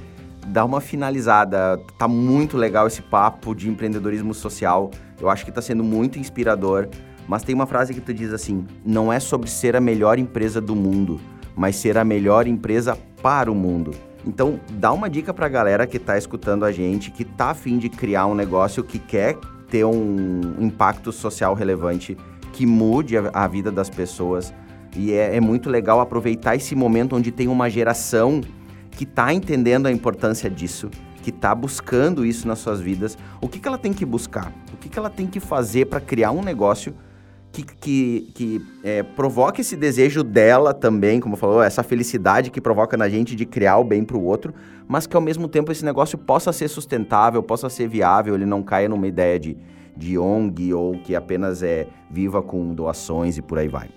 dar 0.47 0.65
uma 0.65 0.81
finalizada. 0.81 1.81
Tá 1.99 2.07
muito 2.09 2.57
legal 2.57 2.87
esse 2.87 3.03
papo 3.03 3.55
de 3.55 3.69
empreendedorismo 3.69 4.35
social, 4.35 4.91
eu 5.21 5.31
acho 5.31 5.45
que 5.45 5.51
está 5.51 5.63
sendo 5.63 5.85
muito 5.85 6.19
inspirador, 6.19 6.89
mas 7.29 7.43
tem 7.43 7.55
uma 7.55 7.67
frase 7.67 7.95
que 7.95 8.01
tu 8.01 8.13
diz 8.13 8.33
assim: 8.33 8.67
não 8.85 9.13
é 9.13 9.21
sobre 9.21 9.49
ser 9.49 9.77
a 9.77 9.81
melhor 9.81 10.19
empresa 10.19 10.61
do 10.61 10.75
mundo, 10.75 11.21
mas 11.55 11.77
ser 11.77 11.97
a 11.97 12.05
melhor 12.05 12.47
empresa 12.47 12.99
para 13.23 13.51
o 13.51 13.55
mundo. 13.55 13.93
Então, 14.27 14.61
dá 14.73 14.93
uma 14.93 15.11
dica 15.11 15.35
para 15.35 15.47
a 15.47 15.49
galera 15.49 15.87
que 15.87 15.97
está 15.97 16.17
escutando 16.17 16.65
a 16.65 16.71
gente, 16.71 17.11
que 17.11 17.23
está 17.23 17.51
afim 17.51 17.79
de 17.79 17.89
criar 17.89 18.27
um 18.27 18.35
negócio 18.35 18.85
que 18.85 18.99
quer 18.99 19.37
ter 19.69 19.85
um 19.85 20.57
impacto 20.61 21.11
social 21.11 21.55
relevante, 21.55 22.17
que 22.53 22.67
mude 22.67 23.17
a, 23.17 23.31
a 23.33 23.49
vida 23.49 23.73
das 23.73 23.91
pessoas. 23.91 24.53
E 24.95 25.13
é, 25.13 25.37
é, 25.37 25.41
muito 25.41 25.71
legal 25.71 26.01
aproveitar 26.01 26.55
esse 26.55 26.75
momento 26.75 27.17
onde 27.17 27.33
tem 27.33 27.49
uma 27.49 27.69
geração 27.71 28.43
que 28.93 29.05
está 29.05 29.33
entendendo 29.33 29.87
a 29.87 29.93
importância 29.93 30.49
disso, 30.49 30.91
que 31.23 31.31
está 31.31 31.55
buscando 31.55 32.25
isso 32.25 32.47
nas 32.47 32.59
suas 32.59 32.81
vidas. 32.81 33.19
O 33.41 33.49
que, 33.49 33.59
que 33.59 33.67
ela 33.67 33.79
tem 33.79 33.93
que 33.93 34.05
buscar? 34.05 34.53
O 34.73 34.77
que, 34.77 34.89
que 34.89 34.99
ela 34.99 35.11
tem 35.11 35.27
que 35.27 35.41
fazer 35.41 35.87
para 35.87 36.01
criar 36.01 36.31
um 36.31 36.43
negócio 36.43 36.95
que, 37.53 37.63
que, 37.63 38.33
que 38.35 38.67
é, 38.83 39.03
provoca 39.03 39.61
esse 39.61 39.77
desejo 39.77 40.25
dela 40.25 40.73
também, 40.73 41.21
como 41.21 41.37
falou, 41.37 41.63
essa 41.63 41.83
felicidade 41.83 42.51
que 42.51 42.61
provoca 42.61 42.97
na 42.97 43.09
gente 43.09 43.37
de 43.37 43.45
criar 43.45 43.79
o 43.79 43.85
bem 43.85 44.03
para 44.03 44.17
o 44.17 44.25
outro, 44.25 44.55
mas 44.89 45.07
que 45.07 45.15
ao 45.15 45.23
mesmo 45.23 45.47
tempo 45.47 45.71
esse 45.71 45.85
negócio 45.85 46.17
possa 46.17 46.53
ser 46.53 46.69
sustentável, 46.69 47.43
possa 47.43 47.69
ser 47.69 47.89
viável, 47.89 48.35
ele 48.35 48.47
não 48.47 48.63
caia 48.63 48.89
numa 48.89 49.07
ideia 49.07 49.39
de, 49.39 49.57
de 49.95 50.19
ONG 50.19 50.73
ou 50.73 50.95
que 50.99 51.15
apenas 51.15 51.63
é 51.63 51.87
viva 52.11 52.43
com 52.43 52.75
doações 52.75 53.37
e 53.37 53.43
por 53.43 53.59
aí 53.59 53.69
vai. 53.69 53.91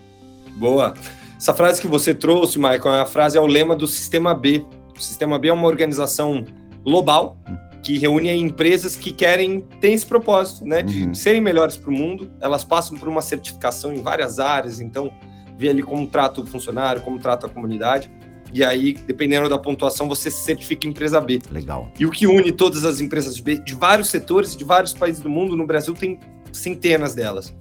Boa. 0.57 0.93
Essa 1.37 1.53
frase 1.53 1.81
que 1.81 1.87
você 1.87 2.13
trouxe, 2.13 2.57
Michael, 2.57 2.95
é 2.95 3.01
a 3.01 3.05
frase 3.05 3.37
é 3.37 3.41
o 3.41 3.47
lema 3.47 3.75
do 3.75 3.87
Sistema 3.87 4.33
B. 4.33 4.65
O 4.95 5.01
Sistema 5.01 5.37
B 5.37 5.49
é 5.49 5.53
uma 5.53 5.67
organização 5.67 6.45
global 6.83 7.37
que 7.83 7.99
reúne 7.99 8.31
empresas 8.31 8.95
que 8.95 9.11
querem 9.11 9.61
ter 9.79 9.91
esse 9.91 10.05
propósito, 10.05 10.65
né, 10.65 10.81
de 10.81 11.03
uhum. 11.03 11.13
serem 11.13 11.39
melhores 11.39 11.77
para 11.77 11.91
o 11.91 11.93
mundo. 11.93 12.31
Elas 12.41 12.63
passam 12.63 12.97
por 12.97 13.07
uma 13.07 13.21
certificação 13.21 13.93
em 13.93 14.01
várias 14.01 14.39
áreas, 14.39 14.79
então 14.79 15.11
vê 15.55 15.69
ali 15.69 15.83
como 15.83 16.07
trata 16.07 16.41
o 16.41 16.47
funcionário, 16.47 17.01
como 17.03 17.19
trata 17.19 17.45
a 17.45 17.49
comunidade. 17.49 18.09
E 18.51 18.63
aí, 18.63 18.93
dependendo 18.93 19.47
da 19.49 19.57
pontuação, 19.59 20.07
você 20.07 20.31
se 20.31 20.43
certifica 20.43 20.87
empresa 20.87 21.21
B. 21.21 21.41
Legal. 21.51 21.91
E 21.99 22.05
o 22.05 22.09
que 22.09 22.25
une 22.25 22.51
todas 22.51 22.85
as 22.85 23.01
empresas 23.01 23.39
B 23.39 23.57
de 23.57 23.75
vários 23.75 24.09
setores, 24.09 24.55
de 24.55 24.63
vários 24.63 24.93
países 24.93 25.21
do 25.21 25.29
mundo, 25.29 25.55
no 25.55 25.67
Brasil 25.67 25.93
tem 25.93 26.19
centenas 26.51 27.13
delas. 27.13 27.53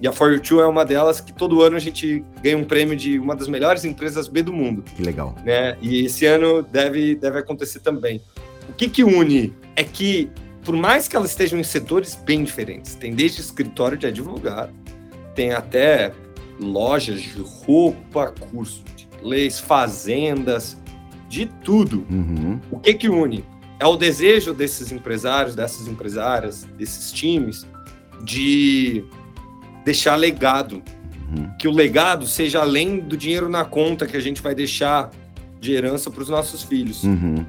E 0.00 0.06
a 0.06 0.12
For 0.12 0.32
You 0.32 0.40
Two 0.40 0.60
é 0.60 0.66
uma 0.66 0.84
delas 0.84 1.20
que 1.20 1.32
todo 1.32 1.62
ano 1.62 1.76
a 1.76 1.80
gente 1.80 2.24
ganha 2.42 2.56
um 2.56 2.64
prêmio 2.64 2.96
de 2.96 3.18
uma 3.18 3.34
das 3.34 3.48
melhores 3.48 3.84
empresas 3.84 4.28
B 4.28 4.42
do 4.42 4.52
mundo. 4.52 4.82
Que 4.82 5.02
legal. 5.02 5.34
Né? 5.44 5.76
E 5.80 6.04
esse 6.04 6.26
ano 6.26 6.62
deve, 6.62 7.14
deve 7.14 7.38
acontecer 7.38 7.80
também. 7.80 8.22
O 8.68 8.72
que, 8.72 8.88
que 8.88 9.02
une 9.02 9.54
é 9.74 9.84
que, 9.84 10.30
por 10.64 10.76
mais 10.76 11.08
que 11.08 11.16
elas 11.16 11.30
estejam 11.30 11.58
em 11.58 11.64
setores 11.64 12.14
bem 12.14 12.44
diferentes, 12.44 12.94
tem 12.94 13.14
desde 13.14 13.40
escritório 13.40 13.96
de 13.96 14.06
advogado, 14.06 14.72
tem 15.34 15.52
até 15.52 16.12
lojas 16.60 17.20
de 17.20 17.40
roupa, 17.40 18.32
curso 18.50 18.82
de 18.96 19.06
inglês, 19.18 19.58
fazendas, 19.58 20.76
de 21.28 21.46
tudo. 21.64 22.06
Uhum. 22.10 22.60
O 22.70 22.78
que 22.78 22.94
que 22.94 23.08
une? 23.08 23.44
É 23.78 23.86
o 23.86 23.96
desejo 23.96 24.54
desses 24.54 24.90
empresários, 24.90 25.54
dessas 25.54 25.86
empresárias, 25.86 26.64
desses 26.78 27.12
times, 27.12 27.66
de 28.24 29.04
deixar 29.86 30.16
legado. 30.16 30.82
Uhum. 31.34 31.50
Que 31.58 31.66
o 31.66 31.70
legado 31.70 32.26
seja 32.26 32.60
além 32.60 33.00
do 33.00 33.16
dinheiro 33.16 33.48
na 33.48 33.64
conta 33.64 34.06
que 34.06 34.18
a 34.18 34.20
gente 34.20 34.42
vai 34.42 34.54
deixar 34.54 35.10
de 35.58 35.72
herança 35.72 36.10
para 36.10 36.22
os 36.22 36.28
nossos 36.28 36.62
filhos. 36.62 37.02
Uhum 37.02 37.46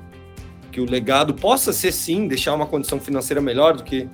que 0.78 0.82
o 0.82 0.86
legado 0.86 1.34
possa 1.34 1.74
ser 1.74 1.92
sim 1.92 2.28
deixar 2.28 2.54
uma 2.54 2.68
condição 2.68 3.00
financeira 3.00 3.42
melhor 3.42 3.76
do 3.76 3.84
que 3.84 4.08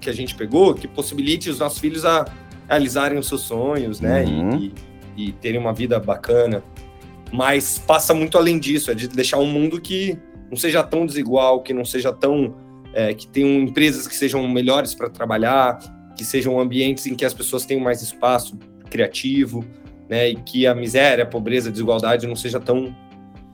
que 0.00 0.08
a 0.08 0.14
gente 0.14 0.34
pegou, 0.34 0.72
que 0.72 0.88
possibilite 0.88 1.50
os 1.50 1.58
nossos 1.58 1.78
filhos 1.78 2.06
a 2.06 2.24
realizarem 2.66 3.18
os 3.18 3.28
seus 3.28 3.42
sonhos, 3.42 4.00
né, 4.00 4.24
uhum. 4.24 4.56
e, 4.56 4.74
e, 5.14 5.28
e, 5.28 5.32
terem 5.32 5.60
uma 5.60 5.74
vida 5.74 6.00
bacana. 6.00 6.62
Mas 7.30 7.78
passa 7.78 8.14
muito 8.14 8.38
além 8.38 8.58
disso, 8.58 8.90
é 8.90 8.94
de 8.94 9.08
deixar 9.08 9.36
um 9.36 9.46
mundo 9.46 9.78
que 9.78 10.16
não 10.48 10.56
seja 10.56 10.82
tão 10.82 11.04
desigual, 11.04 11.62
que 11.62 11.74
não 11.74 11.84
seja 11.84 12.14
tão 12.14 12.54
é, 12.94 13.12
que 13.12 13.26
tenham 13.26 13.62
empresas 13.64 14.08
que 14.08 14.16
sejam 14.16 14.46
melhores 14.48 14.94
para 14.94 15.10
trabalhar, 15.10 15.78
que 16.16 16.24
sejam 16.24 16.58
ambientes 16.58 17.06
em 17.06 17.14
que 17.14 17.24
as 17.24 17.34
pessoas 17.34 17.64
tenham 17.64 17.82
mais 17.82 18.02
espaço 18.02 18.58
criativo, 18.90 19.64
né, 20.08 20.30
e 20.30 20.36
que 20.36 20.66
a 20.66 20.74
miséria, 20.74 21.24
a 21.24 21.26
pobreza, 21.26 21.68
a 21.68 21.72
desigualdade 21.72 22.26
não 22.26 22.36
seja 22.36 22.60
tão 22.60 22.94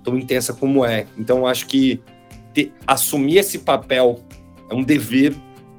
tão 0.02 0.18
intensa 0.18 0.52
como 0.52 0.84
é. 0.84 1.06
Então 1.16 1.46
acho 1.46 1.66
que 1.66 2.00
ter, 2.52 2.72
assumir 2.86 3.38
esse 3.38 3.60
papel 3.60 4.18
é 4.70 4.74
um 4.74 4.82
dever 4.82 5.34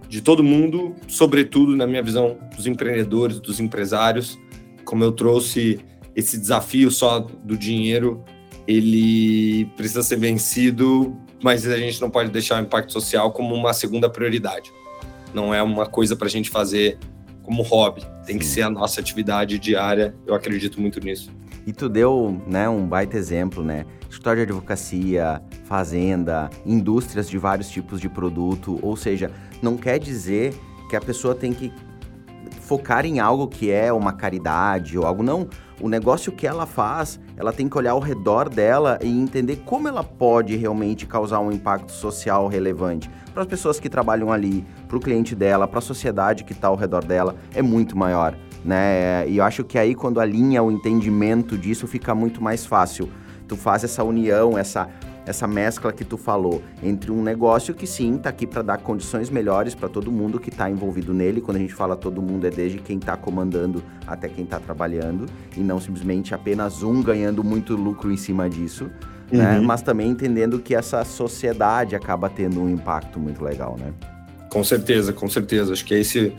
de 0.08 0.22
todo 0.22 0.44
mundo, 0.44 0.96
sobretudo, 1.08 1.76
na 1.76 1.88
minha 1.88 2.02
visão, 2.02 2.38
dos 2.56 2.68
empreendedores, 2.68 3.40
dos 3.40 3.60
empresários. 3.60 4.40
Como 4.86 5.04
eu 5.04 5.12
trouxe 5.12 5.80
esse 6.16 6.38
desafio 6.38 6.92
só 6.92 7.20
do 7.20 7.58
dinheiro, 7.58 8.24
ele 8.68 9.66
precisa 9.76 10.04
ser 10.04 10.18
vencido, 10.18 11.18
mas 11.42 11.68
a 11.68 11.78
gente 11.78 12.00
não 12.00 12.10
pode 12.10 12.30
deixar 12.30 12.62
o 12.62 12.66
impacto 12.66 12.94
social 12.94 13.32
como 13.32 13.54
uma 13.56 13.74
segunda 13.74 14.10
prioridade. 14.10 14.72
Não 15.34 15.54
é 15.54 15.62
uma 15.62 15.86
coisa 15.86 16.16
para 16.16 16.28
a 16.28 16.30
gente 16.30 16.50
fazer 16.50 16.98
como 17.42 17.62
hobby, 17.62 18.06
tem 18.26 18.40
que 18.40 18.46
ser 18.46 18.62
a 18.62 18.70
nossa 18.70 19.02
atividade 19.02 19.60
diária. 19.60 20.16
Eu 20.26 20.34
acredito 20.34 20.80
muito 20.80 21.00
nisso. 21.00 21.30
E 21.66 21.72
tu 21.72 21.88
deu 21.88 22.42
né, 22.48 22.68
um 22.68 22.86
baita 22.86 23.18
exemplo, 23.18 23.64
né? 23.64 23.86
Escritório 24.10 24.46
de 24.46 24.52
advocacia, 24.52 25.42
fazenda, 25.66 26.50
indústrias 26.66 27.30
de 27.30 27.38
vários 27.38 27.70
tipos 27.70 28.00
de 28.02 28.10
produto, 28.10 28.80
ou 28.82 28.96
seja, 28.96 29.32
não 29.62 29.78
quer 29.78 29.98
dizer 29.98 30.54
que 30.90 30.96
a 30.96 31.02
pessoa 31.02 31.34
tem 31.34 31.54
que 31.54 31.72
focar 32.62 33.06
em 33.06 33.20
algo 33.20 33.48
que 33.48 33.72
é 33.72 33.92
uma 33.92 34.14
caridade 34.14 34.98
ou 34.98 35.06
algo. 35.06 35.24
Não, 35.24 35.48
o 35.82 35.88
negócio 35.88 36.32
que 36.32 36.46
ela 36.46 36.66
faz, 36.66 37.20
ela 37.38 37.52
tem 37.52 37.68
que 37.68 37.78
olhar 37.78 37.92
ao 37.92 38.00
redor 38.00 38.50
dela 38.50 39.00
e 39.02 39.08
entender 39.08 39.58
como 39.66 39.88
ela 39.88 40.04
pode 40.04 40.56
realmente 40.56 41.06
causar 41.06 41.40
um 41.40 41.52
impacto 41.52 41.92
social 41.92 42.48
relevante 42.48 43.10
para 43.34 43.42
as 43.42 43.48
pessoas 43.48 43.80
que 43.80 43.90
trabalham 43.90 44.32
ali, 44.32 44.66
para 44.88 44.98
o 44.98 45.00
cliente 45.00 45.36
dela, 45.36 45.68
para 45.68 45.80
a 45.80 45.82
sociedade 45.82 46.44
que 46.44 46.54
está 46.54 46.68
ao 46.68 46.76
redor 46.76 47.04
dela, 47.04 47.36
é 47.54 47.62
muito 47.62 47.98
maior. 47.98 48.36
Né? 48.64 49.28
E 49.28 49.38
eu 49.38 49.44
acho 49.44 49.64
que 49.64 49.78
aí 49.78 49.96
quando 49.96 50.20
alinha 50.20 50.62
o 50.62 50.72
entendimento 50.72 51.58
disso 51.58 51.88
fica 51.88 52.14
muito 52.14 52.42
mais 52.42 52.66
fácil. 52.66 53.10
Tu 53.48 53.58
faz 53.58 53.84
essa 53.84 54.04
união, 54.04 54.58
essa 54.58 54.88
essa 55.26 55.48
mescla 55.48 55.94
que 55.94 56.04
tu 56.04 56.18
falou 56.18 56.62
entre 56.82 57.12
um 57.12 57.22
negócio 57.22 57.74
que 57.74 57.88
sim 57.88 58.16
está 58.16 58.30
aqui 58.30 58.46
para 58.46 58.62
dar 58.62 58.78
condições 58.78 59.30
melhores 59.30 59.74
para 59.74 59.88
todo 59.88 60.12
mundo 60.12 60.40
que 60.40 60.50
está 60.50 60.70
envolvido 60.70 61.14
nele. 61.14 61.42
Quando 61.42 61.58
a 61.58 61.60
gente 61.60 61.74
fala 61.74 61.96
todo 61.96 62.22
mundo 62.22 62.46
é 62.46 62.50
desde 62.50 62.80
quem 62.80 62.98
está 62.98 63.16
comandando 63.16 63.84
até 64.06 64.28
quem 64.28 64.44
está 64.44 64.60
trabalhando 64.60 65.26
e 65.56 65.62
não 65.62 65.80
simplesmente 65.80 66.34
apenas 66.34 66.84
um 66.84 67.02
ganhando 67.02 67.44
muito 67.44 67.76
lucro 67.76 68.12
em 68.12 68.18
cima 68.18 68.50
disso. 68.50 68.90
Né? 69.32 69.54
Uhum. 69.56 69.60
Né? 69.60 69.60
Mas 69.62 69.82
também 69.82 70.10
entendendo 70.10 70.60
que 70.60 70.76
essa 70.76 71.04
sociedade 71.06 71.96
acaba 71.96 72.30
tendo 72.30 72.62
um 72.62 72.70
impacto 72.70 73.20
muito 73.20 73.44
legal, 73.44 73.78
né? 73.80 73.94
Com 74.50 74.64
certeza, 74.64 75.12
com 75.12 75.28
certeza. 75.28 75.74
Acho 75.74 75.84
que 75.84 75.96
é 75.96 76.00
esse 76.00 76.34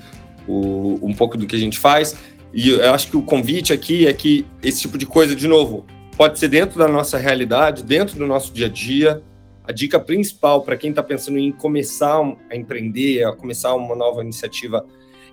o, 0.46 0.98
um 1.02 1.12
pouco 1.12 1.36
do 1.36 1.46
que 1.46 1.56
a 1.56 1.58
gente 1.58 1.78
faz. 1.78 2.14
E 2.52 2.70
eu 2.70 2.94
acho 2.94 3.08
que 3.08 3.16
o 3.16 3.22
convite 3.22 3.72
aqui 3.72 4.06
é 4.06 4.12
que 4.12 4.46
esse 4.62 4.82
tipo 4.82 4.96
de 4.96 5.06
coisa, 5.06 5.34
de 5.34 5.48
novo, 5.48 5.84
pode 6.16 6.38
ser 6.38 6.48
dentro 6.48 6.78
da 6.78 6.88
nossa 6.88 7.18
realidade, 7.18 7.82
dentro 7.82 8.16
do 8.16 8.26
nosso 8.26 8.52
dia 8.52 8.66
a 8.66 8.68
dia. 8.68 9.22
A 9.66 9.72
dica 9.72 9.98
principal 9.98 10.62
para 10.62 10.76
quem 10.76 10.90
está 10.90 11.02
pensando 11.02 11.38
em 11.38 11.50
começar 11.50 12.20
a 12.50 12.56
empreender, 12.56 13.24
a 13.24 13.34
começar 13.34 13.74
uma 13.74 13.96
nova 13.96 14.22
iniciativa, 14.22 14.84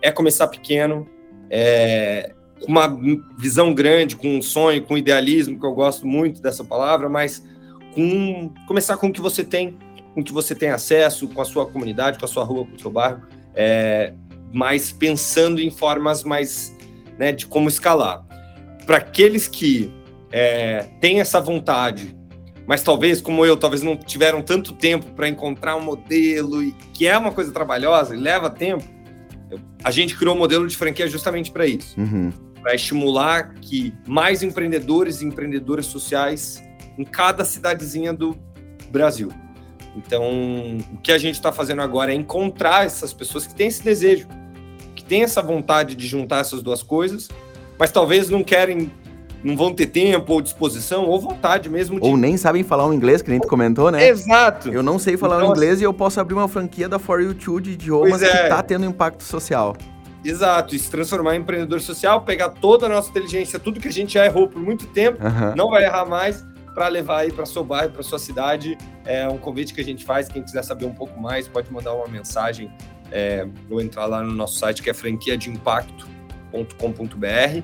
é 0.02 0.10
começar 0.10 0.48
pequeno, 0.48 1.08
é, 1.50 2.34
com 2.62 2.72
uma 2.72 2.88
visão 3.38 3.74
grande, 3.74 4.16
com 4.16 4.38
um 4.38 4.42
sonho, 4.42 4.82
com 4.84 4.98
idealismo, 4.98 5.60
que 5.60 5.66
eu 5.66 5.74
gosto 5.74 6.08
muito 6.08 6.42
dessa 6.42 6.64
palavra, 6.64 7.10
mas 7.10 7.44
com 7.94 8.54
começar 8.68 8.96
com 8.98 9.08
o 9.08 9.14
que 9.14 9.20
você 9.20 9.44
tem, 9.44 9.78
com 10.14 10.22
o 10.22 10.24
que 10.24 10.32
você 10.32 10.56
tem 10.56 10.70
acesso, 10.70 11.28
com 11.28 11.42
a 11.42 11.46
sua 11.46 11.66
comunidade, 11.66 12.18
com 12.18 12.26
a 12.26 12.28
sua 12.28 12.46
rua, 12.46 12.66
com 12.66 12.76
o 12.76 12.80
seu 12.80 12.90
bairro, 12.90 13.22
é, 13.54 14.14
mas 14.54 14.94
pensando 14.94 15.60
em 15.60 15.70
formas 15.70 16.24
mais 16.24 16.76
né, 17.20 17.34
de 17.34 17.46
como 17.46 17.68
escalar. 17.68 18.26
Para 18.86 18.98
aqueles 18.98 19.48
que 19.48 19.92
é, 20.32 20.86
têm 21.00 21.20
essa 21.20 21.40
vontade, 21.40 22.16
mas 22.66 22.84
talvez, 22.84 23.20
como 23.22 23.46
eu, 23.46 23.58
talvez 23.58 23.82
não 23.82 23.98
tiveram 23.98 24.42
tanto 24.42 24.74
tempo 24.74 25.12
para 25.12 25.28
encontrar 25.28 25.76
um 25.76 25.82
modelo, 25.82 26.64
e 26.64 26.72
que 26.94 27.08
é 27.08 27.18
uma 27.18 27.32
coisa 27.32 27.52
trabalhosa 27.52 28.16
e 28.16 28.20
leva 28.20 28.50
tempo, 28.50 28.84
a 29.84 29.92
gente 29.92 30.16
criou 30.16 30.36
um 30.36 30.38
modelo 30.38 30.68
de 30.68 30.78
franquia 30.78 31.08
justamente 31.08 31.52
para 31.52 31.66
isso. 31.66 32.00
Uhum. 32.00 32.32
Para 32.62 32.76
estimular 32.76 33.56
que 33.56 33.94
mais 34.08 34.44
empreendedores 34.44 35.22
e 35.22 35.26
empreendedoras 35.26 35.88
sociais 35.88 36.64
em 36.98 37.04
cada 37.04 37.44
cidadezinha 37.44 38.14
do 38.14 38.38
Brasil. 38.90 39.30
Então, 39.96 40.24
o 40.94 40.98
que 40.98 41.12
a 41.12 41.18
gente 41.18 41.36
está 41.36 41.52
fazendo 41.52 41.82
agora 41.82 42.14
é 42.14 42.16
encontrar 42.16 42.86
essas 42.86 43.12
pessoas 43.12 43.46
que 43.46 43.56
têm 43.56 43.68
esse 43.68 43.84
desejo, 43.84 44.28
que 44.96 45.04
têm 45.04 45.24
essa 45.24 45.42
vontade 45.42 45.96
de 45.96 46.08
juntar 46.08 46.40
essas 46.40 46.62
duas 46.62 46.82
coisas, 46.82 47.28
mas 47.78 47.92
talvez 47.92 48.30
não 48.30 48.44
querem 48.44 48.92
não 49.44 49.58
vão 49.58 49.74
ter 49.74 49.88
tempo 49.88 50.34
ou 50.34 50.42
disposição 50.42 51.06
ou 51.06 51.20
vontade 51.20 51.70
mesmo 51.70 52.00
de... 52.00 52.06
Ou 52.06 52.16
nem 52.16 52.38
sabem 52.38 52.64
falar 52.64 52.88
um 52.88 52.94
inglês, 52.94 53.22
que 53.22 53.30
nem 53.30 53.40
tu 53.40 53.48
comentou, 53.48 53.92
né? 53.92 54.08
Exato. 54.08 54.70
Eu 54.70 54.84
não 54.84 55.00
sei 55.00 55.18
falar 55.18 55.38
então, 55.38 55.50
um 55.50 55.52
inglês 55.52 55.82
e 55.82 55.84
eu 55.84 55.94
posso 55.94 56.20
abrir 56.20 56.36
uma 56.36 56.48
franquia 56.48 56.88
da 56.88 57.00
For 57.00 57.22
You 57.22 57.34
Too 57.34 57.62
de 57.62 57.72
idiomas 57.72 58.22
é. 58.22 58.44
que 58.44 58.50
tá 58.50 58.62
tendo 58.62 58.86
impacto 58.86 59.24
social. 59.24 59.76
Exato, 60.24 60.76
e 60.76 60.80
se 60.80 60.92
transformar 60.92 61.36
em 61.36 61.40
empreendedor 61.40 61.82
social, 61.82 62.22
pegar 62.22 62.50
toda 62.50 62.86
a 62.86 62.90
nossa 62.90 63.10
inteligência, 63.10 63.58
tudo 63.58 63.80
que 63.80 63.88
a 63.88 63.92
gente 63.92 64.14
já 64.14 64.24
errou 64.24 64.48
por 64.48 64.62
muito 64.62 64.86
tempo, 64.88 65.18
não 65.56 65.72
vai 65.72 65.84
errar 65.84 66.06
mais, 66.06 66.46
para 66.74 66.88
levar 66.88 67.20
aí 67.22 67.32
para 67.32 67.46
seu 67.46 67.64
bairro, 67.64 67.92
para 67.92 68.04
sua 68.04 68.20
cidade. 68.20 68.78
É 69.04 69.28
um 69.28 69.38
convite 69.38 69.74
que 69.74 69.82
a 69.82 69.84
gente 69.84 70.06
faz. 70.06 70.28
Quem 70.28 70.44
quiser 70.44 70.64
saber 70.64 70.86
um 70.86 70.94
pouco 70.94 71.20
mais, 71.20 71.48
pode 71.48 71.72
mandar 71.72 71.94
uma 71.94 72.08
mensagem 72.08 72.72
é, 73.12 73.48
ou 73.70 73.82
entrar 73.82 74.06
lá 74.06 74.24
no 74.24 74.32
nosso 74.32 74.58
site 74.58 74.82
que 74.82 74.90
é 74.90 74.94
franquiadeimpacto.com.br. 74.94 77.64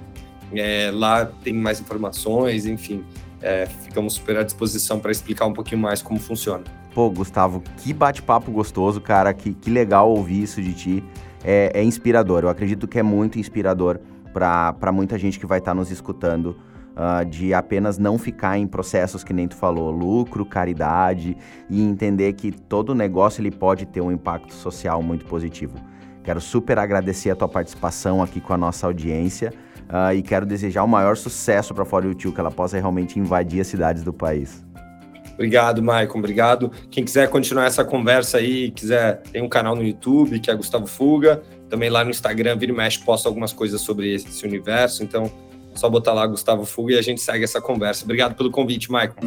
É, 0.53 0.91
lá 0.93 1.25
tem 1.25 1.53
mais 1.53 1.79
informações, 1.79 2.65
enfim. 2.65 3.03
É, 3.41 3.65
ficamos 3.65 4.13
super 4.13 4.37
à 4.37 4.43
disposição 4.43 4.99
para 4.99 5.11
explicar 5.11 5.45
um 5.45 5.53
pouquinho 5.53 5.81
mais 5.81 6.01
como 6.01 6.19
funciona. 6.19 6.63
Pô, 6.93 7.09
Gustavo, 7.09 7.61
que 7.77 7.93
bate-papo 7.93 8.51
gostoso, 8.51 8.99
cara. 8.99 9.33
Que, 9.33 9.53
que 9.53 9.69
legal 9.69 10.09
ouvir 10.09 10.43
isso 10.43 10.61
de 10.61 10.73
ti. 10.73 11.03
É, 11.43 11.71
é 11.73 11.83
inspirador. 11.83 12.43
Eu 12.43 12.49
acredito 12.49 12.87
que 12.87 12.97
é 12.97 13.03
muito 13.03 13.39
inspirador 13.39 13.99
para 14.33 14.91
muita 14.91 15.17
gente 15.17 15.39
que 15.39 15.45
vai 15.45 15.59
estar 15.59 15.71
tá 15.71 15.75
nos 15.75 15.91
escutando. 15.91 16.57
Uh, 16.97 17.23
de 17.23 17.53
apenas 17.53 17.99
não 17.99 18.17
ficar 18.17 18.57
em 18.57 18.65
processos 18.65 19.23
que 19.23 19.31
nem 19.31 19.47
tu 19.47 19.55
falou, 19.55 19.91
lucro, 19.91 20.43
caridade 20.43 21.37
e 21.69 21.79
entender 21.79 22.33
que 22.33 22.51
todo 22.51 22.95
negócio 22.95 23.39
ele 23.39 23.51
pode 23.51 23.85
ter 23.85 24.01
um 24.01 24.11
impacto 24.11 24.51
social 24.51 25.03
muito 25.03 25.23
positivo. 25.25 25.75
Quero 26.23 26.41
super 26.41 26.79
agradecer 26.79 27.29
a 27.29 27.35
tua 27.35 27.47
participação 27.47 28.23
aqui 28.23 28.41
com 28.41 28.51
a 28.51 28.57
nossa 28.57 28.87
audiência. 28.87 29.53
Uh, 29.87 30.13
e 30.13 30.21
quero 30.21 30.45
desejar 30.45 30.83
o 30.83 30.87
maior 30.87 31.15
sucesso 31.15 31.73
para 31.73 31.83
a 31.83 31.85
For 31.85 32.03
You 32.03 32.15
que 32.15 32.39
ela 32.39 32.51
possa 32.51 32.77
realmente 32.77 33.17
invadir 33.17 33.61
as 33.61 33.67
cidades 33.67 34.03
do 34.03 34.11
país. 34.11 34.65
Obrigado, 35.33 35.81
Maicon. 35.83 36.17
Obrigado. 36.17 36.71
Quem 36.89 37.05
quiser 37.05 37.29
continuar 37.29 37.65
essa 37.65 37.85
conversa 37.85 38.39
aí, 38.39 38.71
quiser, 38.71 39.21
tem 39.31 39.41
um 39.41 39.47
canal 39.47 39.75
no 39.75 39.83
YouTube 39.83 40.39
que 40.39 40.49
é 40.49 40.55
Gustavo 40.55 40.87
Fuga. 40.87 41.43
Também 41.69 41.89
lá 41.89 42.03
no 42.03 42.09
Instagram, 42.09 42.57
vira 42.57 42.71
e 42.71 42.75
mexe, 42.75 42.99
posta 42.99 43.29
algumas 43.29 43.53
coisas 43.53 43.79
sobre 43.81 44.13
esse 44.13 44.45
universo. 44.45 45.03
Então, 45.03 45.31
só 45.75 45.87
botar 45.87 46.13
lá 46.13 46.25
Gustavo 46.25 46.65
Fuga 46.65 46.93
e 46.93 46.97
a 46.97 47.01
gente 47.01 47.21
segue 47.21 47.43
essa 47.43 47.61
conversa. 47.61 48.03
Obrigado 48.03 48.35
pelo 48.35 48.49
convite, 48.49 48.91
Maicon. 48.91 49.21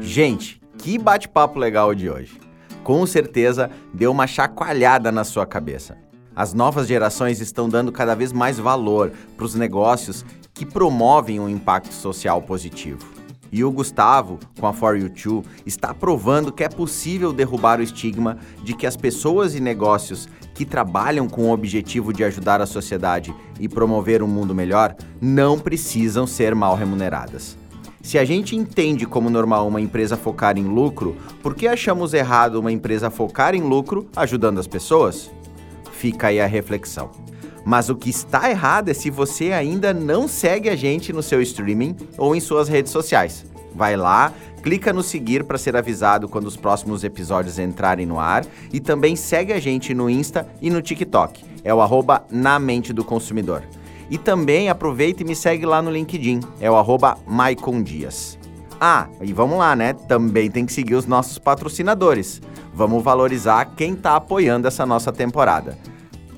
Gente, 0.00 0.60
que 0.76 0.98
bate-papo 0.98 1.58
legal 1.58 1.94
de 1.94 2.10
hoje. 2.10 2.38
Com 2.84 3.06
certeza 3.06 3.70
deu 3.94 4.10
uma 4.10 4.26
chacoalhada 4.26 5.10
na 5.10 5.24
sua 5.24 5.46
cabeça. 5.46 5.96
As 6.34 6.54
novas 6.54 6.86
gerações 6.88 7.40
estão 7.40 7.68
dando 7.68 7.92
cada 7.92 8.14
vez 8.14 8.32
mais 8.32 8.58
valor 8.58 9.12
para 9.36 9.44
os 9.44 9.54
negócios 9.54 10.24
que 10.54 10.64
promovem 10.64 11.38
um 11.38 11.48
impacto 11.48 11.92
social 11.92 12.40
positivo. 12.40 13.06
E 13.52 13.62
o 13.62 13.70
Gustavo, 13.70 14.38
com 14.58 14.66
a 14.66 14.72
For 14.72 14.96
You 14.96 15.10
Too, 15.10 15.44
está 15.66 15.92
provando 15.92 16.50
que 16.50 16.64
é 16.64 16.70
possível 16.70 17.34
derrubar 17.34 17.80
o 17.80 17.82
estigma 17.82 18.38
de 18.64 18.74
que 18.74 18.86
as 18.86 18.96
pessoas 18.96 19.54
e 19.54 19.60
negócios 19.60 20.26
que 20.54 20.64
trabalham 20.64 21.28
com 21.28 21.42
o 21.42 21.52
objetivo 21.52 22.14
de 22.14 22.24
ajudar 22.24 22.62
a 22.62 22.66
sociedade 22.66 23.34
e 23.60 23.68
promover 23.68 24.22
um 24.22 24.26
mundo 24.26 24.54
melhor 24.54 24.96
não 25.20 25.58
precisam 25.58 26.26
ser 26.26 26.54
mal 26.54 26.74
remuneradas. 26.74 27.58
Se 28.02 28.18
a 28.18 28.24
gente 28.24 28.56
entende 28.56 29.06
como 29.06 29.28
normal 29.28 29.68
uma 29.68 29.82
empresa 29.82 30.16
focar 30.16 30.56
em 30.56 30.64
lucro, 30.64 31.14
por 31.42 31.54
que 31.54 31.68
achamos 31.68 32.14
errado 32.14 32.56
uma 32.56 32.72
empresa 32.72 33.10
focar 33.10 33.54
em 33.54 33.60
lucro 33.60 34.08
ajudando 34.16 34.58
as 34.58 34.66
pessoas? 34.66 35.30
Fica 36.02 36.26
aí 36.26 36.40
a 36.40 36.48
reflexão. 36.48 37.12
Mas 37.64 37.88
o 37.88 37.94
que 37.94 38.10
está 38.10 38.50
errado 38.50 38.88
é 38.88 38.92
se 38.92 39.08
você 39.08 39.52
ainda 39.52 39.94
não 39.94 40.26
segue 40.26 40.68
a 40.68 40.74
gente 40.74 41.12
no 41.12 41.22
seu 41.22 41.40
streaming 41.40 41.96
ou 42.18 42.34
em 42.34 42.40
suas 42.40 42.68
redes 42.68 42.90
sociais. 42.90 43.46
Vai 43.72 43.96
lá, 43.96 44.32
clica 44.64 44.92
no 44.92 45.00
seguir 45.00 45.44
para 45.44 45.56
ser 45.56 45.76
avisado 45.76 46.28
quando 46.28 46.48
os 46.48 46.56
próximos 46.56 47.04
episódios 47.04 47.56
entrarem 47.56 48.04
no 48.04 48.18
ar 48.18 48.44
e 48.72 48.80
também 48.80 49.14
segue 49.14 49.52
a 49.52 49.60
gente 49.60 49.94
no 49.94 50.10
Insta 50.10 50.44
e 50.60 50.70
no 50.70 50.82
TikTok. 50.82 51.44
É 51.62 51.72
o 51.72 51.80
arroba 51.80 52.24
na 52.28 52.58
mente 52.58 52.92
do 52.92 53.04
consumidor. 53.04 53.62
E 54.10 54.18
também 54.18 54.68
aproveita 54.68 55.22
e 55.22 55.24
me 55.24 55.36
segue 55.36 55.64
lá 55.64 55.80
no 55.80 55.92
LinkedIn. 55.92 56.40
É 56.60 56.68
o 56.68 56.74
arroba 56.74 57.16
Maicon 57.28 57.80
Dias. 57.80 58.36
Ah, 58.80 59.06
e 59.20 59.32
vamos 59.32 59.56
lá, 59.56 59.76
né? 59.76 59.92
Também 59.92 60.50
tem 60.50 60.66
que 60.66 60.72
seguir 60.72 60.96
os 60.96 61.06
nossos 61.06 61.38
patrocinadores. 61.38 62.42
Vamos 62.74 63.04
valorizar 63.04 63.66
quem 63.76 63.92
está 63.92 64.16
apoiando 64.16 64.66
essa 64.66 64.84
nossa 64.84 65.12
temporada. 65.12 65.78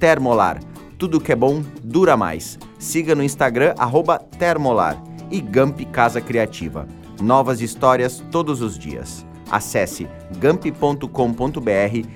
Termolar. 0.04 0.60
Tudo 0.98 1.18
que 1.18 1.32
é 1.32 1.34
bom 1.34 1.62
dura 1.82 2.14
mais. 2.14 2.58
Siga 2.78 3.14
no 3.14 3.22
Instagram 3.22 3.74
Termolar 4.38 5.02
e 5.30 5.40
Gamp 5.40 5.80
Casa 5.90 6.20
Criativa. 6.20 6.86
Novas 7.22 7.62
histórias 7.62 8.22
todos 8.30 8.60
os 8.60 8.78
dias. 8.78 9.24
Acesse 9.50 10.06
gamp.com.br 10.36 11.08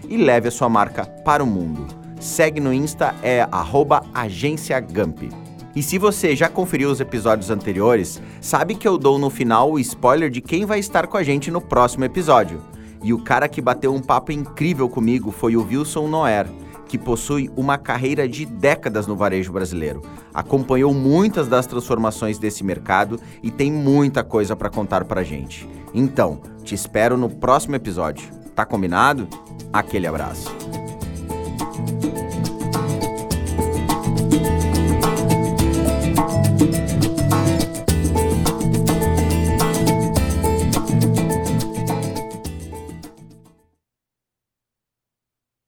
e 0.06 0.16
leve 0.18 0.48
a 0.48 0.50
sua 0.50 0.68
marca 0.68 1.06
para 1.06 1.42
o 1.42 1.46
mundo. 1.46 1.86
Segue 2.20 2.60
no 2.60 2.74
Insta 2.74 3.14
é 3.22 3.48
arroba 3.50 4.04
agência 4.12 4.78
Gamp. 4.80 5.22
E 5.74 5.82
se 5.82 5.96
você 5.96 6.36
já 6.36 6.50
conferiu 6.50 6.90
os 6.90 7.00
episódios 7.00 7.48
anteriores, 7.48 8.20
sabe 8.38 8.74
que 8.74 8.86
eu 8.86 8.98
dou 8.98 9.18
no 9.18 9.30
final 9.30 9.72
o 9.72 9.78
spoiler 9.78 10.28
de 10.28 10.42
quem 10.42 10.66
vai 10.66 10.78
estar 10.78 11.06
com 11.06 11.16
a 11.16 11.22
gente 11.22 11.50
no 11.50 11.62
próximo 11.62 12.04
episódio. 12.04 12.60
E 13.02 13.14
o 13.14 13.24
cara 13.24 13.48
que 13.48 13.62
bateu 13.62 13.94
um 13.94 14.02
papo 14.02 14.30
incrível 14.30 14.90
comigo 14.90 15.30
foi 15.30 15.56
o 15.56 15.62
Wilson 15.62 16.06
Noer, 16.06 16.46
que 16.88 16.98
possui 16.98 17.50
uma 17.54 17.78
carreira 17.78 18.26
de 18.26 18.46
décadas 18.46 19.06
no 19.06 19.14
varejo 19.14 19.52
brasileiro. 19.52 20.02
Acompanhou 20.32 20.92
muitas 20.92 21.46
das 21.46 21.66
transformações 21.66 22.38
desse 22.38 22.64
mercado 22.64 23.20
e 23.42 23.50
tem 23.50 23.70
muita 23.70 24.24
coisa 24.24 24.56
para 24.56 24.70
contar 24.70 25.04
pra 25.04 25.22
gente. 25.22 25.68
Então, 25.94 26.40
te 26.64 26.74
espero 26.74 27.16
no 27.16 27.28
próximo 27.28 27.76
episódio. 27.76 28.28
Tá 28.54 28.64
combinado? 28.64 29.28
Aquele 29.72 30.06
abraço. 30.06 30.50